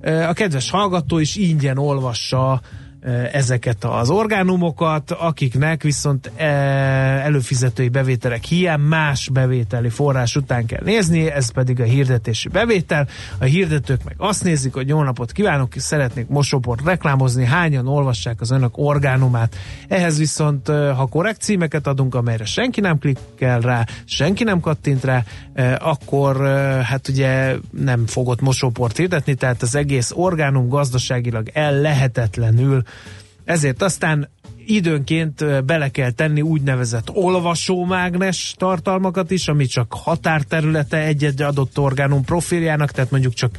a 0.03 0.33
kedves 0.33 0.71
hallgató 0.71 1.19
is 1.19 1.37
ingyen 1.37 1.79
olvassa 1.79 2.61
ezeket 3.33 3.85
az 3.85 4.11
orgánumokat, 4.11 5.11
akiknek 5.11 5.83
viszont 5.83 6.31
előfizetői 6.37 7.89
bevételek 7.89 8.45
hiány 8.45 8.81
más 8.81 9.29
bevételi 9.33 9.89
forrás 9.89 10.37
után 10.37 10.67
kell 10.67 10.83
nézni, 10.85 11.31
ez 11.31 11.51
pedig 11.51 11.81
a 11.81 11.85
hirdetési 11.85 12.49
bevétel. 12.49 13.09
A 13.39 13.45
hirdetők 13.45 14.05
meg 14.05 14.15
azt 14.17 14.45
nézik, 14.45 14.75
hogy 14.75 14.89
jó 14.89 15.03
napot 15.03 15.33
kívánok, 15.33 15.73
szeretnék 15.77 16.29
mosóport 16.29 16.85
reklámozni, 16.85 17.45
hányan 17.45 17.89
olvassák 17.89 18.41
az 18.41 18.51
önök 18.51 18.79
orgánumát. 18.79 19.57
Ehhez 19.89 20.19
viszont, 20.19 20.69
ha 20.69 21.07
korrekt 21.07 21.41
címeket 21.41 21.87
adunk, 21.87 22.15
amelyre 22.15 22.45
senki 22.45 22.81
nem 22.81 22.99
klikkel 22.99 23.61
rá, 23.61 23.87
senki 24.05 24.45
nem 24.45 24.61
kattint 24.61 25.05
rá, 25.05 25.25
akkor 25.79 26.47
hát 26.83 27.09
ugye 27.09 27.57
nem 27.71 28.07
fogott 28.07 28.41
mosóport 28.41 28.97
hirdetni, 28.97 29.35
tehát 29.35 29.63
az 29.63 29.75
egész 29.75 30.13
orgánum 30.15 30.69
gazdaságilag 30.69 31.51
ellehetetlenül 31.53 32.83
ezért 33.45 33.83
aztán 33.83 34.29
időnként 34.67 35.65
bele 35.65 35.89
kell 35.89 36.11
tenni 36.11 36.41
úgynevezett 36.41 37.11
olvasómágnes 37.11 38.55
tartalmakat 38.57 39.31
is, 39.31 39.49
ami 39.49 39.67
csak 39.67 39.95
határterülete 39.95 40.99
egy-egy 40.99 41.43
adott 41.43 41.79
orgánum 41.79 42.25
profiljának, 42.25 42.91
tehát 42.91 43.11
mondjuk 43.11 43.35
csak 43.35 43.57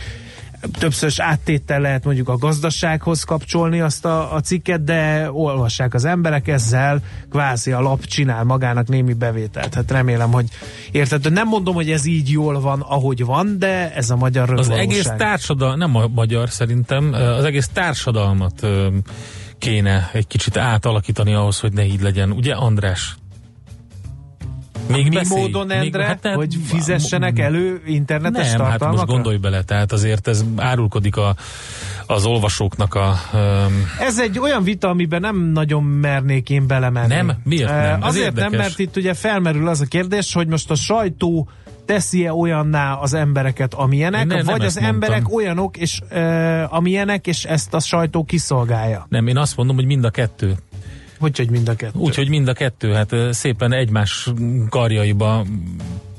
többszörös 0.80 1.20
áttétel 1.20 1.80
lehet 1.80 2.04
mondjuk 2.04 2.30
a 2.30 2.38
gazdasághoz 2.38 3.24
kapcsolni 3.24 3.82
azt 3.82 4.06
a, 4.06 4.34
a 4.34 4.40
cikket, 4.40 4.84
de 4.84 5.32
olvassák 5.32 5.94
az 5.94 6.06
emberek, 6.06 6.48
ezzel 6.48 7.02
kvázi 7.30 7.72
a 7.72 7.82
lap 7.82 8.06
csinál 8.06 8.44
magának 8.44 8.88
némi 8.88 9.14
bevételt. 9.14 9.74
Hát 9.74 9.92
remélem, 9.92 10.32
hogy 10.32 10.46
érted. 10.92 11.32
Nem 11.32 11.48
mondom, 11.48 11.76
hogy 11.76 11.92
ez 11.92 12.06
így 12.06 12.30
jól 12.30 12.62
van, 12.62 12.82
ahogy 12.82 13.26
van, 13.26 13.60
de 13.60 13.94
ez 13.94 14.10
a 14.10 14.16
magyar 14.16 14.54
Az 14.54 14.70
egész 14.70 15.12
társadalmat, 15.18 15.78
nem 15.78 15.96
a 15.96 16.08
magyar 16.08 16.50
szerintem, 16.50 17.14
az 17.14 17.44
egész 17.44 17.68
társadalmat 17.74 18.68
kéne 19.58 20.10
egy 20.14 20.28
kicsit 20.28 20.58
átalakítani 20.58 21.34
ahhoz, 21.34 21.60
hogy 21.60 21.74
ne 21.74 21.86
így 21.86 22.02
legyen. 22.02 22.32
Ugye 22.32 22.54
András? 22.54 23.16
Még 24.90 25.08
Mi 25.08 25.16
beszélj, 25.16 25.42
módon, 25.42 25.72
Endre, 25.72 25.80
még, 25.80 25.96
hát, 25.96 26.26
hát, 26.26 26.36
hogy 26.36 26.56
fizessenek 26.66 27.40
elő 27.40 27.82
internetes 27.86 28.48
nem, 28.48 28.58
tartalmakra? 28.58 28.88
hát 28.88 28.96
most 28.96 29.06
gondolj 29.06 29.38
bele, 29.38 29.64
tehát 29.64 29.92
azért 29.92 30.28
ez 30.28 30.46
árulkodik 30.56 31.18
a, 31.18 31.36
az 32.06 32.26
olvasóknak 32.26 32.96
a... 32.96 33.16
Um... 33.34 33.86
Ez 34.00 34.20
egy 34.20 34.40
olyan 34.40 34.64
vita, 34.64 34.90
amiben 34.90 35.22
nem 35.22 35.38
nagyon 35.38 35.84
mernék 35.84 36.50
én 36.50 36.68
belemenni. 36.68 37.14
Nem? 37.14 37.32
Miért 37.44 37.70
nem? 37.70 38.02
Ez 38.02 38.08
Azért 38.08 38.26
érdekes. 38.26 38.52
nem, 38.52 38.60
mert 38.60 38.80
itt 38.80 38.96
ugye 38.96 39.14
felmerül 39.14 39.68
az 39.68 39.82
a 39.82 39.86
kérdés, 39.86 40.34
hogy 40.34 40.48
most 40.48 40.72
a 40.72 40.76
sajtó 40.76 41.50
teszi-e 41.86 42.34
olyanná 42.34 42.94
az 42.94 43.14
embereket, 43.14 43.74
amilyenek, 43.74 44.26
ne, 44.26 44.44
vagy 44.44 44.66
az 44.66 44.78
emberek 44.78 45.22
mondtam. 45.22 45.36
olyanok, 45.36 45.78
és, 45.78 46.02
uh, 46.12 46.74
amilyenek, 46.74 47.28
és 47.28 47.44
ezt 47.46 47.74
a 47.74 47.80
sajtó 47.80 48.24
kiszolgálja? 48.24 49.06
Nem, 49.10 49.28
én 49.28 49.38
azt 49.38 49.58
mondom, 49.58 49.76
hogy 49.76 49.86
mind 49.86 50.04
a 50.04 50.10
kettő. 50.10 50.56
Hogy, 51.20 51.38
hogy 51.38 51.50
mind 51.50 51.70
a 51.70 51.76
kettő? 51.76 52.00
Úgy, 52.00 52.16
hogy 52.16 52.30
mind 52.30 52.48
a 52.48 52.54
kettő, 52.54 52.94
hát 52.94 53.16
szépen 53.32 53.74
egymás 53.74 54.30
karjaiba 54.70 55.46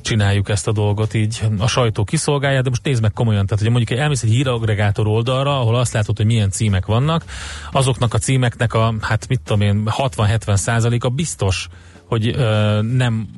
csináljuk 0.01 0.49
ezt 0.49 0.69
a 0.69 0.73
dolgot 0.73 1.15
így, 1.15 1.41
a 1.59 1.67
sajtó 1.67 2.05
kiszolgálja, 2.05 2.63
de 2.63 2.69
most 2.69 2.85
nézd 2.85 3.03
meg 3.03 3.13
komolyan, 3.13 3.47
tehát 3.47 3.63
hogy 3.63 3.73
mondjuk 3.73 3.99
elmész 3.99 4.23
egy 4.23 4.31
híragregátor 4.31 5.07
oldalra, 5.07 5.61
ahol 5.61 5.77
azt 5.77 5.93
látod, 5.93 6.17
hogy 6.17 6.27
milyen 6.27 6.51
címek 6.51 6.87
vannak, 6.87 7.25
azoknak 7.73 8.15
a 8.15 8.19
címeknek 8.19 8.75
a, 8.75 8.95
hát 9.01 9.29
mit 9.29 9.41
tudom 9.41 9.61
én, 9.61 9.83
60-70 9.87 10.57
százaléka 10.57 11.09
biztos, 11.09 11.69
hogy 12.05 12.29
ö, 12.37 12.81
nem 12.83 13.29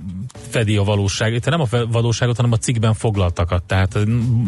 fedi 0.48 0.76
a 0.76 0.82
valóság, 0.82 1.34
itt 1.34 1.44
nem 1.44 1.60
a 1.60 1.66
valóságot, 1.90 2.36
hanem 2.36 2.52
a 2.52 2.56
cikkben 2.56 2.94
foglaltakat. 2.94 3.62
Tehát 3.62 3.98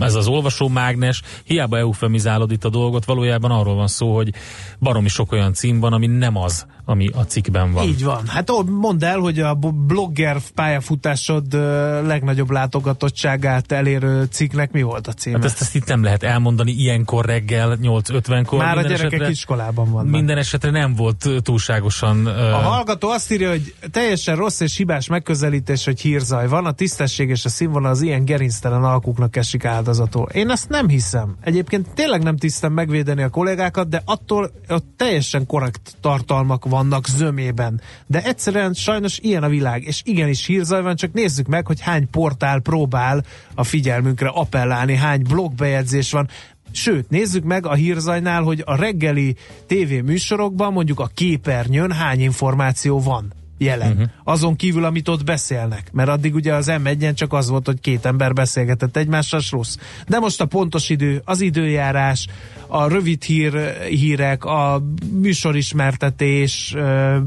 ez 0.01 0.15
az 0.15 0.27
olvasó 0.27 0.69
mágnes, 0.69 1.23
hiába 1.45 1.79
eufemizálod 1.79 2.51
itt 2.51 2.65
a 2.65 2.69
dolgot, 2.69 3.05
valójában 3.05 3.51
arról 3.51 3.75
van 3.75 3.89
szó, 3.89 4.15
hogy 4.15 4.33
baromi 4.79 5.09
sok 5.09 5.33
olyan 5.33 5.53
cím 5.53 5.81
van, 5.81 5.93
ami 5.93 6.07
nem 6.07 6.37
az, 6.37 6.67
ami 6.85 7.09
a 7.15 7.21
cikkben 7.21 7.73
van. 7.73 7.85
Így 7.85 8.05
van. 8.05 8.27
Hát 8.27 8.51
mondd 8.67 9.05
el, 9.05 9.19
hogy 9.19 9.39
a 9.41 9.55
blogger 9.87 10.41
pályafutásod 10.55 11.53
legnagyobb 12.07 12.51
látogatottságát 12.51 13.73
elérő 13.73 14.25
cikknek 14.31 14.73
mi 14.73 14.83
volt 14.83 15.07
a 15.07 15.13
címe? 15.13 15.37
Hát 15.37 15.45
ezt, 15.45 15.61
ezt 15.61 15.75
itt 15.75 15.87
nem 15.87 16.03
lehet 16.03 16.23
elmondani 16.23 16.71
ilyenkor 16.71 17.25
reggel 17.25 17.79
8.50-kor. 17.83 18.59
Már 18.59 18.79
a 18.79 18.83
gyerekek 18.83 19.13
esetre, 19.13 19.31
iskolában 19.31 19.91
van. 19.91 20.07
Minden 20.07 20.39
esetre 20.39 20.71
nem 20.71 20.95
volt 20.95 21.29
túlságosan... 21.43 22.27
A 22.27 22.57
hallgató 22.57 23.09
azt 23.11 23.33
írja, 23.33 23.51
hogy 23.51 23.75
teljesen 23.91 24.37
rossz 24.37 24.61
és 24.61 24.77
hibás 24.77 25.07
megközelítés, 25.07 25.84
hogy 25.85 26.01
hírzaj 26.01 26.49
van, 26.49 26.67
a 26.67 26.73
tisztesség 26.73 27.29
és 27.29 27.45
a 27.45 27.49
színvonal 27.49 27.91
az 27.91 28.03
ilyen 28.03 28.25
gerinctelen 28.25 28.85
alkuknak 28.85 29.37
esik 29.37 29.65
áldozatul. 29.65 30.29
Én 30.29 30.51
ezt 30.51 30.69
nem 30.69 30.89
hiszem. 30.89 31.37
Egyébként 31.41 31.95
tényleg 31.95 32.23
nem 32.23 32.37
tisztem 32.37 32.73
megvédeni 32.73 33.23
a 33.23 33.29
kollégákat, 33.29 33.89
de 33.89 34.03
attól 34.05 34.51
ott 34.69 34.87
teljesen 34.97 35.47
korrekt 35.47 35.97
tartalmak 36.01 36.65
vannak 36.65 37.07
zömében. 37.07 37.81
De 38.07 38.23
egyszerűen 38.23 38.73
sajnos 38.73 39.19
ilyen 39.19 39.43
a 39.43 39.49
világ, 39.49 39.83
és 39.83 40.03
igenis 40.05 40.47
hírzaj 40.47 40.83
van, 40.83 40.97
csak 40.97 41.13
nézzük 41.13 41.47
meg, 41.47 41.67
hogy 41.67 41.81
hány 41.81 42.11
portál 42.11 42.61
próbál 42.61 43.25
a 43.55 43.65
figyelmünkre 43.65 44.29
appellálni, 44.29 44.97
hány 44.97 45.23
blogbejegyzés 45.23 46.13
van, 46.13 46.29
Sőt, 46.77 47.11
nézzük 47.11 47.45
meg 47.45 47.67
a 47.67 47.75
hírzajnál, 47.75 48.43
hogy 48.43 48.63
a 48.65 48.77
reggeli 48.77 49.37
tévéműsorokban, 49.67 50.73
mondjuk 50.73 51.01
a 51.01 51.11
képernyőn 51.15 51.93
hány 51.93 52.21
információ 52.21 53.01
van 53.01 53.33
jelen. 53.59 53.93
Uh-huh. 53.93 54.09
Azon 54.25 54.57
kívül, 54.57 54.85
amit 54.85 55.09
ott 55.09 55.25
beszélnek. 55.25 55.89
Mert 55.93 56.09
addig 56.09 56.35
ugye 56.35 56.55
az 56.55 56.73
m 56.83 57.15
csak 57.15 57.33
az 57.33 57.49
volt, 57.49 57.67
hogy 57.67 57.81
két 57.81 58.05
ember 58.05 58.33
beszélgetett 58.33 58.97
egymással, 58.97 59.41
rossz. 59.51 59.77
De 60.09 60.19
most 60.19 60.41
a 60.41 60.47
pontos 60.47 60.89
idő, 60.89 61.23
az 61.25 61.41
időjárás, 61.41 62.27
a 62.75 62.89
rövid 62.89 63.23
hír, 63.23 63.79
hírek, 63.89 64.45
a 64.45 64.83
műsorismertetés, 65.13 66.75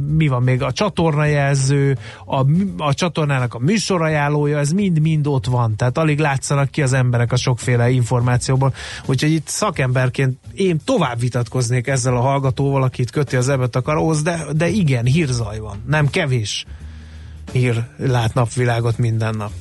mi 0.07 0.27
van 0.27 0.43
még, 0.43 0.61
a 0.63 0.71
csatornajelző, 0.71 1.97
a, 2.25 2.45
a 2.77 2.93
csatornának 2.93 3.53
a 3.53 3.59
műsorajánlója, 3.59 4.57
ez 4.57 4.71
mind-mind 4.71 5.27
ott 5.27 5.45
van. 5.45 5.75
Tehát 5.75 5.97
alig 5.97 6.19
látszanak 6.19 6.69
ki 6.69 6.81
az 6.81 6.93
emberek 6.93 7.31
a 7.31 7.35
sokféle 7.35 7.89
információból. 7.89 8.73
Úgyhogy 9.05 9.31
itt 9.31 9.47
szakemberként 9.47 10.37
én 10.53 10.79
tovább 10.85 11.19
vitatkoznék 11.19 11.87
ezzel 11.87 12.15
a 12.15 12.21
hallgatóval, 12.21 12.83
akit 12.83 13.11
köti 13.11 13.35
az 13.35 13.49
ebet 13.49 13.75
a 13.75 13.81
karóhoz, 13.81 14.21
de, 14.21 14.45
de 14.55 14.67
igen, 14.67 15.05
hírzaj 15.05 15.59
van. 15.59 15.83
Nem 15.85 16.07
kevés 16.09 16.65
hír 17.51 17.83
lát 17.97 18.33
napvilágot 18.33 18.97
minden 18.97 19.35
nap. 19.35 19.51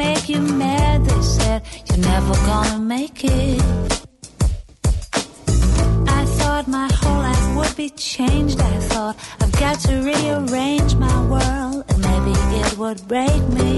make 0.00 0.30
you 0.30 0.40
mad. 0.40 1.04
They 1.04 1.22
said 1.36 1.62
you're 1.86 2.04
never 2.12 2.34
gonna 2.50 2.78
make 2.96 3.18
it. 3.22 3.62
I 6.18 6.22
thought 6.38 6.64
my 6.78 6.88
whole 7.00 7.20
life 7.28 7.46
would 7.56 7.74
be 7.76 7.90
changed. 7.90 8.58
I 8.72 8.76
thought 8.90 9.14
I've 9.42 9.54
got 9.64 9.76
to 9.86 9.94
rearrange 10.10 10.92
my 11.06 11.18
world 11.32 11.78
and 11.90 11.98
maybe 12.08 12.34
it 12.62 12.70
would 12.80 13.00
break 13.12 13.42
me. 13.58 13.74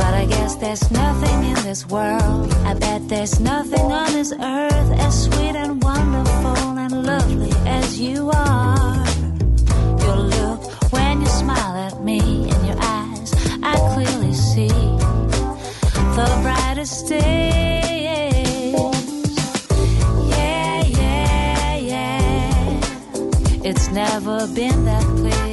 But 0.00 0.12
I 0.22 0.24
guess 0.34 0.52
there's 0.62 0.86
nothing 0.90 1.38
in 1.52 1.58
this 1.68 1.82
world. 1.94 2.40
I 2.70 2.72
bet 2.84 3.00
there's 3.12 3.36
nothing 3.40 3.86
on 4.00 4.08
this 4.18 4.32
earth 4.32 4.90
as 5.06 5.14
sweet 5.24 5.54
and 5.64 5.72
wonderful 5.90 6.64
and 6.84 6.92
lovely 7.10 7.52
as 7.78 8.00
you 8.00 8.30
are. 8.30 8.51
It's 23.64 23.88
never 23.90 24.46
been 24.48 24.84
that 24.84 25.06
way. 25.22 25.51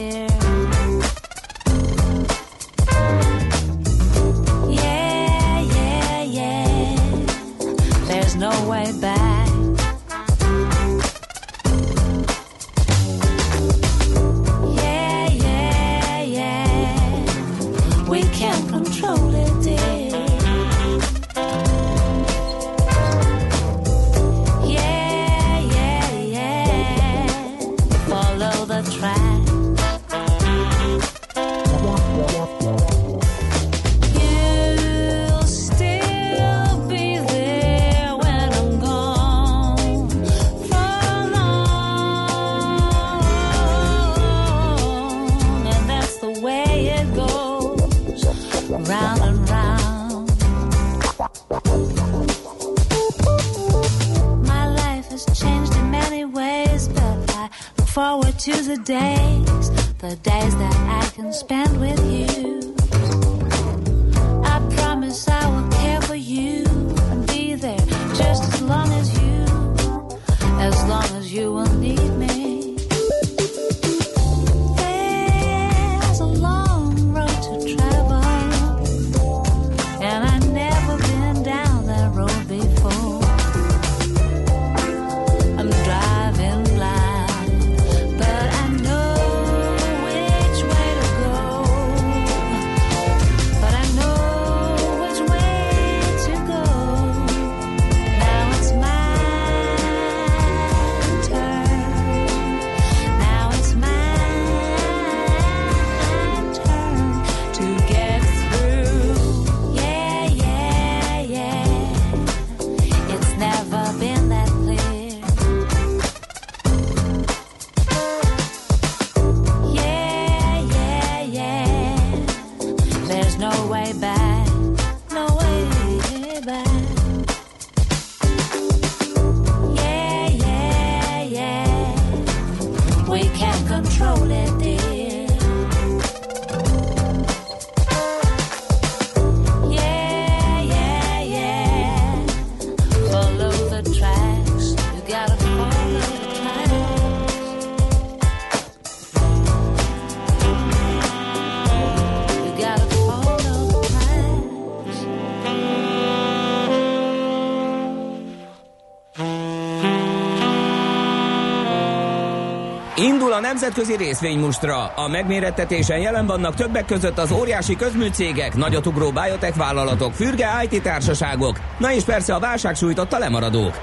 Nemzetközi 163.60 163.96
részvénymustra. 163.96 164.86
A 164.86 165.08
megmérettetésen 165.08 166.00
jelen 166.00 166.26
vannak 166.26 166.56
többek 166.56 166.86
között 166.86 167.18
az 167.18 167.32
óriási 167.32 167.76
közműcégek, 167.76 168.56
nagyotugró 168.56 169.12
biotech 169.12 169.58
vállalatok, 169.58 170.14
fürge 170.14 170.48
IT 170.70 170.82
társaságok, 170.82 171.60
na 171.78 171.94
és 171.94 172.04
persze 172.04 172.34
a 172.34 172.40
válság 172.40 172.76
sújtotta 172.76 173.18
lemaradók. 173.18 173.80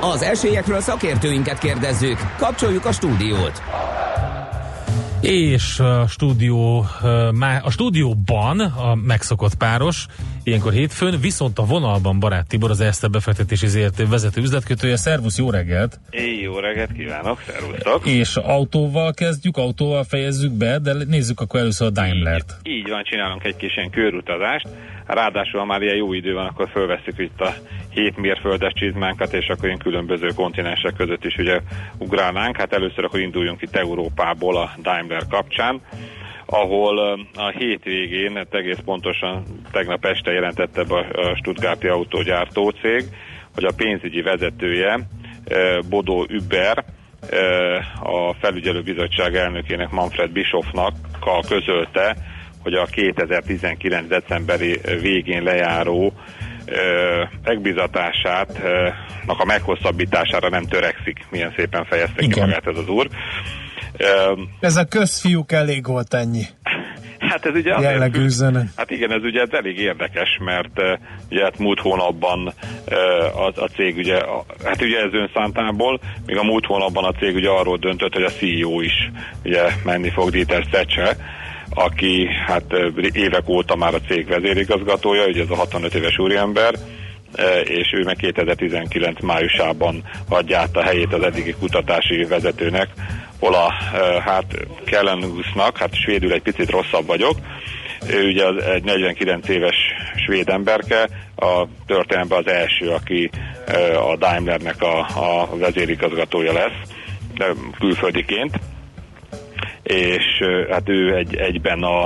Az 0.00 0.22
esélyekről 0.22 0.80
szakértőinket 0.80 1.58
kérdezzük. 1.58 2.18
Kapcsoljuk 2.38 2.84
a 2.84 2.92
stúdiót. 2.92 3.62
És 5.20 5.78
a 5.78 6.06
stúdió, 6.06 6.86
a 7.62 7.70
stúdióban 7.70 8.60
a 8.60 8.94
megszokott 8.94 9.54
páros, 9.54 10.06
ilyenkor 10.44 10.72
hétfőn, 10.72 11.20
viszont 11.20 11.58
a 11.58 11.64
vonalban 11.64 12.18
Barát 12.20 12.48
Tibor, 12.48 12.70
az 12.70 12.80
Erste 12.80 13.08
befektetési 13.08 13.66
ZRT 13.66 14.08
vezető 14.08 14.40
üzletkötője. 14.40 14.96
Szervusz, 14.96 15.38
jó 15.38 15.50
reggelt! 15.50 16.00
Éj, 16.10 16.40
jó 16.40 16.58
reggelt 16.58 16.92
kívánok, 16.92 17.42
szervusztok! 17.46 18.06
És 18.06 18.36
autóval 18.36 19.12
kezdjük, 19.12 19.56
autóval 19.56 20.04
fejezzük 20.04 20.52
be, 20.52 20.78
de 20.78 20.92
nézzük 20.92 21.40
akkor 21.40 21.60
először 21.60 21.86
a 21.86 21.90
Daimlert. 21.90 22.56
Így 22.62 22.88
van, 22.88 23.02
csinálunk 23.04 23.44
egy 23.44 23.56
kis 23.56 23.76
ilyen 23.76 23.90
körutazást. 23.90 24.68
Ráadásul, 25.06 25.60
ha 25.60 25.66
már 25.66 25.82
ilyen 25.82 25.96
jó 25.96 26.12
idő 26.12 26.34
van, 26.34 26.46
akkor 26.46 26.68
fölveszük 26.68 27.18
itt 27.18 27.40
a 27.40 27.54
7 27.90 28.16
mérföldes 28.16 28.72
csizmánkat, 28.72 29.32
és 29.32 29.46
akkor 29.48 29.64
ilyen 29.64 29.78
különböző 29.78 30.26
kontinensek 30.34 30.94
között 30.94 31.24
is 31.24 31.36
ugye 31.36 31.60
ugrálnánk. 31.98 32.56
Hát 32.56 32.72
először 32.72 33.04
akkor 33.04 33.20
induljunk 33.20 33.62
itt 33.62 33.76
Európából 33.76 34.56
a 34.56 34.70
Daimler 34.82 35.26
kapcsán 35.28 35.80
ahol 36.52 36.98
ö, 36.98 37.40
a 37.40 37.48
hétvégén, 37.48 38.34
hát 38.34 38.54
egész 38.54 38.78
pontosan 38.84 39.44
tegnap 39.70 40.04
este 40.04 40.32
jelentette 40.32 40.84
be 40.84 40.94
a 40.94 41.36
Stuttgarti 41.36 41.86
autógyártó 41.88 42.68
cég, 42.68 43.04
hogy 43.54 43.64
a 43.64 43.72
pénzügyi 43.76 44.22
vezetője, 44.22 44.98
ö, 45.44 45.78
Bodó 45.88 46.26
Über, 46.28 46.84
ö, 47.30 47.76
a 48.02 48.34
felügyelőbizottság 48.40 49.36
elnökének 49.36 49.90
Manfred 49.90 50.30
Bischofnak 50.30 50.94
közölte, 51.48 52.16
hogy 52.62 52.74
a 52.74 52.84
2019. 52.84 54.08
decemberi 54.08 54.78
végén 55.00 55.42
lejáró 55.42 56.12
ö, 56.66 57.22
megbizatását 57.44 58.62
a 59.26 59.44
meghosszabbítására 59.44 60.48
nem 60.48 60.64
törekszik. 60.64 61.26
Milyen 61.30 61.52
szépen 61.56 61.84
fejezte 61.84 62.26
ki 62.26 62.40
magát 62.40 62.66
ez 62.66 62.76
az 62.76 62.88
úr. 62.88 63.08
Ez 64.60 64.76
a 64.76 64.84
közfiúk 64.84 65.52
elég 65.52 65.86
volt 65.86 66.14
ennyi. 66.14 66.42
Hát 67.18 67.46
ez 67.46 67.54
ugye 67.54 67.74
azért 67.74 67.92
Jellegű 67.92 68.18
függ- 68.18 68.24
üzenet. 68.24 68.66
Hát 68.76 68.90
igen, 68.90 69.12
ez 69.12 69.22
ugye 69.22 69.40
ez 69.40 69.48
elég 69.52 69.78
érdekes, 69.78 70.38
mert 70.44 70.80
ugye 71.30 71.42
hát 71.42 71.58
múlt 71.58 71.80
hónapban 71.80 72.52
a, 73.34 73.60
a 73.62 73.68
cég 73.74 73.96
ugye, 73.96 74.16
a, 74.16 74.44
hát 74.64 74.82
ugye 74.82 74.98
ez 74.98 75.12
önszántából, 75.12 76.00
még 76.26 76.36
a 76.36 76.42
múlt 76.42 76.66
hónapban 76.66 77.04
a 77.04 77.12
cég 77.12 77.34
ugye 77.34 77.48
arról 77.48 77.76
döntött, 77.76 78.12
hogy 78.12 78.22
a 78.22 78.30
CEO 78.30 78.80
is 78.80 79.10
ugye 79.44 79.62
menni 79.84 80.10
fog 80.10 80.30
Dieter 80.30 80.66
Szecse, 80.72 81.16
aki 81.74 82.28
hát 82.46 82.64
évek 83.12 83.48
óta 83.48 83.76
már 83.76 83.94
a 83.94 84.00
cég 84.08 84.26
vezérigazgatója, 84.26 85.26
ugye 85.26 85.42
ez 85.42 85.50
a 85.50 85.56
65 85.56 85.94
éves 85.94 86.18
úriember, 86.18 86.74
és 87.64 87.92
ő 87.92 88.02
meg 88.04 88.16
2019 88.16 89.20
májusában 89.22 90.02
adja 90.28 90.58
át 90.58 90.76
a 90.76 90.82
helyét 90.82 91.12
az 91.12 91.22
eddigi 91.22 91.54
kutatási 91.58 92.24
vezetőnek, 92.24 92.88
Ola 93.42 93.72
hát 94.24 94.44
Kellenhusnak, 94.84 95.78
hát 95.78 95.94
svédül 95.94 96.32
egy 96.32 96.42
picit 96.42 96.70
rosszabb 96.70 97.06
vagyok, 97.06 97.36
ő 98.10 98.28
ugye 98.28 98.46
egy 98.72 98.84
49 98.84 99.48
éves 99.48 99.76
svéd 100.26 100.48
emberke, 100.48 101.08
a 101.36 101.66
történelemben 101.86 102.38
az 102.38 102.52
első, 102.52 102.88
aki 102.88 103.30
a 104.10 104.16
Daimlernek 104.16 104.82
a, 104.82 104.98
a 104.98 105.56
vezérigazgatója 105.56 106.52
lesz, 106.52 106.92
külföldiként 107.78 108.58
és 109.82 110.24
hát 110.70 110.88
ő 110.88 111.16
egy, 111.16 111.36
egyben 111.36 111.82
a, 111.82 112.02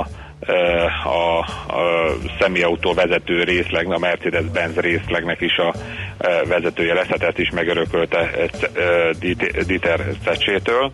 a, 1.03 1.39
a 1.67 2.13
személyautó 2.39 2.93
vezető 2.93 3.43
részleg, 3.43 3.91
a 3.91 3.97
Mercedes-Benz 3.97 4.75
részlegnek 4.75 5.41
is 5.41 5.57
a 5.57 5.73
vezetője 6.47 6.93
lesz, 6.93 7.07
hát 7.07 7.23
ezt 7.23 7.39
is 7.39 7.49
megörökölte 7.49 8.29
Dieter 9.65 9.99
Szecsétől. 10.23 10.91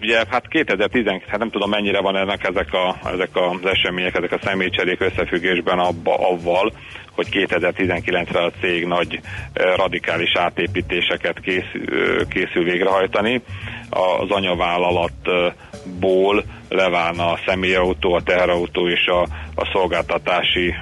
Ugye 0.00 0.24
hát 0.30 0.48
2010, 0.48 1.04
hát 1.26 1.38
nem 1.38 1.50
tudom 1.50 1.70
mennyire 1.70 2.00
van 2.00 2.16
ennek 2.16 2.44
ezek, 2.44 2.72
a, 2.72 2.96
ezek 3.12 3.30
az 3.32 3.66
események, 3.66 4.14
ezek 4.14 4.32
a 4.32 4.40
személycserék 4.42 5.00
összefüggésben 5.00 5.78
abba, 5.78 6.30
avval, 6.30 6.72
hogy 7.10 7.28
2019-re 7.30 8.42
a 8.42 8.52
cég 8.60 8.86
nagy 8.86 9.20
radikális 9.52 10.32
átépítéseket 10.34 11.40
készül, 11.40 11.82
eh, 11.90 12.26
készül 12.28 12.64
végrehajtani. 12.64 13.42
Az 13.90 14.30
anyavállalatból 14.30 16.44
leválna 16.68 17.30
a 17.30 17.38
személyautó, 17.46 18.12
a 18.12 18.22
teherautó 18.22 18.88
és 18.88 19.06
a, 19.06 19.20
a 19.54 19.70
szolgáltatási 19.72 20.74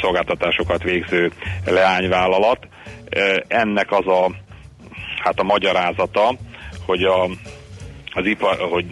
szolgáltatásokat 0.00 0.82
végző 0.82 1.32
leányvállalat. 1.66 2.58
Ennek 3.48 3.92
az 3.92 4.06
a 4.06 4.30
hát 5.18 5.38
a 5.38 5.42
magyarázata, 5.42 6.34
hogy 6.86 7.02
a, 7.02 7.28
az 8.14 8.26
ipar, 8.26 8.56
hogy, 8.56 8.86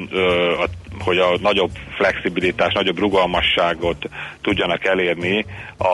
a, 0.59 0.67
hogy 1.05 1.19
a 1.19 1.39
nagyobb 1.41 1.71
flexibilitás, 1.97 2.73
nagyobb 2.73 2.99
rugalmasságot 2.99 4.09
tudjanak 4.41 4.85
elérni 4.85 5.47
a, 5.77 5.87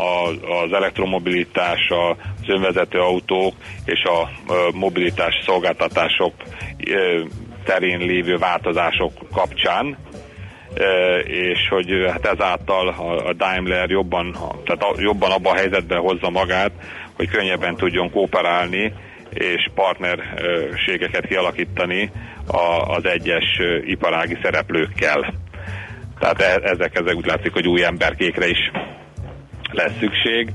a, 0.00 0.28
az 0.62 0.72
elektromobilitás, 0.72 1.88
az 1.88 2.48
önvezető 2.48 2.98
autók 2.98 3.54
és 3.84 4.02
a 4.02 4.30
mobilitás 4.72 5.34
szolgáltatások 5.44 6.34
terén 7.64 7.98
lévő 7.98 8.36
változások 8.36 9.12
kapcsán, 9.32 9.96
és 11.24 11.68
hogy 11.68 11.88
hát 12.10 12.26
ezáltal 12.26 12.88
a, 12.88 13.32
Daimler 13.32 13.90
jobban, 13.90 14.36
tehát 14.64 14.84
jobban 14.96 15.30
abban 15.30 15.52
a 15.52 15.56
helyzetben 15.56 15.98
hozza 15.98 16.30
magát, 16.30 16.72
hogy 17.16 17.28
könnyebben 17.28 17.76
tudjon 17.76 18.10
kooperálni 18.10 18.92
és 19.34 19.70
partnerségeket 19.74 21.26
kialakítani 21.26 22.10
az 22.86 23.04
egyes 23.04 23.60
iparági 23.84 24.38
szereplőkkel. 24.42 25.34
Tehát 26.18 26.40
e- 26.40 26.60
ezek, 26.70 26.98
ezek 26.98 27.14
úgy 27.16 27.26
látszik, 27.26 27.52
hogy 27.52 27.68
új 27.68 27.84
emberkékre 27.84 28.46
is 28.46 28.70
lesz 29.70 29.98
szükség. 30.00 30.50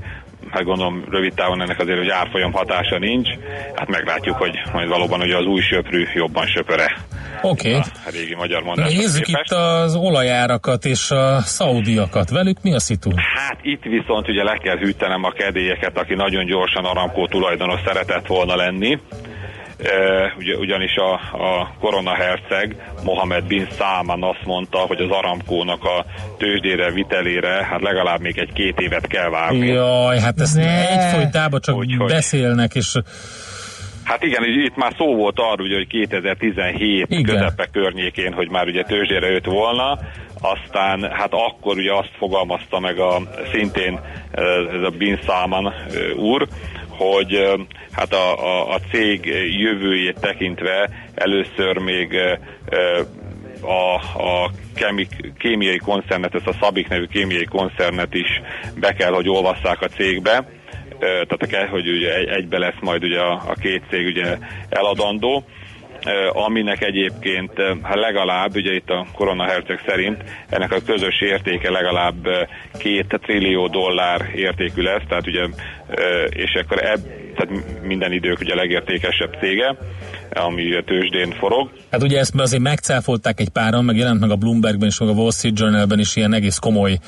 Hát 0.50 0.64
gondolom 0.64 1.04
rövid 1.10 1.34
távon 1.34 1.62
ennek 1.62 1.80
azért, 1.80 1.98
hogy 1.98 2.08
árfolyam 2.08 2.52
hatása 2.52 2.98
nincs. 2.98 3.28
Hát 3.74 3.88
meglátjuk, 3.88 4.36
hogy 4.36 4.60
majd 4.72 4.88
valóban 4.88 5.20
ugye 5.20 5.36
az 5.36 5.44
új 5.44 5.60
söprű 5.60 6.06
jobban 6.14 6.46
söpöre. 6.46 6.96
Oké. 7.42 7.68
Okay. 7.68 7.80
A 8.06 8.10
régi 8.12 8.34
magyar 8.34 8.62
mondás. 8.62 8.94
Nézzük 8.94 9.28
itt 9.28 9.50
az 9.50 9.94
olajárakat 9.94 10.84
és 10.84 11.10
a 11.10 11.40
szaudiakat. 11.40 12.30
Velük 12.30 12.62
mi 12.62 12.74
a 12.74 12.80
szitu? 12.80 13.10
Hát 13.16 13.58
itt 13.62 13.82
viszont 13.82 14.28
ugye 14.28 14.42
le 14.42 14.58
kell 14.62 14.76
hűtenem 14.76 15.24
a 15.24 15.30
kedélyeket, 15.30 15.98
aki 15.98 16.14
nagyon 16.14 16.44
gyorsan 16.46 16.84
Aramco 16.84 17.26
tulajdonos 17.26 17.80
szeretett 17.84 18.26
volna 18.26 18.56
lenni. 18.56 18.98
Ugye, 20.38 20.56
ugyanis 20.56 20.94
a, 20.96 21.12
a 21.44 21.74
korona 21.80 22.14
herceg 22.14 22.76
Mohamed 23.04 23.44
bin 23.44 23.66
Salman 23.78 24.22
azt 24.22 24.44
mondta, 24.44 24.78
hogy 24.78 25.00
az 25.00 25.10
Aramkónak 25.10 25.84
a 25.84 26.04
tőzsdére 26.38 26.90
vitelére 26.90 27.64
hát 27.70 27.82
legalább 27.82 28.20
még 28.20 28.38
egy-két 28.38 28.78
évet 28.80 29.06
kell 29.06 29.28
várni. 29.30 29.66
Jaj, 29.66 30.18
hát 30.18 30.40
ezt 30.40 30.56
Ne. 30.56 30.88
egyfolytában 30.88 31.60
csak 31.60 31.76
Úgyhogy- 31.76 32.10
beszélnek, 32.10 32.74
és 32.74 32.94
Hát 34.04 34.22
igen, 34.24 34.44
itt 34.44 34.76
már 34.76 34.92
szó 34.98 35.14
volt 35.16 35.38
arról, 35.38 35.66
ugye, 35.66 35.76
hogy 35.76 35.86
2017 35.86 37.06
Igen. 37.08 37.22
közepe 37.22 37.66
környékén, 37.72 38.32
hogy 38.32 38.48
már 38.50 38.66
ugye 38.66 38.82
tőzsdére 38.82 39.30
jött 39.30 39.44
volna, 39.44 39.98
aztán 40.40 41.10
hát 41.12 41.32
akkor 41.32 41.76
ugye 41.76 41.92
azt 41.92 42.10
fogalmazta 42.18 42.80
meg 42.80 42.98
a 42.98 43.20
szintén 43.52 44.00
eh, 44.30 44.44
ez 44.74 44.82
a 44.82 44.90
Bin 44.98 45.18
Salman 45.24 45.66
eh, 45.66 46.16
úr, 46.16 46.46
hogy 47.00 47.46
hát 47.92 48.12
a, 48.12 48.44
a, 48.44 48.74
a 48.74 48.78
cég 48.90 49.26
jövőjét 49.58 50.20
tekintve 50.20 50.90
először 51.14 51.78
még 51.78 52.16
a, 53.60 53.94
a 54.22 54.50
kemik, 54.74 55.32
kémiai 55.38 55.78
koncernet, 55.78 56.34
ezt 56.34 56.46
a 56.46 56.56
Szabik 56.60 56.88
nevű 56.88 57.04
kémiai 57.04 57.44
koncernet 57.44 58.14
is 58.14 58.40
be 58.80 58.92
kell, 58.92 59.12
hogy 59.12 59.28
olvasszák 59.28 59.80
a 59.82 59.88
cégbe, 59.88 60.48
tehát 60.98 61.46
kell, 61.48 61.66
hogy 61.66 61.88
ugye 61.88 62.14
egy- 62.14 62.28
egybe 62.28 62.58
lesz 62.58 62.80
majd 62.80 63.04
ugye 63.04 63.20
a, 63.20 63.32
a 63.32 63.54
két 63.60 63.82
cég 63.90 64.06
ugye 64.06 64.38
eladandó, 64.68 65.44
aminek 66.32 66.82
egyébként 66.82 67.52
hát 67.82 67.96
legalább, 67.96 68.56
ugye 68.56 68.74
itt 68.74 68.88
a 68.88 69.06
koronaherceg 69.14 69.80
szerint 69.86 70.22
ennek 70.48 70.72
a 70.72 70.80
közös 70.86 71.20
értéke 71.20 71.70
legalább 71.70 72.28
két 72.78 73.18
trillió 73.22 73.66
dollár 73.66 74.30
értékű 74.34 74.82
lesz, 74.82 75.02
tehát 75.08 75.26
ugye, 75.26 75.46
és 76.28 76.60
akkor 76.62 76.84
ebb, 76.84 77.00
tehát 77.36 77.82
minden 77.82 78.12
idők 78.12 78.40
ugye 78.40 78.54
legértékesebb 78.54 79.36
cége, 79.40 79.76
ami 80.30 80.74
a 80.74 80.82
tőzsdén 80.82 81.32
forog. 81.32 81.70
hát 81.90 82.02
ugye 82.02 82.18
ezt 82.18 82.34
azért 82.34 82.62
megcáfolták 82.62 83.40
egy 83.40 83.48
páran, 83.48 83.84
meg 83.84 83.96
jelent 83.96 84.20
meg 84.20 84.30
a 84.30 84.36
Bloombergben 84.36 84.88
és 84.88 84.98
a 84.98 85.04
Wall 85.04 85.30
Street 85.30 85.58
Journalben 85.58 85.98
is 85.98 86.16
ilyen 86.16 86.32
egész 86.32 86.56
komoly 86.56 86.98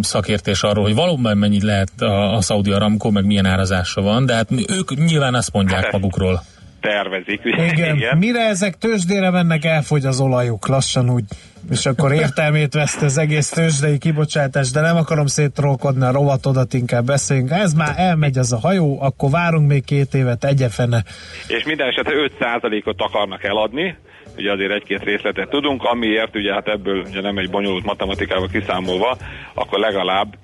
szakértés 0.00 0.62
arról, 0.62 0.84
hogy 0.84 0.94
valóban 0.94 1.36
mennyit 1.36 1.62
lehet 1.62 2.00
a, 2.00 2.34
a 2.36 2.40
Saudi 2.40 2.70
Aramco, 2.70 3.10
meg 3.10 3.26
milyen 3.26 3.46
árazása 3.46 4.00
van, 4.00 4.26
de 4.26 4.34
hát 4.34 4.50
ők 4.50 4.94
nyilván 4.94 5.34
azt 5.34 5.52
mondják 5.52 5.92
magukról. 5.92 6.42
Tervezik. 6.80 7.40
ugye, 7.44 7.92
Igen. 7.92 8.18
Mire 8.18 8.40
ezek 8.40 8.74
tőzsdére 8.74 9.30
mennek, 9.30 9.64
elfogy 9.64 10.04
az 10.04 10.20
olajuk 10.20 10.68
lassan 10.68 11.10
úgy. 11.10 11.24
És 11.70 11.86
akkor 11.86 12.12
értelmét 12.12 12.74
veszte 12.74 13.04
az 13.04 13.18
egész 13.18 13.48
tőzsdei 13.48 13.98
kibocsátás, 13.98 14.70
de 14.70 14.80
nem 14.80 14.96
akarom 14.96 15.26
szétrolkodni 15.26 16.04
a 16.04 16.12
rovatodat, 16.12 16.74
inkább 16.74 17.04
beszéljünk. 17.04 17.50
Ez 17.50 17.72
már 17.72 17.94
elmegy 17.96 18.38
az 18.38 18.52
a 18.52 18.58
hajó, 18.58 18.98
akkor 19.02 19.30
várunk 19.30 19.68
még 19.68 19.84
két 19.84 20.14
évet, 20.14 20.44
egyefene. 20.44 21.04
és 21.46 21.64
minden 21.64 21.88
esetre 21.88 22.12
5%-ot 22.40 23.00
akarnak 23.00 23.44
eladni, 23.44 23.96
ugye 24.36 24.52
azért 24.52 24.72
egy-két 24.72 25.02
részletet 25.02 25.48
tudunk, 25.48 25.84
amiért 25.84 26.36
ugye 26.36 26.52
hát 26.52 26.68
ebből 26.68 27.02
ugye 27.08 27.20
nem 27.20 27.38
egy 27.38 27.50
bonyolult 27.50 27.84
matematikával 27.84 28.48
kiszámolva, 28.52 29.16
akkor 29.54 29.78
legalább 29.78 30.36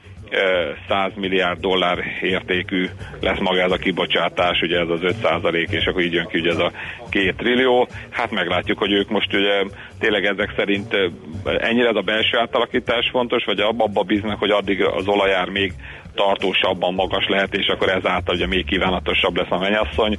100 0.88 1.12
milliárd 1.14 1.60
dollár 1.60 1.98
értékű 2.22 2.88
lesz 3.20 3.38
maga 3.38 3.60
ez 3.60 3.70
a 3.70 3.76
kibocsátás, 3.76 4.60
ugye 4.60 4.78
ez 4.78 4.88
az 4.88 5.02
5 5.02 5.14
százalék, 5.22 5.70
és 5.70 5.86
akkor 5.86 6.02
így 6.02 6.12
jön 6.12 6.26
ki 6.26 6.38
ugye 6.38 6.50
ez 6.50 6.58
a 6.58 6.72
két 7.08 7.36
trillió. 7.36 7.88
Hát 8.10 8.30
meglátjuk, 8.30 8.78
hogy 8.78 8.92
ők 8.92 9.08
most 9.08 9.34
ugye 9.34 9.64
tényleg 9.98 10.24
ezek 10.24 10.52
szerint 10.56 10.94
eh, 10.94 11.10
ennyire 11.58 11.88
ez 11.88 11.96
a 11.96 12.00
belső 12.00 12.38
átalakítás 12.38 13.08
fontos, 13.10 13.44
vagy 13.44 13.60
abba 13.60 14.02
bíznak, 14.02 14.38
hogy 14.38 14.50
addig 14.50 14.84
az 14.84 15.08
olajár 15.08 15.48
még 15.48 15.72
tartósabban 16.16 16.94
magas 16.94 17.26
lehet, 17.28 17.54
és 17.54 17.66
akkor 17.66 17.88
ezáltal 17.88 18.34
ugye 18.34 18.46
még 18.46 18.64
kívánatosabb 18.64 19.36
lesz 19.36 19.50
a 19.50 19.58
mennyasszony. 19.58 20.18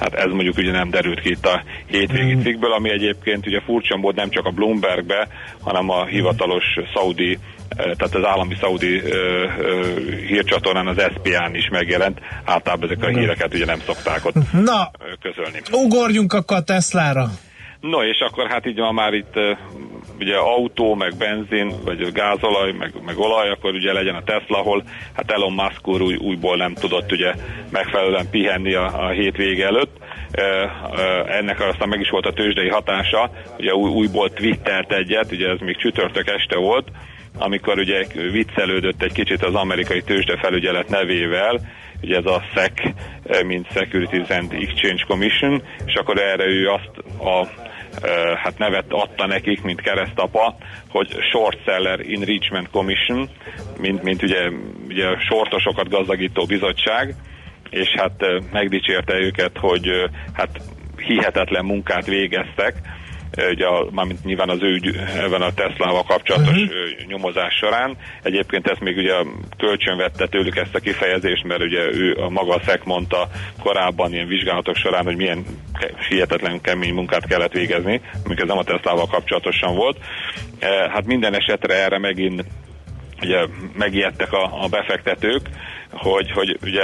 Hát 0.00 0.14
ez 0.14 0.30
mondjuk 0.32 0.56
ugye 0.56 0.70
nem 0.70 0.90
derült 0.90 1.20
ki 1.20 1.30
itt 1.30 1.46
a 1.46 1.62
hétvégi 1.86 2.36
cikkből, 2.42 2.72
ami 2.72 2.90
egyébként 2.90 3.46
ugye 3.46 3.60
furcsa 3.60 3.96
volt 3.96 4.16
nem 4.16 4.30
csak 4.30 4.44
a 4.44 4.50
Bloombergbe, 4.50 5.28
hanem 5.60 5.90
a 5.90 6.04
hivatalos 6.04 6.64
szaudi 6.94 7.38
eh, 7.68 7.84
tehát 7.84 8.14
az 8.14 8.24
állami 8.24 8.56
szaudi 8.60 9.00
ö, 9.00 9.44
ö, 9.58 10.00
hírcsatornán, 10.26 10.86
az 10.86 10.96
SPA-n 11.14 11.54
is 11.54 11.68
megjelent. 11.70 12.18
Általában 12.44 12.90
ezek 12.90 13.04
a 13.04 13.08
híreket 13.18 13.54
ugye 13.54 13.64
nem 13.64 13.80
szokták 13.86 14.24
ott 14.24 14.34
Na, 14.52 14.90
közölni. 15.20 15.60
ugorjunk 15.72 16.32
akkor 16.32 16.56
a 16.56 16.62
Teslára. 16.62 17.30
No, 17.80 18.02
és 18.02 18.18
akkor 18.18 18.46
hát 18.46 18.66
így 18.66 18.78
van 18.78 18.94
már 18.94 19.12
itt 19.12 19.38
ugye 20.18 20.36
autó, 20.36 20.94
meg 20.94 21.16
benzin, 21.18 21.72
vagy 21.84 22.12
gázolaj, 22.12 22.72
meg, 22.72 22.92
meg 23.06 23.18
olaj, 23.18 23.50
akkor 23.50 23.74
ugye 23.74 23.92
legyen 23.92 24.14
a 24.14 24.22
Tesla, 24.22 24.58
ahol 24.58 24.82
hát 25.12 25.30
Elon 25.30 25.52
Musk 25.52 25.88
úr 25.88 26.00
új, 26.00 26.16
újból 26.16 26.56
nem 26.56 26.74
tudott 26.74 27.12
ugye 27.12 27.34
megfelelően 27.70 28.30
pihenni 28.30 28.74
a, 28.74 29.06
a 29.06 29.08
hétvége 29.08 29.66
előtt. 29.66 29.96
Uh, 30.38 30.90
uh, 30.90 31.36
ennek 31.36 31.60
aztán 31.60 31.88
meg 31.88 32.00
is 32.00 32.10
volt 32.10 32.26
a 32.26 32.32
tőzsdei 32.32 32.68
hatása, 32.68 33.30
ugye 33.58 33.74
új, 33.74 33.90
újból 33.90 34.30
twittert 34.30 34.92
egyet, 34.92 35.32
ugye 35.32 35.48
ez 35.48 35.58
még 35.58 35.76
csütörtök 35.76 36.28
este 36.28 36.56
volt, 36.56 36.88
amikor 37.38 37.78
ugye 37.78 38.06
viccelődött 38.30 39.02
egy 39.02 39.12
kicsit 39.12 39.42
az 39.42 39.54
amerikai 39.54 40.02
tőzsdefelügyelet 40.02 40.88
nevével, 40.88 41.60
ugye 42.02 42.16
ez 42.16 42.24
a 42.24 42.42
SEC, 42.54 42.72
eh, 43.24 43.42
mint 43.42 43.66
Securities 43.72 44.28
and 44.28 44.52
Exchange 44.52 45.04
Commission, 45.06 45.62
és 45.84 45.94
akkor 45.94 46.18
erre 46.18 46.44
ő 46.44 46.68
azt 46.68 47.20
a 47.20 47.46
eh, 48.02 48.36
hát 48.36 48.58
nevet 48.58 48.84
adta 48.88 49.26
nekik, 49.26 49.62
mint 49.62 49.80
keresztapa, 49.80 50.56
hogy 50.88 51.08
Short 51.30 51.58
Seller 51.64 52.00
Enrichment 52.00 52.70
Commission, 52.70 53.28
mint, 53.78 54.02
mint 54.02 54.22
ugye, 54.22 54.50
ugye 54.88 55.06
sortosokat 55.18 55.88
gazdagító 55.88 56.44
bizottság, 56.44 57.14
és 57.70 57.88
hát 57.96 58.22
eh, 58.22 58.42
megdicsérte 58.52 59.14
őket, 59.14 59.58
hogy 59.58 60.10
hát 60.32 60.60
hihetetlen 60.96 61.64
munkát 61.64 62.06
végeztek, 62.06 62.74
ugye 63.50 63.66
a, 63.66 63.88
mármint 63.90 64.24
nyilván 64.24 64.48
az 64.48 64.62
ő 64.62 64.72
ügy, 64.72 64.96
ebben 65.16 65.42
a 65.42 65.52
Teslával 65.54 66.02
kapcsolatos 66.02 66.56
uh-huh. 66.56 67.06
nyomozás 67.06 67.54
során. 67.54 67.96
Egyébként 68.22 68.66
ezt 68.66 68.80
még 68.80 68.96
ugye 68.96 69.14
kölcsönvette 69.56 70.26
tőlük 70.26 70.56
ezt 70.56 70.74
a 70.74 70.80
kifejezést, 70.80 71.44
mert 71.44 71.62
ugye 71.62 71.80
ő 71.92 72.14
a 72.14 72.28
maga 72.28 72.54
a 72.54 72.60
SZEK 72.64 72.84
mondta 72.84 73.28
korábban 73.62 74.12
ilyen 74.12 74.26
vizsgálatok 74.26 74.76
során, 74.76 75.04
hogy 75.04 75.16
milyen 75.16 75.44
hihetetlen 76.08 76.60
kemény 76.60 76.94
munkát 76.94 77.26
kellett 77.26 77.52
végezni, 77.52 78.00
amikor 78.24 78.42
ez 78.42 78.48
nem 78.48 78.58
a 78.58 78.64
Teslával 78.64 79.06
kapcsolatosan 79.06 79.74
volt. 79.74 79.98
Eh, 80.58 80.86
Hát 80.92 81.06
minden 81.06 81.34
esetre 81.34 81.74
erre 81.74 81.98
megint 81.98 82.44
ugye 83.22 83.46
megijedtek 83.76 84.32
a, 84.32 84.62
a 84.62 84.68
befektetők, 84.68 85.48
hogy, 85.90 86.30
hogy 86.30 86.58
ugye 86.62 86.82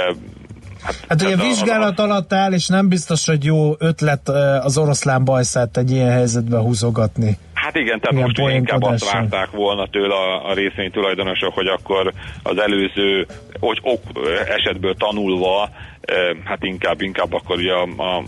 Hát 1.09 1.21
ugye 1.21 1.35
vizsgálat 1.35 1.99
alatt 1.99 2.33
áll, 2.33 2.53
és 2.53 2.67
nem 2.67 2.89
biztos, 2.89 3.25
hogy 3.25 3.43
jó 3.43 3.75
ötlet 3.79 4.29
ö, 4.29 4.33
az 4.63 4.77
oroszlán 4.77 5.23
bajszát 5.25 5.77
egy 5.77 5.91
ilyen 5.91 6.11
helyzetbe 6.11 6.57
húzogatni. 6.57 7.37
Hát 7.53 7.75
igen, 7.75 7.99
tehát 7.99 8.15
Ilyen 8.15 8.31
most 8.37 8.55
inkább 8.55 8.83
azt 8.83 9.11
várták 9.11 9.51
volna 9.51 9.87
tőle 9.87 10.15
a, 10.15 10.49
a 10.49 10.53
részvény 10.53 10.91
tulajdonosok, 10.91 11.53
hogy 11.53 11.67
akkor 11.67 12.13
az 12.43 12.57
előző 12.57 13.25
hogy 13.59 13.79
ok 13.81 14.01
esetből 14.57 14.95
tanulva, 14.95 15.69
eh, 16.01 16.15
hát 16.43 16.63
inkább, 16.63 17.01
inkább 17.01 17.33
akkor 17.33 17.57
ugye 17.57 17.73
a, 17.73 17.87
a, 17.97 18.23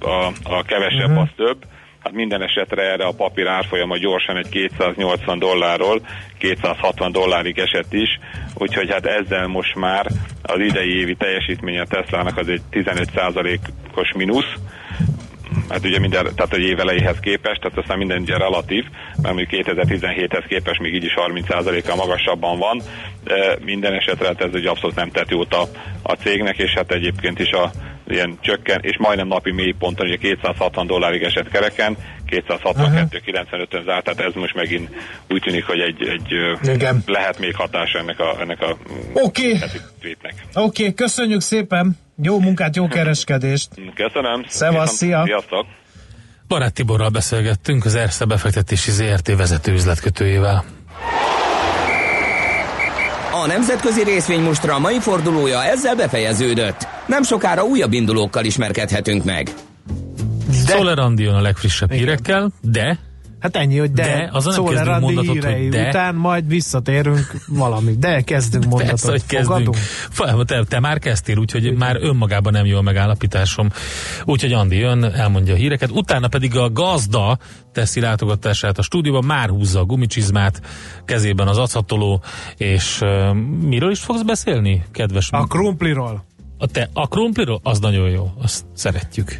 a, 0.00 0.32
a 0.42 0.62
kevesebb 0.62 1.10
Mhm. 1.10 1.18
az 1.18 1.28
több. 1.36 1.56
Hát 2.00 2.12
minden 2.12 2.42
esetre 2.42 2.82
erre 2.82 3.04
a 3.04 3.12
papír 3.12 3.46
árfolyama 3.46 3.96
gyorsan 3.96 4.36
egy 4.36 4.48
280 4.48 5.38
dollárról 5.38 6.00
260 6.40 7.12
dollárig 7.12 7.58
esett 7.58 7.92
is, 7.92 8.18
úgyhogy 8.54 8.90
hát 8.90 9.06
ezzel 9.06 9.46
most 9.46 9.74
már 9.74 10.06
az 10.42 10.60
idei 10.60 10.98
évi 10.98 11.14
teljesítménye 11.14 11.80
a 11.80 11.86
Teslának 11.86 12.36
az 12.36 12.48
egy 12.48 12.62
15%-os 12.70 14.12
mínusz, 14.12 14.54
hát 15.68 15.84
ugye 15.84 15.98
minden, 15.98 16.22
tehát 16.34 16.52
egy 16.52 16.62
év 16.62 16.80
elejéhez 16.80 17.20
képest, 17.20 17.60
tehát 17.60 17.78
aztán 17.78 17.98
minden 17.98 18.20
ugye 18.20 18.36
relatív, 18.36 18.84
mert 19.22 19.34
mondjuk 19.34 19.66
2017-hez 19.66 20.44
képest 20.48 20.80
még 20.80 20.94
így 20.94 21.04
is 21.04 21.14
30%-kal 21.16 21.96
magasabban 21.96 22.58
van. 22.58 22.82
De 23.24 23.56
minden 23.64 23.92
esetre 23.92 24.26
hát 24.26 24.40
ez 24.40 24.54
egy 24.54 24.66
abszolút 24.66 24.96
nem 24.96 25.10
tett 25.10 25.30
jót 25.30 25.54
a, 25.54 25.62
a 26.02 26.12
cégnek, 26.12 26.58
és 26.58 26.72
hát 26.74 26.92
egyébként 26.92 27.38
is 27.38 27.50
a 27.50 27.70
ilyen 28.08 28.38
csökken, 28.40 28.80
és 28.82 28.96
majdnem 28.98 29.26
napi 29.26 29.52
mélyponton, 29.52 30.06
ugye 30.06 30.16
260 30.16 30.86
dollárig 30.86 31.22
esett 31.22 31.50
kereken, 31.50 31.96
262-95-ön 32.30 33.82
zárt, 33.84 34.04
tehát 34.04 34.20
ez 34.20 34.32
most 34.34 34.54
megint 34.54 34.90
úgy 35.28 35.40
tűnik, 35.40 35.64
hogy 35.64 35.80
egy, 35.80 36.02
egy 36.02 36.32
Igen. 36.74 37.02
lehet 37.06 37.38
még 37.38 37.54
hatása 37.54 37.98
ennek 37.98 38.20
a, 38.20 38.36
ennek 38.40 38.60
a 38.62 38.76
Oké. 39.12 39.58
tweetnek. 40.00 40.34
Oké, 40.54 40.82
okay, 40.82 40.94
köszönjük 40.94 41.40
szépen, 41.40 41.98
jó 42.22 42.40
munkát, 42.40 42.76
jó 42.76 42.88
kereskedést. 42.88 43.68
Köszönöm. 43.94 44.44
Szevasz, 44.48 44.92
szia. 44.92 45.22
Sziasztok. 45.24 45.66
Barát 46.48 46.72
Tiborral 46.72 47.08
beszélgettünk 47.08 47.84
az 47.84 47.94
Erste 47.94 48.24
befektetési 48.24 48.90
ZRT 48.90 49.36
vezető 49.36 49.72
üzletkötőjével. 49.72 50.64
A 53.32 53.46
nemzetközi 53.46 54.04
részvénymustra 54.04 54.78
mai 54.78 55.00
fordulója 55.00 55.64
ezzel 55.64 55.96
befejeződött. 55.96 56.86
Nem 57.06 57.22
sokára 57.22 57.62
újabb 57.62 57.92
indulókkal 57.92 58.44
ismerkedhetünk 58.44 59.24
meg. 59.24 59.48
De... 60.50 60.56
Szoller 60.56 60.98
Andi 60.98 61.22
jön 61.22 61.34
a 61.34 61.40
legfrissebb 61.40 61.90
Igen. 61.90 62.02
hírekkel, 62.04 62.52
de 62.60 62.98
Hát 63.40 63.56
ennyi, 63.56 63.78
hogy 63.78 63.92
de, 63.92 64.02
De, 64.02 64.28
azon 64.32 64.54
nem 64.54 64.64
kezdünk 64.64 64.94
Andi 64.94 65.14
mondatot, 65.14 65.44
hogy 65.44 65.68
de. 65.68 65.88
után 65.88 66.14
majd 66.14 66.48
visszatérünk 66.48 67.32
valami. 67.46 67.96
De 67.96 68.20
kezdünk 68.20 68.64
mondatot. 68.64 68.88
Persze, 68.88 69.10
hogy 69.10 69.26
kezdünk. 69.26 69.74
Fogadunk? 70.10 70.46
Te, 70.46 70.64
te 70.64 70.80
már 70.80 70.98
kezdtél, 70.98 71.38
úgyhogy 71.38 71.76
már 71.76 71.96
önmagában 72.00 72.52
nem 72.52 72.66
jó 72.66 72.76
a 72.76 72.82
megállapításom. 72.82 73.68
Úgyhogy 74.24 74.52
Andi 74.52 74.76
jön, 74.76 75.04
elmondja 75.04 75.54
a 75.54 75.56
híreket. 75.56 75.90
Utána 75.90 76.28
pedig 76.28 76.56
a 76.56 76.70
gazda 76.70 77.38
teszi 77.72 78.00
látogatását 78.00 78.78
a 78.78 78.82
stúdióban, 78.82 79.24
már 79.24 79.48
húzza 79.48 79.80
a 79.80 79.84
gumicsizmát, 79.84 80.60
kezében 81.04 81.48
az 81.48 81.58
acatoló, 81.58 82.22
és 82.56 83.00
uh, 83.00 83.34
miről 83.60 83.90
is 83.90 84.00
fogsz 84.00 84.22
beszélni, 84.22 84.84
kedves? 84.92 85.28
A 85.30 85.44
krumpliról. 85.44 86.24
A 86.58 86.66
te, 86.66 86.88
a 86.92 87.08
krumpliról? 87.08 87.60
Az 87.62 87.78
nagyon 87.78 88.08
jó, 88.08 88.32
azt 88.42 88.64
szeretjük. 88.74 89.38